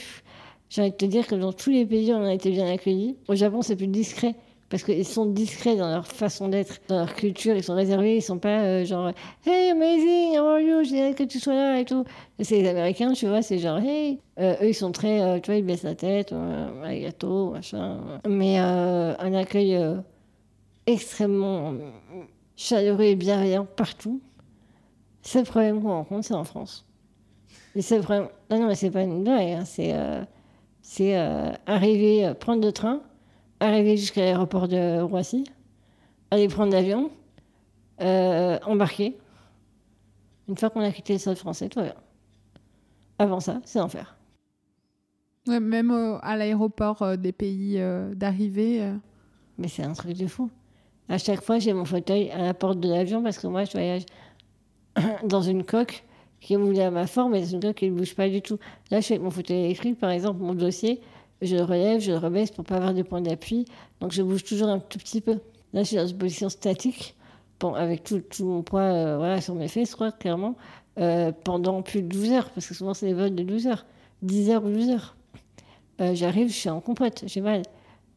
j'ai 0.70 0.82
envie 0.82 0.92
de 0.92 0.98
te 0.98 1.06
dire 1.06 1.28
que 1.28 1.36
dans 1.36 1.54
tous 1.54 1.70
les 1.70 1.86
pays, 1.86 2.12
on 2.14 2.26
a 2.26 2.34
été 2.34 2.50
bien 2.50 2.68
accueillis. 2.68 3.16
Au 3.28 3.36
Japon, 3.36 3.62
c'est 3.62 3.76
plus 3.76 3.88
discret 3.88 4.36
parce 4.70 4.84
qu'ils 4.84 5.06
sont 5.06 5.28
discrets 5.28 5.76
dans 5.76 5.90
leur 5.90 6.08
façon 6.08 6.48
d'être, 6.48 6.80
dans 6.88 6.98
leur 6.98 7.14
culture, 7.14 7.56
ils 7.56 7.64
sont 7.64 7.76
réservés, 7.76 8.18
ils 8.18 8.22
sont 8.22 8.40
pas 8.40 8.62
euh, 8.62 8.84
genre 8.84 9.12
Hey, 9.46 9.70
amazing, 9.70 10.38
how 10.38 10.46
are 10.46 10.60
you, 10.60 10.84
j'ai 10.84 11.14
que 11.14 11.24
tu 11.24 11.40
sois 11.40 11.54
là 11.54 11.80
et 11.80 11.86
tout. 11.86 12.04
C'est 12.40 12.62
les 12.62 12.68
Américains, 12.68 13.14
tu 13.14 13.28
vois, 13.28 13.42
c'est 13.42 13.60
genre 13.60 13.78
Hey. 13.78 14.20
Euh, 14.40 14.56
eux, 14.62 14.70
ils 14.70 14.74
sont 14.74 14.92
très, 14.92 15.22
euh, 15.22 15.40
tu 15.40 15.52
vois, 15.52 15.60
ils 15.60 15.66
baissent 15.66 15.84
la 15.84 15.96
tête, 15.96 16.34
un 16.34 17.00
gâteau, 17.00 17.52
machin. 17.52 18.00
Mais 18.28 18.58
un 18.58 19.34
accueil 19.34 19.78
extrêmement 20.88 21.74
chaleureux 22.56 23.04
et 23.04 23.16
bienveillant 23.16 23.66
partout. 23.66 24.22
C'est 25.22 25.40
le 25.40 25.46
problème 25.46 25.82
qu'on 25.82 25.90
rencontre, 25.90 26.26
c'est 26.26 26.34
en 26.34 26.44
France. 26.44 26.86
Et 27.76 27.82
c'est 27.82 28.00
vraiment. 28.00 28.30
Non, 28.50 28.60
non, 28.60 28.68
mais 28.68 28.76
c'est 28.76 28.92
pas 28.92 29.02
une 29.02 29.24
blague, 29.24 29.50
hein. 29.50 29.66
c'est, 29.66 29.94
c'est 30.82 31.16
arriver, 31.66 32.34
prendre 32.40 32.64
le 32.64 32.72
train 32.72 33.02
arriver 33.60 33.98
jusqu'à 33.98 34.22
l'aéroport 34.22 34.68
de 34.68 35.02
Roissy, 35.02 35.46
aller 36.32 36.48
prendre 36.48 36.74
l'avion, 36.74 37.12
euh, 38.02 38.60
embarquer. 38.66 39.18
Une 40.48 40.58
fois 40.58 40.70
qu'on 40.70 40.82
a 40.82 40.92
quitté 40.92 41.14
le 41.14 41.20
sol 41.20 41.36
français, 41.36 41.70
tout 41.70 41.80
va 41.80 41.96
Avant 43.18 43.40
ça, 43.40 43.62
c'est 43.66 43.80
enfer. 43.80 44.16
Ouais, 45.48 45.60
même 45.60 45.92
euh, 45.92 46.18
à 46.22 46.38
l'aéroport 46.38 47.02
euh, 47.02 47.16
des 47.16 47.32
pays 47.32 47.82
d'arrivée. 48.14 48.94
Mais 49.58 49.68
c'est 49.68 49.84
un 49.84 49.94
truc 49.94 50.18
de 50.18 50.28
fou. 50.28 50.50
À 51.10 51.18
chaque 51.18 51.42
fois, 51.42 51.60
j'ai 51.60 51.74
mon 51.74 51.86
fauteuil 51.86 52.32
à 52.32 52.40
la 52.40 52.54
porte 52.54 52.80
de 52.80 52.90
l'avion 52.90 53.22
parce 53.22 53.38
que 53.38 53.48
moi, 53.48 53.64
je 53.64 53.72
voyage 53.72 54.04
dans 55.24 55.42
une 55.42 55.64
coque 55.64 56.04
qui 56.42 56.54
est 56.54 56.58
moulée 56.58 56.82
à 56.82 56.92
ma 56.92 57.08
forme 57.08 57.36
et 57.36 57.42
dans 57.42 57.48
une 57.48 57.62
coque 57.62 57.76
qui 57.76 57.90
ne 57.90 57.96
bouge 57.96 58.16
pas 58.16 58.30
du 58.30 58.42
tout. 58.42 58.58
Là, 58.92 59.02
je 59.02 59.08
avec 59.14 59.22
mon 59.22 59.32
fauteuil 59.32 59.66
électrique, 59.66 60.00
par 60.00 60.10
exemple, 60.10 60.42
mon 60.42 60.54
dossier, 60.54 61.02
je 61.42 61.56
le 61.56 61.64
relève, 61.64 62.02
je 62.02 62.12
le 62.12 62.18
rebaisse 62.18 62.52
pour 62.52 62.66
pas 62.66 62.76
avoir 62.76 62.94
de 62.94 63.04
point 63.04 63.22
d'appui. 63.22 63.66
Donc 64.00 64.12
je 64.12 64.22
bouge 64.22 64.44
toujours 64.44 64.68
un 64.68 64.80
tout 64.80 64.98
petit 64.98 65.22
peu. 65.22 65.40
Là, 65.74 65.84
je 65.84 65.88
suis 65.88 65.96
dans 65.98 66.08
une 66.08 66.18
position 66.18 66.50
statique, 66.50 67.16
avec 67.64 68.04
tout, 68.04 68.22
mon 68.42 68.62
poids 68.62 68.82
euh, 68.82 69.42
sur 69.42 69.56
mes 69.56 69.68
fesses, 69.68 69.96
quoi, 69.96 70.12
clairement, 70.12 70.56
euh, 71.00 71.32
pendant 71.44 71.82
plus 71.82 72.02
de 72.02 72.08
12 72.08 72.32
heures, 72.32 72.50
parce 72.52 72.68
que 72.68 72.74
souvent 72.74 72.94
c'est 72.94 73.08
des 73.08 73.14
vols 73.14 73.34
de 73.34 73.44
12 73.44 73.68
heures, 73.68 73.86
10 74.22 74.50
heures 74.52 74.66
ou 74.66 74.70
12 74.70 74.90
heures. 74.90 75.16
Euh, 76.02 76.14
j'arrive, 76.14 76.50
je 76.50 76.54
suis 76.54 76.70
en 76.70 76.82
compote, 76.82 77.24
j'ai 77.26 77.42
mal. 77.42 77.64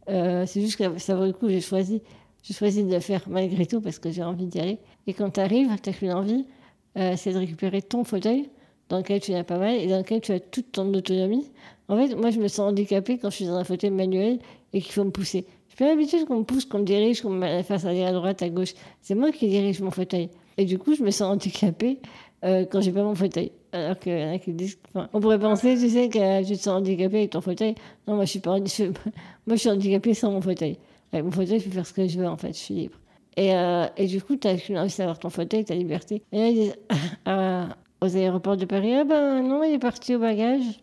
c'est 0.07 0.61
juste 0.61 0.77
que 0.77 0.99
ça 0.99 1.15
vaut 1.15 1.27
le 1.27 1.33
coup, 1.33 1.49
j'ai 1.49 1.61
choisi, 1.61 2.03
j'ai 2.49 2.55
choisi 2.55 2.83
de 2.83 2.91
le 2.91 3.01
faire 3.01 3.23
malgré 3.29 3.67
tout 3.67 3.83
parce 3.83 3.99
que 3.99 4.11
j'ai 4.11 4.23
envie 4.23 4.47
d'y 4.47 4.59
aller. 4.59 4.79
Et 5.07 5.13
quand 5.13 5.31
tu 5.31 5.41
arrives, 5.41 5.69
tu 5.83 5.93
qu'une 5.93 6.13
envie, 6.13 6.47
c'est 6.95 7.33
de 7.33 7.39
récupérer 7.39 7.83
ton 7.83 8.05
fauteuil 8.05 8.49
dans 8.89 8.99
lequel 8.99 9.21
tu 9.21 9.33
n'as 9.33 9.45
pas 9.45 9.59
mal 9.59 9.75
et 9.77 9.87
dans 9.87 9.99
lequel 9.99 10.23
tu 10.23 10.33
as 10.33 10.41
toute 10.41 10.73
ton 10.73 10.93
autonomie. 10.95 11.51
En 11.89 11.97
fait, 11.97 12.15
moi, 12.15 12.31
je 12.31 12.39
me 12.39 12.49
sens 12.49 12.71
handicapée 12.71 13.19
quand 13.19 13.29
je 13.31 13.37
suis 13.37 13.45
dans 13.45 13.57
un 13.57 13.65
fauteuil 13.65 13.91
manuel 13.91 14.39
et 14.73 14.81
qu'il 14.81 14.93
faut 14.93 15.05
me 15.05 15.11
pousser. 15.11 15.47
Je 15.69 15.77
pas 15.77 15.91
l'habitude 15.91 16.27
qu'on 16.27 16.39
me 16.39 16.45
pousse, 16.45 16.65
qu'on 16.65 16.81
me 16.81 16.85
dirige, 16.85 17.23
qu'on 17.23 17.31
me 17.31 17.63
fasse 17.63 17.85
aller 17.85 18.03
à 18.03 18.13
droite, 18.13 18.43
à 18.43 18.49
gauche. 18.49 18.75
C'est 19.01 19.15
moi 19.15 19.31
qui 19.31 19.49
dirige 19.49 19.81
mon 19.81 19.91
fauteuil. 19.91 20.31
Et 20.57 20.65
du 20.65 20.79
coup, 20.79 20.95
je 20.95 21.03
me 21.03 21.11
sens 21.11 21.33
handicapée 21.33 22.01
euh, 22.45 22.65
quand 22.65 22.81
j'ai 22.81 22.93
pas 22.93 23.03
mon 23.03 23.15
fauteuil. 23.15 23.53
Alors 23.73 23.99
qu'il 23.99 24.19
y 24.19 24.25
en 24.25 24.35
a 24.35 24.39
qui 24.39 24.53
disent. 24.53 24.79
on 25.13 25.21
pourrait 25.21 25.39
penser, 25.39 25.77
tu 25.79 25.89
sais, 25.91 26.09
que 26.09 26.45
tu 26.45 26.57
te 26.57 26.63
sens 26.63 26.79
handicapée 26.79 27.19
avec 27.19 27.31
ton 27.31 27.41
fauteuil. 27.41 27.75
Non, 28.07 28.17
moi, 28.17 28.25
je 28.25 28.31
suis 28.31 28.41
pas. 28.41 28.59
moi, 28.59 28.67
je 29.53 29.57
suis 29.57 29.71
handicapée 29.71 30.15
sans 30.15 30.33
mon 30.33 30.41
fauteuil. 30.41 30.79
Avec 31.13 31.25
mon 31.25 31.31
fauteuil, 31.31 31.61
je 31.61 31.65
peux 31.65 31.71
faire 31.71 31.87
ce 31.87 31.93
que 31.93 32.07
je 32.07 32.19
veux, 32.19 32.29
en 32.29 32.37
fait. 32.37 32.49
Je 32.49 32.59
suis 32.59 32.75
libre. 32.75 32.99
Et, 33.37 33.55
euh, 33.55 33.87
du 33.99 34.21
coup, 34.21 34.37
tu 34.37 34.49
as 34.49 34.53
envie 34.53 34.97
d'avoir 34.97 35.19
ton 35.19 35.31
fauteuil, 35.31 35.65
ta 35.65 35.75
liberté. 35.75 36.23
Et 36.33 36.39
là, 36.39 36.49
ils 36.49 36.55
disent, 36.55 36.77
ah, 37.25 37.69
aux 38.01 38.17
aéroports 38.17 38.57
de 38.57 38.65
Paris, 38.65 38.95
ah 38.95 39.05
ben 39.05 39.43
non, 39.43 39.63
il 39.65 39.75
est 39.75 39.79
parti 39.79 40.15
au 40.15 40.19
bagage. 40.19 40.81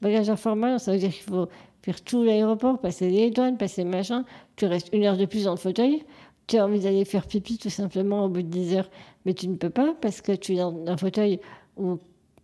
Bagage 0.00 0.28
informel, 0.30 0.78
ça 0.80 0.92
veut 0.92 0.98
dire 0.98 1.10
qu'il 1.10 1.22
faut 1.22 1.48
faire 1.82 2.00
tout 2.02 2.22
l'aéroport, 2.22 2.80
passer 2.80 3.08
les 3.08 3.30
douanes, 3.30 3.56
passer 3.56 3.84
machin. 3.84 4.24
Tu 4.56 4.66
restes 4.66 4.88
une 4.92 5.04
heure 5.04 5.16
de 5.16 5.26
plus 5.26 5.44
dans 5.44 5.52
le 5.52 5.58
fauteuil. 5.58 6.02
Tu 6.46 6.56
as 6.56 6.64
envie 6.64 6.80
d'aller 6.80 7.04
faire 7.04 7.26
pipi 7.26 7.58
tout 7.58 7.70
simplement 7.70 8.24
au 8.24 8.28
bout 8.28 8.42
de 8.42 8.48
10 8.48 8.76
heures, 8.76 8.90
mais 9.24 9.34
tu 9.34 9.48
ne 9.48 9.56
peux 9.56 9.70
pas 9.70 9.94
parce 10.00 10.20
que 10.20 10.32
tu 10.32 10.54
es 10.54 10.56
dans 10.56 10.84
un 10.86 10.96
fauteuil 10.96 11.40
où, 11.76 11.98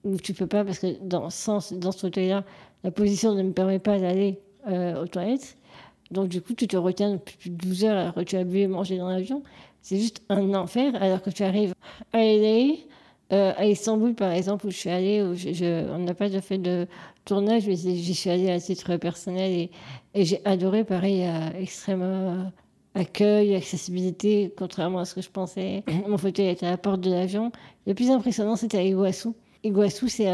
où 0.05 0.17
tu 0.17 0.33
peux 0.33 0.47
pas 0.47 0.65
parce 0.65 0.79
que 0.79 0.99
dans, 1.03 1.29
sens, 1.29 1.73
dans 1.73 1.93
ce 1.93 2.01
fauteuil-là, 2.01 2.45
la 2.83 2.91
position 2.91 3.35
ne 3.35 3.43
me 3.43 3.53
permet 3.53 3.79
pas 3.79 3.99
d'aller 3.99 4.39
euh, 4.69 5.03
aux 5.03 5.07
toilettes. 5.07 5.57
Donc, 6.11 6.29
du 6.29 6.43
coup, 6.43 6.55
tu 6.55 6.67
te 6.67 6.77
retiens 6.77 7.13
depuis 7.13 7.51
12 7.51 7.85
heures 7.85 7.99
alors 7.99 8.15
que 8.15 8.21
tu 8.21 8.37
as 8.37 8.45
bu 8.45 8.59
et 8.59 8.67
mangé 8.67 8.99
dans 8.99 9.09
l'avion. 9.09 9.43
C'est 9.83 9.99
juste 9.99 10.23
un 10.29 10.55
enfer 10.55 10.95
alors 11.01 11.23
que 11.23 11.31
tu 11.31 11.43
arrives 11.43 11.73
à 12.13 12.19
LA, 12.19 12.75
euh, 13.33 13.53
à 13.57 13.67
Istanbul, 13.67 14.15
par 14.15 14.33
exemple, 14.33 14.67
où 14.67 14.71
je 14.71 14.77
suis 14.77 14.91
allée, 14.91 15.23
où 15.23 15.35
on 15.93 15.99
n'a 15.99 16.15
pas 16.15 16.29
de 16.29 16.41
fait 16.41 16.59
de 16.59 16.87
tournage, 17.25 17.67
mais 17.67 17.77
j'y 17.77 18.15
suis 18.15 18.29
allée 18.29 18.51
à 18.51 18.59
titre 18.59 18.97
personnel 18.97 19.53
et, 19.53 20.25
j'ai 20.25 20.45
adoré, 20.45 20.85
pareil, 20.85 21.23
à 21.23 21.57
extrême 21.59 22.03
euh, 22.03 22.43
accueil, 22.95 23.55
accessibilité, 23.55 24.53
contrairement 24.57 24.99
à 24.99 25.05
ce 25.05 25.15
que 25.15 25.23
je 25.23 25.31
pensais. 25.31 25.85
Mon 26.09 26.19
fauteuil 26.19 26.49
était 26.49 26.67
à 26.67 26.71
la 26.71 26.79
porte 26.79 27.01
de 27.01 27.11
l'avion. 27.11 27.53
Le 27.87 27.95
plus 27.95 28.11
impressionnant, 28.11 28.57
c'était 28.57 28.79
à 28.79 28.83
Iguaçu. 28.83 29.29
Iguaçu, 29.63 30.09
c'est 30.09 30.29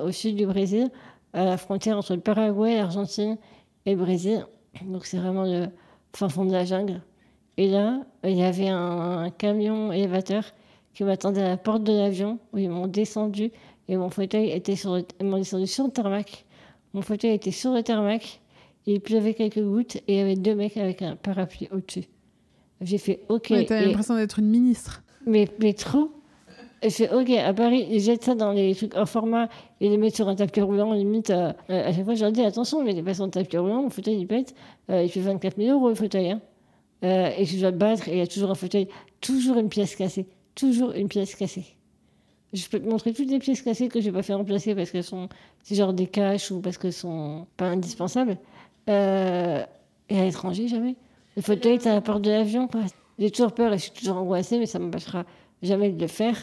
au 0.00 0.12
sud 0.12 0.36
du 0.36 0.46
Brésil, 0.46 0.90
à 1.32 1.44
la 1.44 1.56
frontière 1.56 1.98
entre 1.98 2.14
le 2.14 2.20
Paraguay, 2.20 2.76
l'Argentine 2.76 3.36
et 3.86 3.90
le 3.92 3.96
Brésil. 3.96 4.46
Donc 4.84 5.06
c'est 5.06 5.18
vraiment 5.18 5.44
le 5.44 5.66
fin 6.12 6.28
fond 6.28 6.44
de 6.44 6.52
la 6.52 6.64
jungle. 6.64 7.00
Et 7.56 7.68
là, 7.68 8.04
il 8.24 8.36
y 8.36 8.42
avait 8.42 8.68
un, 8.68 9.30
camion 9.30 9.92
élévateur 9.92 10.44
qui 10.94 11.04
m'attendait 11.04 11.42
à 11.42 11.48
la 11.48 11.56
porte 11.56 11.84
de 11.84 11.92
l'avion, 11.92 12.38
où 12.52 12.58
ils 12.58 12.68
m'ont 12.68 12.86
descendu 12.86 13.50
et 13.88 13.96
mon 13.96 14.10
fauteuil 14.10 14.50
était 14.50 14.76
sur 14.76 14.96
le, 14.96 15.04
m'ont 15.22 15.38
descendu 15.38 15.66
sur 15.66 15.84
le 15.84 15.90
tarmac. 15.90 16.44
Mon 16.92 17.02
fauteuil 17.02 17.32
était 17.32 17.50
sur 17.50 17.72
le 17.72 17.82
tarmac, 17.82 18.40
il 18.86 19.00
pleuvait 19.00 19.34
quelques 19.34 19.62
gouttes 19.62 19.96
et 19.96 20.02
il 20.08 20.16
y 20.16 20.20
avait 20.20 20.34
deux 20.34 20.54
mecs 20.54 20.76
avec 20.76 21.02
un 21.02 21.16
parapluie 21.16 21.68
au-dessus. 21.70 22.04
J'ai 22.80 22.98
fait 22.98 23.20
OK. 23.28 23.48
Ouais, 23.50 23.64
t'as 23.64 23.80
l'impression 23.80 24.16
d'être 24.16 24.38
une 24.38 24.48
ministre. 24.48 25.02
Mais, 25.26 25.48
mais 25.60 25.72
trop. 25.72 26.10
J'ai 26.82 26.90
fait 26.90 27.14
OK, 27.14 27.30
à 27.30 27.54
Paris, 27.54 27.86
ils 27.90 28.00
jettent 28.00 28.24
ça 28.24 28.34
dans 28.34 28.52
les 28.52 28.74
trucs 28.74 28.96
en 28.96 29.06
format 29.06 29.48
et 29.80 29.88
les 29.88 29.96
mettent 29.96 30.16
sur 30.16 30.28
un 30.28 30.34
tapis 30.34 30.60
roulant, 30.60 30.92
limite. 30.92 31.30
Euh, 31.30 31.52
à 31.68 31.92
chaque 31.92 32.04
fois, 32.04 32.14
je 32.14 32.22
leur 32.22 32.32
dis 32.32 32.42
attention, 32.42 32.84
mais 32.84 32.92
les 32.92 33.02
pas 33.02 33.14
sur 33.14 33.24
un 33.24 33.30
tapis 33.30 33.56
roulant, 33.56 33.82
mon 33.82 33.90
fauteuil 33.90 34.18
il 34.18 34.26
pète. 34.26 34.54
Euh, 34.90 35.02
il 35.02 35.10
fait 35.10 35.20
24 35.20 35.56
000 35.56 35.76
euros 35.76 35.88
le 35.88 35.94
fauteuil. 35.94 36.30
Hein. 36.30 36.40
Euh, 37.04 37.30
et 37.36 37.44
je 37.44 37.58
dois 37.58 37.70
le 37.70 37.76
battre 37.76 38.08
et 38.08 38.12
il 38.12 38.18
y 38.18 38.22
a 38.22 38.26
toujours 38.26 38.50
un 38.50 38.54
fauteuil, 38.54 38.88
toujours 39.20 39.58
une 39.58 39.68
pièce 39.68 39.94
cassée. 39.96 40.26
Toujours 40.54 40.92
une 40.92 41.08
pièce 41.08 41.34
cassée. 41.34 41.64
Je 42.52 42.66
peux 42.68 42.80
te 42.80 42.88
montrer 42.88 43.12
toutes 43.12 43.30
les 43.30 43.38
pièces 43.38 43.60
cassées 43.60 43.88
que 43.88 44.00
je 44.00 44.06
n'ai 44.06 44.12
pas 44.12 44.22
fait 44.22 44.34
remplacer 44.34 44.74
parce 44.74 44.90
qu'elles 44.90 45.04
sont. 45.04 45.28
C'est 45.62 45.74
genre 45.74 45.92
des 45.92 46.06
caches 46.06 46.50
ou 46.50 46.60
parce 46.60 46.78
qu'elles 46.78 46.92
sont 46.92 47.46
pas 47.56 47.66
indispensables. 47.66 48.38
Euh, 48.88 49.62
et 50.08 50.20
à 50.20 50.24
l'étranger, 50.24 50.68
jamais. 50.68 50.96
Le 51.36 51.42
fauteuil 51.42 51.74
est 51.74 51.86
à 51.86 51.94
la 51.94 52.00
porte 52.00 52.22
de 52.22 52.30
l'avion. 52.30 52.68
J'ai 53.18 53.30
toujours 53.30 53.52
peur 53.52 53.72
et 53.72 53.78
je 53.78 53.84
suis 53.84 53.92
toujours 53.92 54.16
angoissée, 54.16 54.58
mais 54.58 54.66
ça 54.66 54.78
ne 54.78 54.84
m'empêchera 54.84 55.24
jamais 55.62 55.90
de 55.90 56.00
le 56.00 56.06
faire. 56.06 56.36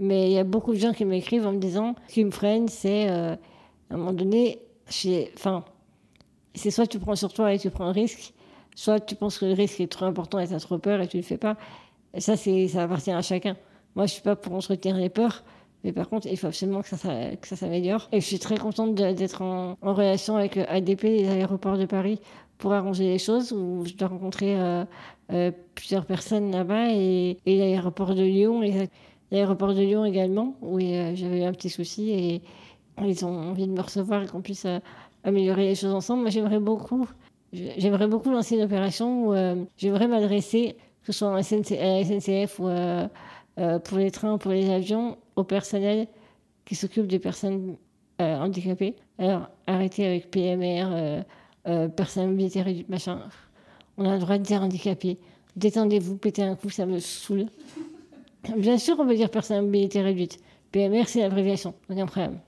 Mais 0.00 0.30
il 0.30 0.32
y 0.32 0.38
a 0.38 0.44
beaucoup 0.44 0.72
de 0.72 0.78
gens 0.78 0.92
qui 0.92 1.04
m'écrivent 1.04 1.46
en 1.46 1.52
me 1.52 1.58
disant 1.58 1.94
ce 2.08 2.14
qui 2.14 2.24
me 2.24 2.30
freine, 2.30 2.68
c'est 2.68 3.10
euh, 3.10 3.34
à 3.90 3.94
un 3.94 3.96
moment 3.98 4.14
donné, 4.14 4.58
enfin, 5.34 5.62
c'est 6.54 6.70
soit 6.70 6.86
tu 6.86 6.98
prends 6.98 7.16
sur 7.16 7.32
toi 7.34 7.52
et 7.52 7.58
tu 7.58 7.68
prends 7.68 7.84
un 7.84 7.92
risque, 7.92 8.32
soit 8.74 8.98
tu 8.98 9.14
penses 9.14 9.38
que 9.38 9.44
le 9.44 9.52
risque 9.52 9.78
est 9.80 9.92
trop 9.92 10.06
important 10.06 10.38
et 10.38 10.48
tu 10.48 10.54
as 10.54 10.60
trop 10.60 10.78
peur 10.78 11.02
et 11.02 11.06
tu 11.06 11.18
ne 11.18 11.22
le 11.22 11.26
fais 11.26 11.36
pas. 11.36 11.58
Et 12.14 12.20
ça, 12.20 12.34
ça 12.36 12.82
appartient 12.82 13.12
à 13.12 13.20
chacun. 13.20 13.56
Moi, 13.94 14.06
je 14.06 14.12
ne 14.12 14.14
suis 14.14 14.22
pas 14.22 14.36
pour 14.36 14.54
entretenir 14.54 14.96
les 14.96 15.10
peurs. 15.10 15.44
Mais 15.84 15.92
par 15.92 16.08
contre, 16.08 16.26
il 16.26 16.36
faut 16.36 16.46
absolument 16.46 16.82
que 16.82 16.88
ça, 16.88 17.36
que 17.36 17.46
ça 17.46 17.56
s'améliore. 17.56 18.08
Et 18.12 18.20
je 18.20 18.26
suis 18.26 18.38
très 18.38 18.56
contente 18.56 18.94
d'être 18.94 19.42
en, 19.42 19.76
relation 19.82 20.36
avec 20.36 20.56
euh, 20.56 20.64
ADP, 20.68 21.02
les 21.02 21.28
aéroports 21.28 21.78
de 21.78 21.86
Paris, 21.86 22.20
pour 22.58 22.72
arranger 22.72 23.04
les 23.04 23.18
choses, 23.18 23.52
où 23.52 23.84
je 23.86 23.94
dois 23.94 24.08
rencontrer 24.08 24.56
euh, 24.58 25.50
plusieurs 25.74 26.04
personnes 26.04 26.50
là-bas, 26.50 26.90
et, 26.90 27.38
l'aéroport 27.46 28.14
de 28.14 28.22
Lyon, 28.22 28.62
et 28.62 28.90
l'aéroport 29.30 29.74
de 29.74 29.80
Lyon 29.80 30.04
également, 30.04 30.54
où 30.62 30.78
j'avais 30.80 31.40
eu 31.40 31.44
un 31.44 31.52
petit 31.52 31.70
souci, 31.70 32.10
et 32.10 32.42
ils 33.02 33.24
ont 33.24 33.50
envie 33.50 33.66
de 33.66 33.72
me 33.72 33.80
recevoir 33.80 34.22
et 34.22 34.26
qu'on 34.26 34.42
puisse 34.42 34.66
améliorer 35.24 35.66
les 35.66 35.74
choses 35.74 35.94
ensemble. 35.94 36.22
Moi, 36.22 36.30
j'aimerais 36.30 36.60
beaucoup, 36.60 37.06
j'aimerais 37.52 38.08
beaucoup 38.08 38.30
lancer 38.30 38.56
une 38.56 38.62
opération 38.64 39.28
où 39.28 39.66
j'aimerais 39.76 40.08
m'adresser, 40.08 40.76
que 41.02 41.12
ce 41.12 41.18
soit 41.18 41.32
à 41.32 41.36
la 41.36 41.42
SNCF 41.42 42.58
ou 42.58 42.68
pour 43.84 43.98
les 43.98 44.10
trains, 44.10 44.34
ou 44.34 44.38
pour 44.38 44.52
les 44.52 44.70
avions, 44.70 45.16
au 45.36 45.44
personnel 45.44 46.06
qui 46.64 46.74
s'occupe 46.74 47.06
des 47.06 47.18
personnes 47.18 47.76
euh, 48.20 48.36
handicapées. 48.36 48.94
Alors, 49.18 49.48
arrêtez 49.66 50.06
avec 50.06 50.30
PMR, 50.30 50.86
euh, 50.92 51.22
euh, 51.66 51.88
personne 51.88 52.30
mobilité 52.30 52.62
réduite, 52.62 52.88
machin. 52.88 53.18
On 53.96 54.04
a 54.04 54.12
le 54.14 54.20
droit 54.20 54.38
de 54.38 54.42
dire 54.42 54.62
handicapé. 54.62 55.18
Détendez-vous, 55.56 56.16
pétez 56.16 56.42
un 56.42 56.54
coup, 56.54 56.70
ça 56.70 56.86
me 56.86 56.98
saoule. 56.98 57.46
Bien 58.56 58.78
sûr, 58.78 58.96
on 58.98 59.04
veut 59.04 59.16
dire 59.16 59.30
personne 59.30 59.64
mobilité 59.64 60.00
réduite. 60.00 60.38
PMR, 60.72 61.04
c'est 61.06 61.20
l'abréviation, 61.20 61.74
aucun 61.90 62.06
problème. 62.06 62.38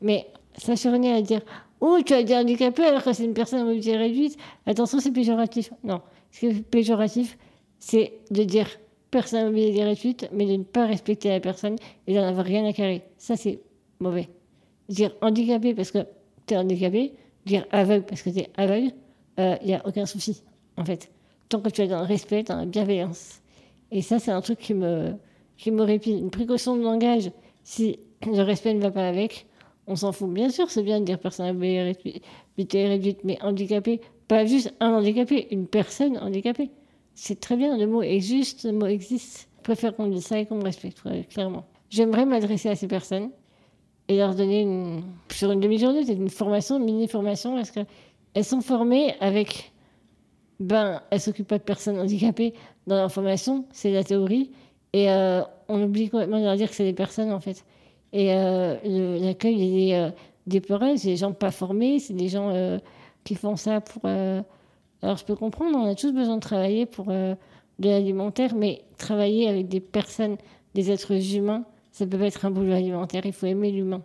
Mais 0.00 0.26
ça 0.56 0.76
survenait 0.76 1.12
à 1.12 1.22
dire 1.22 1.40
Oh, 1.80 1.98
tu 2.04 2.14
as 2.14 2.22
dit 2.22 2.34
handicapé 2.34 2.84
alors 2.84 3.02
que 3.02 3.12
c'est 3.12 3.24
une 3.24 3.34
personne 3.34 3.60
à 3.60 3.64
mobilité 3.64 3.96
réduite. 3.96 4.36
Attention, 4.64 4.98
c'est 4.98 5.12
péjoratif. 5.12 5.72
Non, 5.84 6.00
ce 6.30 6.40
qui 6.40 6.46
est 6.46 6.62
péjoratif, 6.62 7.36
c'est 7.78 8.14
de 8.30 8.44
dire 8.44 8.66
personne 9.10 9.40
à 9.40 9.44
mobilité 9.44 9.84
réduite, 9.84 10.28
mais 10.32 10.46
de 10.46 10.56
ne 10.56 10.62
pas 10.64 10.86
respecter 10.86 11.28
la 11.28 11.40
personne 11.40 11.76
et 12.06 12.14
d'en 12.14 12.24
avoir 12.24 12.46
rien 12.46 12.64
à 12.66 12.72
carrer. 12.72 13.02
Ça, 13.18 13.36
c'est 13.36 13.60
mauvais. 14.00 14.28
Dire 14.88 15.14
handicapé 15.20 15.74
parce 15.74 15.90
que 15.90 16.06
tu 16.46 16.54
es 16.54 16.56
handicapé, 16.56 17.12
dire 17.44 17.66
aveugle 17.72 18.06
parce 18.06 18.22
que 18.22 18.30
tu 18.30 18.38
es 18.38 18.50
aveugle, 18.56 18.92
il 19.38 19.42
euh, 19.42 19.56
n'y 19.64 19.74
a 19.74 19.86
aucun 19.86 20.06
souci, 20.06 20.42
en 20.76 20.84
fait. 20.84 21.10
Tant 21.48 21.60
que 21.60 21.68
tu 21.68 21.82
es 21.82 21.88
dans 21.88 22.00
le 22.00 22.06
respect, 22.06 22.42
dans 22.42 22.56
la 22.56 22.64
bienveillance. 22.64 23.40
Et 23.90 24.00
ça, 24.00 24.18
c'est 24.18 24.30
un 24.30 24.40
truc 24.40 24.58
qui 24.58 24.74
me, 24.74 25.14
qui 25.56 25.70
me 25.70 25.82
répile. 25.82 26.18
Une 26.18 26.30
précaution 26.30 26.76
de 26.76 26.82
langage, 26.82 27.30
si 27.62 27.98
le 28.24 28.42
respect 28.42 28.74
ne 28.74 28.80
va 28.80 28.90
pas 28.90 29.08
avec, 29.08 29.46
on 29.86 29.96
s'en 29.96 30.12
fout. 30.12 30.30
Bien 30.30 30.50
sûr, 30.50 30.70
c'est 30.70 30.82
bien 30.82 31.00
de 31.00 31.04
dire 31.04 31.18
personne 31.18 31.52
mobilité 31.52 32.88
réduite, 32.88 33.20
mais 33.24 33.38
handicapé, 33.42 34.00
pas 34.28 34.44
juste 34.44 34.74
un 34.80 34.92
handicapé, 34.92 35.48
une 35.50 35.66
personne 35.66 36.18
handicapée. 36.18 36.70
C'est 37.14 37.40
très 37.40 37.56
bien, 37.56 37.76
le 37.76 37.86
mot 37.86 38.02
est 38.02 38.20
juste, 38.20 38.64
le 38.64 38.72
mot 38.72 38.86
existe. 38.86 39.48
Je 39.58 39.62
préfère 39.62 39.96
qu'on 39.96 40.08
dise 40.08 40.24
ça 40.24 40.38
et 40.38 40.46
qu'on 40.46 40.56
me 40.56 40.64
respecte, 40.64 41.02
clairement. 41.30 41.64
J'aimerais 41.88 42.26
m'adresser 42.26 42.68
à 42.68 42.76
ces 42.76 42.88
personnes 42.88 43.30
et 44.08 44.18
leur 44.18 44.34
donner 44.34 44.62
une, 44.62 45.02
sur 45.30 45.50
une 45.50 45.60
demi-journée, 45.60 46.04
c'est 46.04 46.14
une 46.14 46.28
formation, 46.28 46.78
une 46.78 46.84
mini-formation, 46.84 47.54
parce 47.54 47.70
qu'elles 47.70 48.44
sont 48.44 48.60
formées 48.60 49.14
avec. 49.20 49.72
Ben, 50.58 51.02
elles 51.10 51.20
s'occupent 51.20 51.48
pas 51.48 51.58
de 51.58 51.64
personnes 51.64 51.98
handicapées 51.98 52.54
dans 52.86 52.96
leur 52.96 53.12
formation, 53.12 53.66
c'est 53.72 53.90
la 53.90 54.04
théorie. 54.04 54.50
Et 54.92 55.10
euh, 55.10 55.42
on 55.68 55.82
oublie 55.82 56.08
complètement 56.08 56.38
de 56.38 56.44
leur 56.44 56.56
dire 56.56 56.68
que 56.68 56.74
c'est 56.74 56.84
des 56.84 56.92
personnes, 56.92 57.32
en 57.32 57.40
fait. 57.40 57.64
Et 58.12 58.32
euh, 58.32 58.76
l'accueil 59.20 59.90
est 59.90 59.98
euh, 59.98 60.10
c'est 60.48 61.08
des 61.08 61.16
gens 61.16 61.32
pas 61.32 61.50
formés, 61.50 61.98
c'est 61.98 62.14
des 62.14 62.28
gens 62.28 62.78
qui 63.24 63.34
font 63.34 63.56
ça 63.56 63.80
pour 63.80 64.08
alors 65.02 65.16
je 65.16 65.24
peux 65.24 65.34
comprendre, 65.34 65.76
on 65.76 65.90
a 65.90 65.94
tous 65.96 66.12
besoin 66.12 66.36
de 66.36 66.40
travailler 66.40 66.86
pour 66.86 67.06
de 67.06 67.36
l'alimentaire, 67.80 68.54
mais 68.54 68.84
travailler 68.96 69.48
avec 69.48 69.66
des 69.66 69.80
personnes, 69.80 70.36
des 70.74 70.92
êtres 70.92 71.34
humains, 71.34 71.64
ça 71.90 72.06
peut 72.06 72.16
pas 72.16 72.26
être 72.26 72.44
un 72.44 72.52
boulot 72.52 72.72
alimentaire, 72.72 73.26
il 73.26 73.32
faut 73.32 73.46
aimer 73.46 73.72
l'humain. 73.72 74.02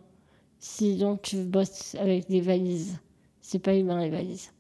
Si 0.58 0.98
donc 0.98 1.22
tu 1.22 1.38
bosses 1.44 1.96
avec 2.00 2.28
des 2.28 2.42
valises, 2.42 3.00
c'est 3.40 3.60
pas 3.60 3.76
humain 3.76 4.02
les 4.02 4.10
valises. 4.10 4.52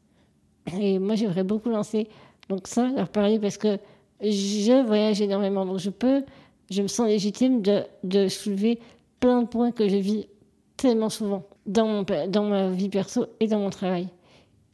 Et 0.79 0.99
moi 0.99 1.15
j'aimerais 1.15 1.43
beaucoup 1.43 1.69
lancer 1.69 2.07
donc 2.51 2.67
ça, 2.67 2.89
leur 2.89 3.07
parler 3.07 3.39
parce 3.39 3.57
que 3.57 3.77
je 4.21 4.85
voyage 4.85 5.21
énormément, 5.21 5.65
donc 5.65 5.79
je 5.79 5.89
peux, 5.89 6.23
je 6.69 6.81
me 6.81 6.87
sens 6.87 7.07
légitime 7.07 7.61
de, 7.61 8.27
soulever 8.27 8.79
plein 9.19 9.43
de 9.43 9.47
points 9.47 9.71
que 9.71 9.87
je 9.87 9.97
vis 9.97 10.27
tellement 10.77 11.09
souvent 11.09 11.43
dans, 11.65 11.87
mon, 11.87 12.05
dans 12.27 12.43
ma 12.43 12.69
vie 12.69 12.89
perso 12.89 13.25
et 13.39 13.47
dans 13.47 13.59
mon 13.59 13.69
travail. 13.69 14.07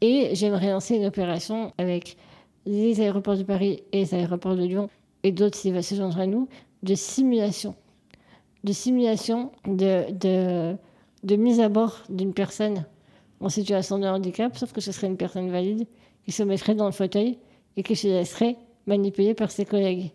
Et 0.02 0.30
j'aimerais 0.34 0.72
lancer 0.72 0.96
une 0.96 1.06
opération 1.06 1.74
avec 1.78 2.18
les 2.66 3.02
aéroports 3.02 3.38
de 3.38 3.44
Paris 3.44 3.84
et 3.92 4.00
les 4.00 4.14
aéroports 4.14 4.56
de 4.56 4.64
Lyon 4.64 4.90
et 5.24 5.32
d'autres 5.32 5.58
veulent 5.70 5.84
se 5.84 5.96
joindre 5.96 6.20
à 6.20 6.28
nous, 6.28 6.48
de 6.84 6.96
simulation. 6.96 7.76
De 8.64 8.74
simulation 8.74 9.52
de, 9.66 10.12
de, 10.12 10.76
de 11.24 11.36
mise 11.36 11.60
à 11.60 11.70
bord 11.70 12.04
d'une 12.10 12.34
personne 12.34 12.86
en 13.40 13.50
situation 13.50 14.00
de 14.00 14.08
handicap, 14.08 14.56
sauf 14.58 14.74
que 14.74 14.82
ce 14.82 14.92
serait 14.92 15.08
une 15.08 15.18
personne 15.18 15.50
valide 15.50 15.88
qui 16.26 16.32
se 16.32 16.44
mettrait 16.44 16.76
dans 16.76 16.86
le 16.86 16.92
fauteuil 16.92 17.40
et 17.76 17.84
qui 17.84 17.96
se 17.96 18.08
laisserait 18.08 18.58
manipuler 18.88 19.34
par 19.34 19.52
ses 19.52 19.66
collègues. 19.66 20.12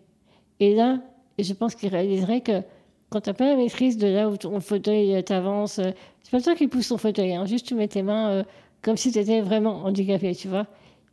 Et 0.61 0.75
là, 0.75 1.01
je 1.39 1.53
pense 1.53 1.75
qu'il 1.75 1.91
réaliserait 1.91 2.41
que 2.41 2.63
quand 3.11 3.21
tu 3.21 3.31
n'as 3.31 3.35
pas 3.35 3.49
la 3.49 3.57
maîtrise 3.57 3.99
de 3.99 4.09
là 4.09 4.29
où 4.29 4.37
ton 4.37 4.59
fauteuil 4.61 5.23
t'avance, 5.25 5.75
c'est 6.23 6.31
pas 6.31 6.41
toi 6.41 6.55
qui 6.55 6.67
pousse 6.67 6.89
ton 6.89 6.97
fauteuil, 6.97 7.35
hein, 7.35 7.45
juste 7.45 7.67
tu 7.67 7.75
mets 7.75 7.89
tes 7.89 8.03
mains 8.03 8.31
euh, 8.31 8.43
comme 8.81 8.97
si 8.97 9.13
tu 9.13 9.19
étais 9.19 9.41
vraiment 9.41 9.85
handicapé, 9.85 10.35
tu 10.35 10.49
vois. 10.49 10.67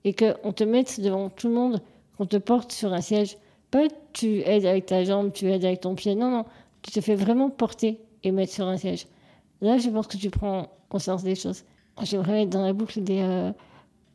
Et 0.06 0.14
qu'on 0.14 0.52
te 0.54 0.64
mette 0.64 1.00
devant 1.02 1.30
tout 1.30 1.48
le 1.48 1.54
monde, 1.54 1.82
qu'on 2.18 2.26
te 2.26 2.38
porte 2.38 2.72
sur 2.72 2.94
un 2.94 3.02
siège. 3.02 3.38
Pas 3.70 3.88
tu 4.14 4.40
aides 4.40 4.66
avec 4.66 4.88
ta 4.88 5.04
jambe, 5.04 5.32
tu 5.32 5.52
aides 5.52 5.66
avec 5.66 5.82
ton 5.82 5.94
pied. 5.94 6.16
Non, 6.16 6.32
non. 6.32 6.46
Tu 6.82 6.92
te 6.92 7.02
fais 7.02 7.16
vraiment 7.16 7.50
porter 7.50 8.00
et 8.24 8.32
mettre 8.32 8.54
sur 8.54 8.66
un 8.66 8.78
siège. 8.78 9.08
Là, 9.62 9.78
je 9.78 9.90
pense 9.90 10.08
que 10.08 10.18
tu 10.18 10.30
prends 10.30 10.70
conscience 10.90 11.24
des 11.24 11.36
choses. 11.36 11.64
J'aimerais 12.04 12.32
mettre 12.34 12.52
dans 12.52 12.64
la 12.64 12.74
boucle 12.74 13.02
euh, 13.10 13.52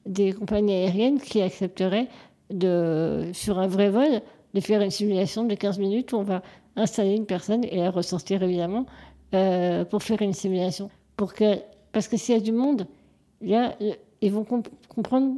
des 0.07 0.33
compagnies 0.33 0.73
aériennes 0.73 1.21
qui 1.21 1.43
accepteraient, 1.43 2.09
sur 2.51 3.59
un 3.59 3.67
vrai 3.67 3.91
vol, 3.91 4.21
de 4.55 4.61
faire 4.61 4.81
une 4.83 4.91
simulation 4.91 5.45
de 5.45 5.55
15 5.55 5.79
minutes 5.79 6.13
où 6.13 6.17
on 6.17 6.23
va 6.23 6.43
installer 6.77 7.15
une 7.15 7.27
personne 7.27 7.65
et 7.65 7.77
la 7.77 7.91
ressortir 7.91 8.43
évidemment 8.43 8.87
euh, 9.35 9.85
pour 9.85 10.03
faire 10.03 10.23
une 10.23 10.33
simulation. 10.33 10.91
Que, 11.17 11.59
parce 11.93 12.09
que 12.09 12.17
s'il 12.17 12.35
y 12.35 12.39
a 12.39 12.41
du 12.41 12.53
monde, 12.53 12.87
ils 13.41 14.33
vont 14.33 14.45
comprendre 14.89 15.37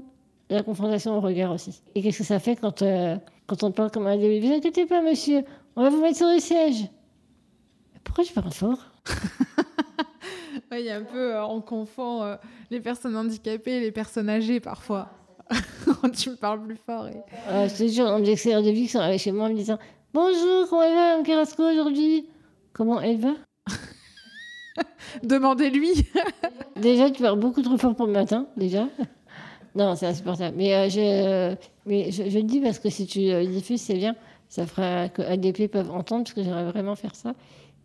la 0.48 0.62
confrontation 0.62 1.16
au 1.16 1.20
regard 1.20 1.52
aussi. 1.52 1.82
Et 1.94 2.02
qu'est-ce 2.02 2.18
que 2.18 2.24
ça 2.24 2.38
fait 2.38 2.57
quand, 2.57 2.82
euh, 2.82 3.16
quand 3.46 3.62
on 3.62 3.72
parle 3.72 3.90
comme 3.90 4.07
un 4.07 4.16
début? 4.16 4.46
Vous 4.46 4.52
inquiétez 4.52 4.86
pas, 4.86 5.02
monsieur, 5.02 5.44
on 5.74 5.82
va 5.82 5.90
vous 5.90 6.00
mettre 6.00 6.16
sur 6.16 6.28
le 6.28 6.38
siège. 6.38 6.88
Pourquoi 8.04 8.24
je 8.24 8.32
parle 8.32 8.52
fort? 8.52 8.78
Il 10.72 10.80
y 10.80 10.90
a 10.90 10.96
un 10.96 11.02
peu, 11.02 11.34
euh, 11.34 11.44
on 11.46 11.61
confond 11.61 12.22
euh, 12.22 12.36
les 12.70 12.80
personnes 12.80 13.16
handicapées 13.16 13.76
et 13.76 13.80
les 13.80 13.92
personnes 13.92 14.28
âgées 14.28 14.61
parfois. 14.61 15.09
tu 16.16 16.30
me 16.30 16.36
parles 16.36 16.62
plus 16.62 16.76
fort. 16.76 17.09
Et... 17.09 17.16
Euh, 17.49 17.68
je 17.68 17.74
te 17.76 17.88
jure, 17.88 18.07
que 18.07 18.62
de 18.62 18.70
vie 18.70 18.82
qui 18.82 18.88
sont 18.88 18.99
arrivés 18.99 19.18
chez 19.18 19.32
moi 19.32 19.47
en 19.47 19.51
me 19.51 19.55
disant 19.55 19.78
Bonjour, 20.12 20.68
comment 20.68 20.82
elle 20.82 20.94
va, 20.94 21.22
Carrasco, 21.22 21.62
aujourd'hui? 21.62 22.26
Comment 22.72 23.01
elle 23.01 23.18
va? 23.18 23.34
Demandez-lui. 25.22 26.09
déjà, 26.76 27.11
tu 27.11 27.22
parles 27.22 27.38
beaucoup 27.38 27.62
trop 27.62 27.76
fort 27.76 27.94
pour 27.94 28.07
le 28.07 28.12
matin, 28.12 28.47
déjà. 28.57 28.88
non, 29.74 29.94
c'est 29.94 30.07
insupportable. 30.07 30.57
Mais, 30.57 30.74
euh, 30.74 30.88
je, 30.88 31.57
mais 31.86 32.11
je, 32.11 32.28
je, 32.28 32.38
le 32.38 32.44
dis 32.44 32.61
parce 32.61 32.78
que 32.78 32.90
si 32.90 33.07
tu 33.07 33.20
diffuses, 33.47 33.80
c'est 33.80 33.94
bien. 33.94 34.14
Ça 34.49 34.66
fera 34.66 35.09
que 35.09 35.22
ADP 35.22 35.70
peuvent 35.70 35.90
entendre, 35.90 36.24
parce 36.24 36.34
que 36.34 36.42
j'aimerais 36.42 36.70
vraiment 36.70 36.94
faire 36.94 37.14
ça. 37.14 37.34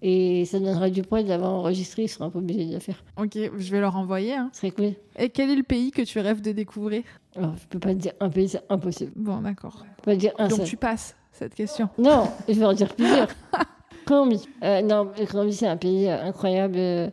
Et 0.03 0.45
ça 0.45 0.59
donnera 0.59 0.89
du 0.89 1.03
poids 1.03 1.21
d'avoir 1.21 1.51
enregistré, 1.51 2.03
ils 2.03 2.07
seront 2.07 2.25
un 2.25 2.29
peu 2.31 2.39
obligés 2.39 2.65
de 2.65 2.73
le 2.73 2.79
faire. 2.79 3.03
Ok, 3.17 3.33
je 3.35 3.71
vais 3.71 3.79
leur 3.79 3.95
envoyer. 3.95 4.33
Hein. 4.33 4.49
Ce 4.53 4.59
serait 4.61 4.71
cool. 4.71 4.93
Et 5.19 5.29
quel 5.29 5.49
est 5.51 5.55
le 5.55 5.61
pays 5.63 5.91
que 5.91 6.01
tu 6.01 6.19
rêves 6.19 6.41
de 6.41 6.51
découvrir? 6.51 7.03
Alors, 7.35 7.53
Je 7.61 7.67
peux 7.67 7.79
pas 7.79 7.89
te 7.89 7.99
dire 7.99 8.13
un 8.19 8.29
pays, 8.29 8.49
c'est 8.49 8.63
impossible. 8.69 9.11
Bon, 9.15 9.37
d'accord. 9.41 9.77
Je 9.83 9.95
peux 9.97 10.01
pas 10.11 10.15
te 10.15 10.19
dire 10.19 10.31
un 10.39 10.47
Donc 10.47 10.59
seul. 10.59 10.67
tu 10.67 10.77
passes 10.77 11.15
cette 11.31 11.53
question. 11.53 11.87
Non, 11.99 12.23
je 12.49 12.53
vais 12.53 12.65
en 12.65 12.73
dire 12.73 12.93
plusieurs. 12.95 13.27
Colombie. 14.05 14.47
Euh, 14.63 14.81
non, 14.81 15.11
la 15.17 15.25
Colombie, 15.27 15.53
c'est 15.53 15.67
un 15.67 15.77
pays 15.77 16.07
euh, 16.07 16.23
incroyable. 16.23 16.77
euh, 16.77 17.09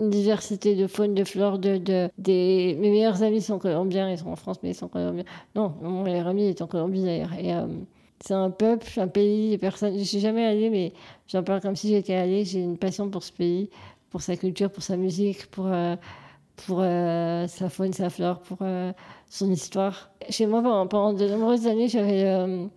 Une 0.00 0.10
diversité 0.10 0.74
de 0.74 0.86
faune, 0.88 1.14
de 1.14 1.22
flore, 1.24 1.58
de, 1.60 1.76
de, 1.78 2.10
des... 2.18 2.76
Mes 2.80 2.90
meilleurs 2.90 3.22
amis 3.22 3.40
sont 3.40 3.58
colombiens, 3.60 4.10
ils 4.10 4.18
sont 4.18 4.28
en 4.28 4.36
France, 4.36 4.56
mais 4.62 4.70
ils 4.70 4.74
sont 4.74 4.88
colombiens. 4.88 5.24
Non, 5.54 5.72
mon 5.80 6.02
meilleur 6.02 6.26
ami 6.26 6.48
est 6.48 6.60
en 6.60 6.66
Colombie 6.66 7.04
d'ailleurs. 7.04 7.32
Et 7.38 7.54
euh, 7.54 7.66
c'est 8.20 8.34
un 8.34 8.50
peuple, 8.50 8.86
un 8.98 9.08
pays, 9.08 9.50
des 9.50 9.58
personnes. 9.58 9.98
Je 9.98 10.04
suis 10.04 10.20
jamais 10.20 10.44
allée, 10.44 10.70
mais 10.70 10.92
j'en 11.28 11.42
parle 11.42 11.60
comme 11.60 11.76
si 11.76 11.88
j'étais 11.90 12.14
allée. 12.14 12.44
J'ai 12.44 12.60
une 12.60 12.78
passion 12.78 13.10
pour 13.10 13.22
ce 13.22 13.32
pays, 13.32 13.70
pour 14.10 14.22
sa 14.22 14.36
culture, 14.36 14.70
pour 14.70 14.82
sa 14.82 14.96
musique, 14.96 15.46
pour, 15.50 15.66
euh, 15.66 15.96
pour 16.66 16.80
euh, 16.80 17.46
sa 17.46 17.68
faune, 17.68 17.92
sa 17.92 18.10
flore, 18.10 18.40
pour 18.40 18.58
euh, 18.62 18.92
son 19.28 19.50
histoire. 19.50 20.10
Chez 20.30 20.46
moi, 20.46 20.62
pendant, 20.62 20.86
pendant 20.86 21.12
de 21.12 21.28
nombreuses 21.28 21.66
années, 21.66 21.88
j'avais 21.88 22.24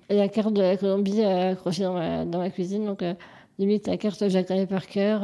la 0.09 0.27
carte 0.27 0.53
de 0.53 0.61
la 0.61 0.77
Colombie 0.77 1.23
accrochée 1.23 1.83
dans 1.83 1.93
ma, 1.93 2.25
dans 2.25 2.39
ma 2.39 2.49
cuisine. 2.49 2.85
Donc, 2.85 3.03
limite, 3.57 3.87
la 3.87 3.97
carte, 3.97 4.27
je 4.27 4.33
la 4.33 4.43
connais 4.43 4.67
par 4.67 4.87
cœur. 4.87 5.21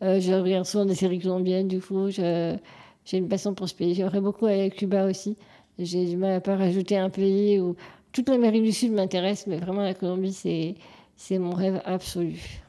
Je 0.00 0.34
regarde 0.34 0.66
souvent 0.66 0.84
des 0.84 0.96
séries 0.96 1.20
colombiennes, 1.20 1.68
du 1.68 1.80
coup. 1.80 2.10
J'ai 2.10 3.18
une 3.18 3.28
passion 3.28 3.54
pour 3.54 3.68
ce 3.68 3.74
pays. 3.74 3.94
J'aimerais 3.94 4.20
beaucoup 4.20 4.46
aller 4.46 4.62
à 4.62 4.70
Cuba 4.70 5.06
aussi. 5.06 5.36
J'ai 5.78 6.04
du 6.04 6.16
mal 6.16 6.32
à 6.32 6.40
pas 6.40 6.56
rajouter 6.56 6.98
un 6.98 7.08
pays 7.08 7.58
où 7.58 7.76
toute 8.12 8.28
l'Amérique 8.28 8.64
du 8.64 8.72
Sud 8.72 8.92
m'intéresse, 8.92 9.46
mais 9.46 9.56
vraiment 9.56 9.82
la 9.82 9.94
Colombie, 9.94 10.32
c'est 10.32 10.74
c'est 11.16 11.38
mon 11.38 11.52
rêve 11.52 11.80
absolu. 11.84 12.62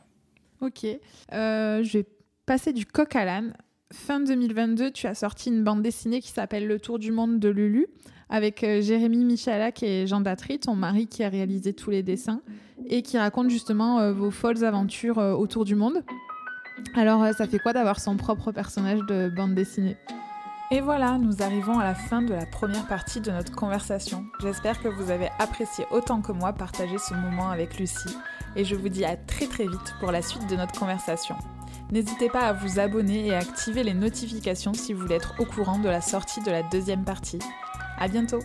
Ok. 0.61 0.85
Euh, 0.85 1.83
je 1.83 1.97
vais 1.97 2.05
passer 2.45 2.71
du 2.71 2.85
coq 2.85 3.15
à 3.15 3.25
l'âne. 3.25 3.53
Fin 3.91 4.19
2022, 4.19 4.91
tu 4.91 5.07
as 5.07 5.15
sorti 5.15 5.49
une 5.49 5.63
bande 5.63 5.81
dessinée 5.81 6.19
qui 6.21 6.29
s'appelle 6.29 6.67
Le 6.67 6.79
Tour 6.79 6.99
du 6.99 7.11
monde 7.11 7.39
de 7.39 7.49
Lulu, 7.49 7.87
avec 8.29 8.63
euh, 8.63 8.81
Jérémy 8.81 9.23
Michalak 9.23 9.83
et 9.83 10.07
Jean 10.07 10.21
Datry, 10.21 10.59
ton 10.59 10.75
mari 10.75 11.07
qui 11.07 11.23
a 11.23 11.29
réalisé 11.29 11.73
tous 11.73 11.89
les 11.89 12.03
dessins, 12.03 12.41
et 12.87 13.01
qui 13.01 13.17
raconte 13.17 13.49
justement 13.49 13.99
euh, 13.99 14.13
vos 14.13 14.31
folles 14.31 14.63
aventures 14.63 15.17
autour 15.17 15.65
du 15.65 15.75
monde. 15.75 16.03
Alors, 16.95 17.25
ça 17.33 17.47
fait 17.47 17.59
quoi 17.59 17.73
d'avoir 17.73 17.99
son 17.99 18.17
propre 18.17 18.51
personnage 18.51 18.99
de 19.07 19.29
bande 19.29 19.53
dessinée? 19.53 19.97
Et 20.71 20.81
voilà, 20.81 21.17
nous 21.17 21.41
arrivons 21.41 21.79
à 21.79 21.83
la 21.83 21.95
fin 21.95 22.21
de 22.21 22.33
la 22.33 22.45
première 22.45 22.87
partie 22.87 23.21
de 23.21 23.31
notre 23.31 23.51
conversation. 23.51 24.25
J'espère 24.41 24.81
que 24.81 24.87
vous 24.87 25.11
avez 25.11 25.29
apprécié 25.39 25.85
autant 25.91 26.21
que 26.21 26.31
moi 26.31 26.53
partager 26.53 26.97
ce 26.97 27.13
moment 27.13 27.49
avec 27.49 27.77
Lucie 27.77 28.15
et 28.55 28.65
je 28.65 28.75
vous 28.75 28.89
dis 28.89 29.05
à 29.05 29.15
très 29.15 29.47
très 29.47 29.67
vite 29.67 29.93
pour 29.99 30.11
la 30.11 30.21
suite 30.21 30.49
de 30.49 30.55
notre 30.55 30.79
conversation. 30.79 31.35
N'hésitez 31.91 32.29
pas 32.29 32.47
à 32.47 32.53
vous 32.53 32.79
abonner 32.79 33.27
et 33.27 33.35
à 33.35 33.39
activer 33.39 33.83
les 33.83 33.93
notifications 33.93 34.73
si 34.73 34.93
vous 34.93 35.01
voulez 35.01 35.15
être 35.15 35.35
au 35.39 35.45
courant 35.45 35.79
de 35.79 35.89
la 35.89 36.01
sortie 36.01 36.41
de 36.41 36.49
la 36.49 36.63
deuxième 36.63 37.03
partie. 37.03 37.39
À 37.99 38.07
bientôt 38.07 38.39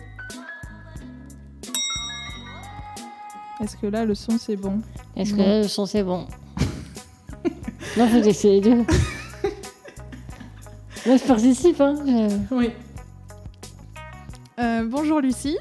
Est-ce 3.61 3.75
que 3.75 3.87
là 3.87 4.05
le 4.05 4.13
son 4.13 4.37
c'est 4.37 4.55
bon? 4.55 4.81
Est-ce 5.15 5.33
que 5.33 5.41
là, 5.41 5.61
le 5.61 5.67
son, 5.67 5.85
c'est 5.85 6.03
bon? 6.03 6.27
Non, 7.97 8.07
faut 8.07 8.17
essayer 8.17 8.61
les 8.61 8.85
Moi, 11.05 11.17
je 11.17 11.23
participe, 11.23 11.81
hein. 11.81 11.95
Oui. 12.51 12.69
Euh, 14.59 14.83
bonjour 14.85 15.21
Lucie. 15.21 15.57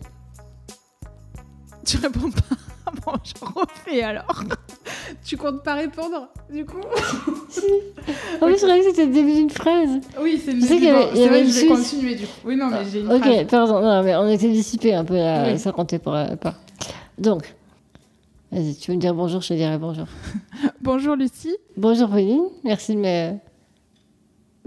Tu 1.86 1.96
réponds 1.98 2.30
pas. 2.30 2.56
Bon, 3.04 3.12
je 3.22 3.34
refais 3.44 4.02
alors. 4.02 4.42
tu 5.24 5.36
comptes 5.36 5.62
pas 5.62 5.74
répondre 5.74 6.28
du 6.50 6.64
coup? 6.64 6.78
En 8.40 8.46
plus, 8.46 8.54
je 8.54 8.62
croyais 8.64 8.80
que 8.80 8.86
c'était 8.90 9.04
le 9.06 9.12
début 9.12 9.34
d'une 9.34 9.50
phrase. 9.50 9.90
Oui, 10.20 10.40
c'est 10.42 10.52
Tu 10.54 10.62
sais 10.62 10.74
qu'il 10.76 10.84
y 10.84 10.88
avait- 10.88 11.08
il 11.14 11.18
y 11.18 11.22
C'est 11.22 11.28
vrai, 11.28 11.42
une 11.42 11.48
je 11.50 11.60
vais 11.60 11.66
continuer 11.66 12.14
du 12.14 12.24
coup. 12.24 12.32
Oui, 12.46 12.56
non, 12.56 12.68
mais 12.68 12.84
j'ai 12.90 13.00
une 13.00 13.12
Ok, 13.12 13.20
phrase. 13.22 13.46
pardon, 13.50 13.80
non, 13.82 14.02
mais 14.02 14.16
on 14.16 14.26
était 14.28 14.48
dissipés 14.50 14.94
un 14.94 15.04
peu 15.04 15.16
là, 15.16 15.52
Oui. 15.52 15.58
ça 15.58 15.70
comptait 15.72 16.00
euh, 16.06 16.36
pas. 16.36 16.54
Donc, 17.18 17.54
vas-y, 18.50 18.74
tu 18.76 18.90
veux 18.90 18.96
me 18.96 19.00
dire 19.02 19.12
bonjour, 19.14 19.42
je 19.42 19.48
te 19.48 19.54
dirai 19.54 19.76
bonjour. 19.76 20.06
Bonjour 20.80 21.14
Lucie. 21.14 21.56
Bonjour 21.76 22.08
Pauline, 22.08 22.44
merci 22.64 22.94
de 22.94 23.00
me. 23.00 23.32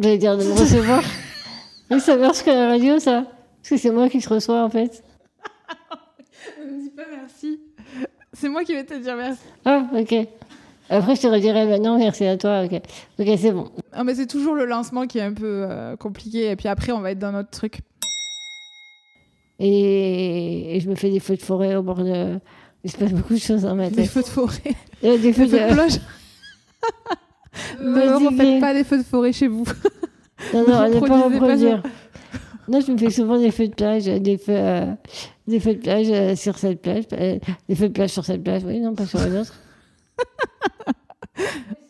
J'allais 0.02 0.18
dire 0.18 0.38
de 0.38 0.44
me 0.44 0.52
recevoir. 0.54 1.04
oui, 1.92 2.00
ça 2.00 2.18
marche 2.18 2.44
qu'à 2.44 2.56
la 2.56 2.68
radio, 2.70 3.00
ça. 3.00 3.24
Parce 3.62 3.70
que 3.70 3.78
c'est 3.78 3.92
moi 3.92 4.10
qui 4.10 4.20
se 4.22 4.30
reçois 4.30 4.64
en 4.64 4.70
fait. 4.70 5.04
Ne 6.60 6.72
me 6.72 6.82
dis 6.82 6.90
pas 6.90 7.04
merci. 7.16 7.60
C'est 8.34 8.50
moi 8.50 8.64
qui 8.64 8.74
vais 8.74 8.84
te 8.84 8.96
dire 8.96 9.16
merci. 9.16 9.42
Ah, 9.66 9.86
ok. 9.94 10.16
Après, 10.90 11.16
je 11.16 11.22
te 11.22 11.28
redirai 11.28 11.68
maintenant, 11.68 11.98
merci 11.98 12.26
à 12.26 12.36
toi, 12.38 12.64
ok. 12.66 12.82
Ok, 13.20 13.28
c'est 13.38 13.52
bon. 13.52 13.70
Ah, 13.94 14.04
mais 14.04 14.16
c'est 14.16 14.28
toujours 14.28 14.56
le 14.56 14.66
lancement 14.66 15.06
qui 15.08 15.20
est 15.20 15.24
un 15.24 15.34
peu 15.34 15.66
euh, 15.70 15.96
compliqué. 15.96 16.50
Et 16.52 16.56
puis 16.56 16.68
après, 16.68 16.92
on 16.92 17.00
va 17.00 17.12
être 17.12 17.20
dans 17.20 17.32
notre 17.32 17.50
truc. 17.52 17.80
Et... 19.60 20.76
et 20.76 20.80
je 20.80 20.90
me 20.90 20.96
fais 20.96 21.12
des 21.12 21.20
feux 21.20 21.36
de 21.38 21.42
forêt 21.42 21.76
au 21.76 21.84
bord 21.84 22.04
de. 22.04 22.40
Il 22.84 22.92
se 22.92 22.98
passe 22.98 23.12
beaucoup 23.14 23.34
de 23.36 23.40
choses 23.40 23.62
dans 23.62 23.76
ma 23.76 23.90
Des 23.90 23.98
tête. 23.98 24.10
feux 24.10 24.22
de 24.24 24.28
forêt. 24.28 24.76
Euh, 25.04 25.18
Des 25.20 25.32
feux 25.34 25.46
Des 25.46 25.60
feux 25.60 25.70
de 25.70 25.98
de. 25.98 26.00
non, 27.82 28.20
ne 28.20 28.28
idée. 28.32 28.38
faites 28.38 28.60
pas 28.60 28.74
des 28.74 28.84
feux 28.84 28.98
de 28.98 29.04
forêt 29.04 29.34
chez 29.34 29.48
vous. 29.48 29.66
Non, 30.54 30.66
non, 30.68 30.90
ne 30.90 31.00
pas 31.08 31.22
reproduire. 31.22 31.84
Non, 32.68 32.80
je 32.80 32.92
me 32.92 32.98
fais 32.98 33.10
souvent 33.10 33.38
des 33.38 33.52
feux 33.52 33.68
de 33.68 33.74
plage, 33.74 34.08
euh, 34.08 34.20
des 34.20 34.38
feux, 34.38 34.54
euh, 34.56 34.86
des 35.48 35.60
feux 35.60 35.74
de 35.74 35.80
plage 35.80 36.08
euh, 36.10 36.36
sur 36.36 36.58
cette 36.58 36.82
plage, 36.82 37.04
euh, 37.14 37.38
des 37.68 37.76
feux 37.76 37.90
de 37.90 37.94
plage 37.94 38.12
sur 38.12 38.24
cette 38.24 38.44
plage, 38.44 38.64
oui, 38.64 38.80
non, 38.80 38.96
pas 38.96 39.06
sur 39.06 39.20
les 39.20 39.36
autres. 39.36 39.54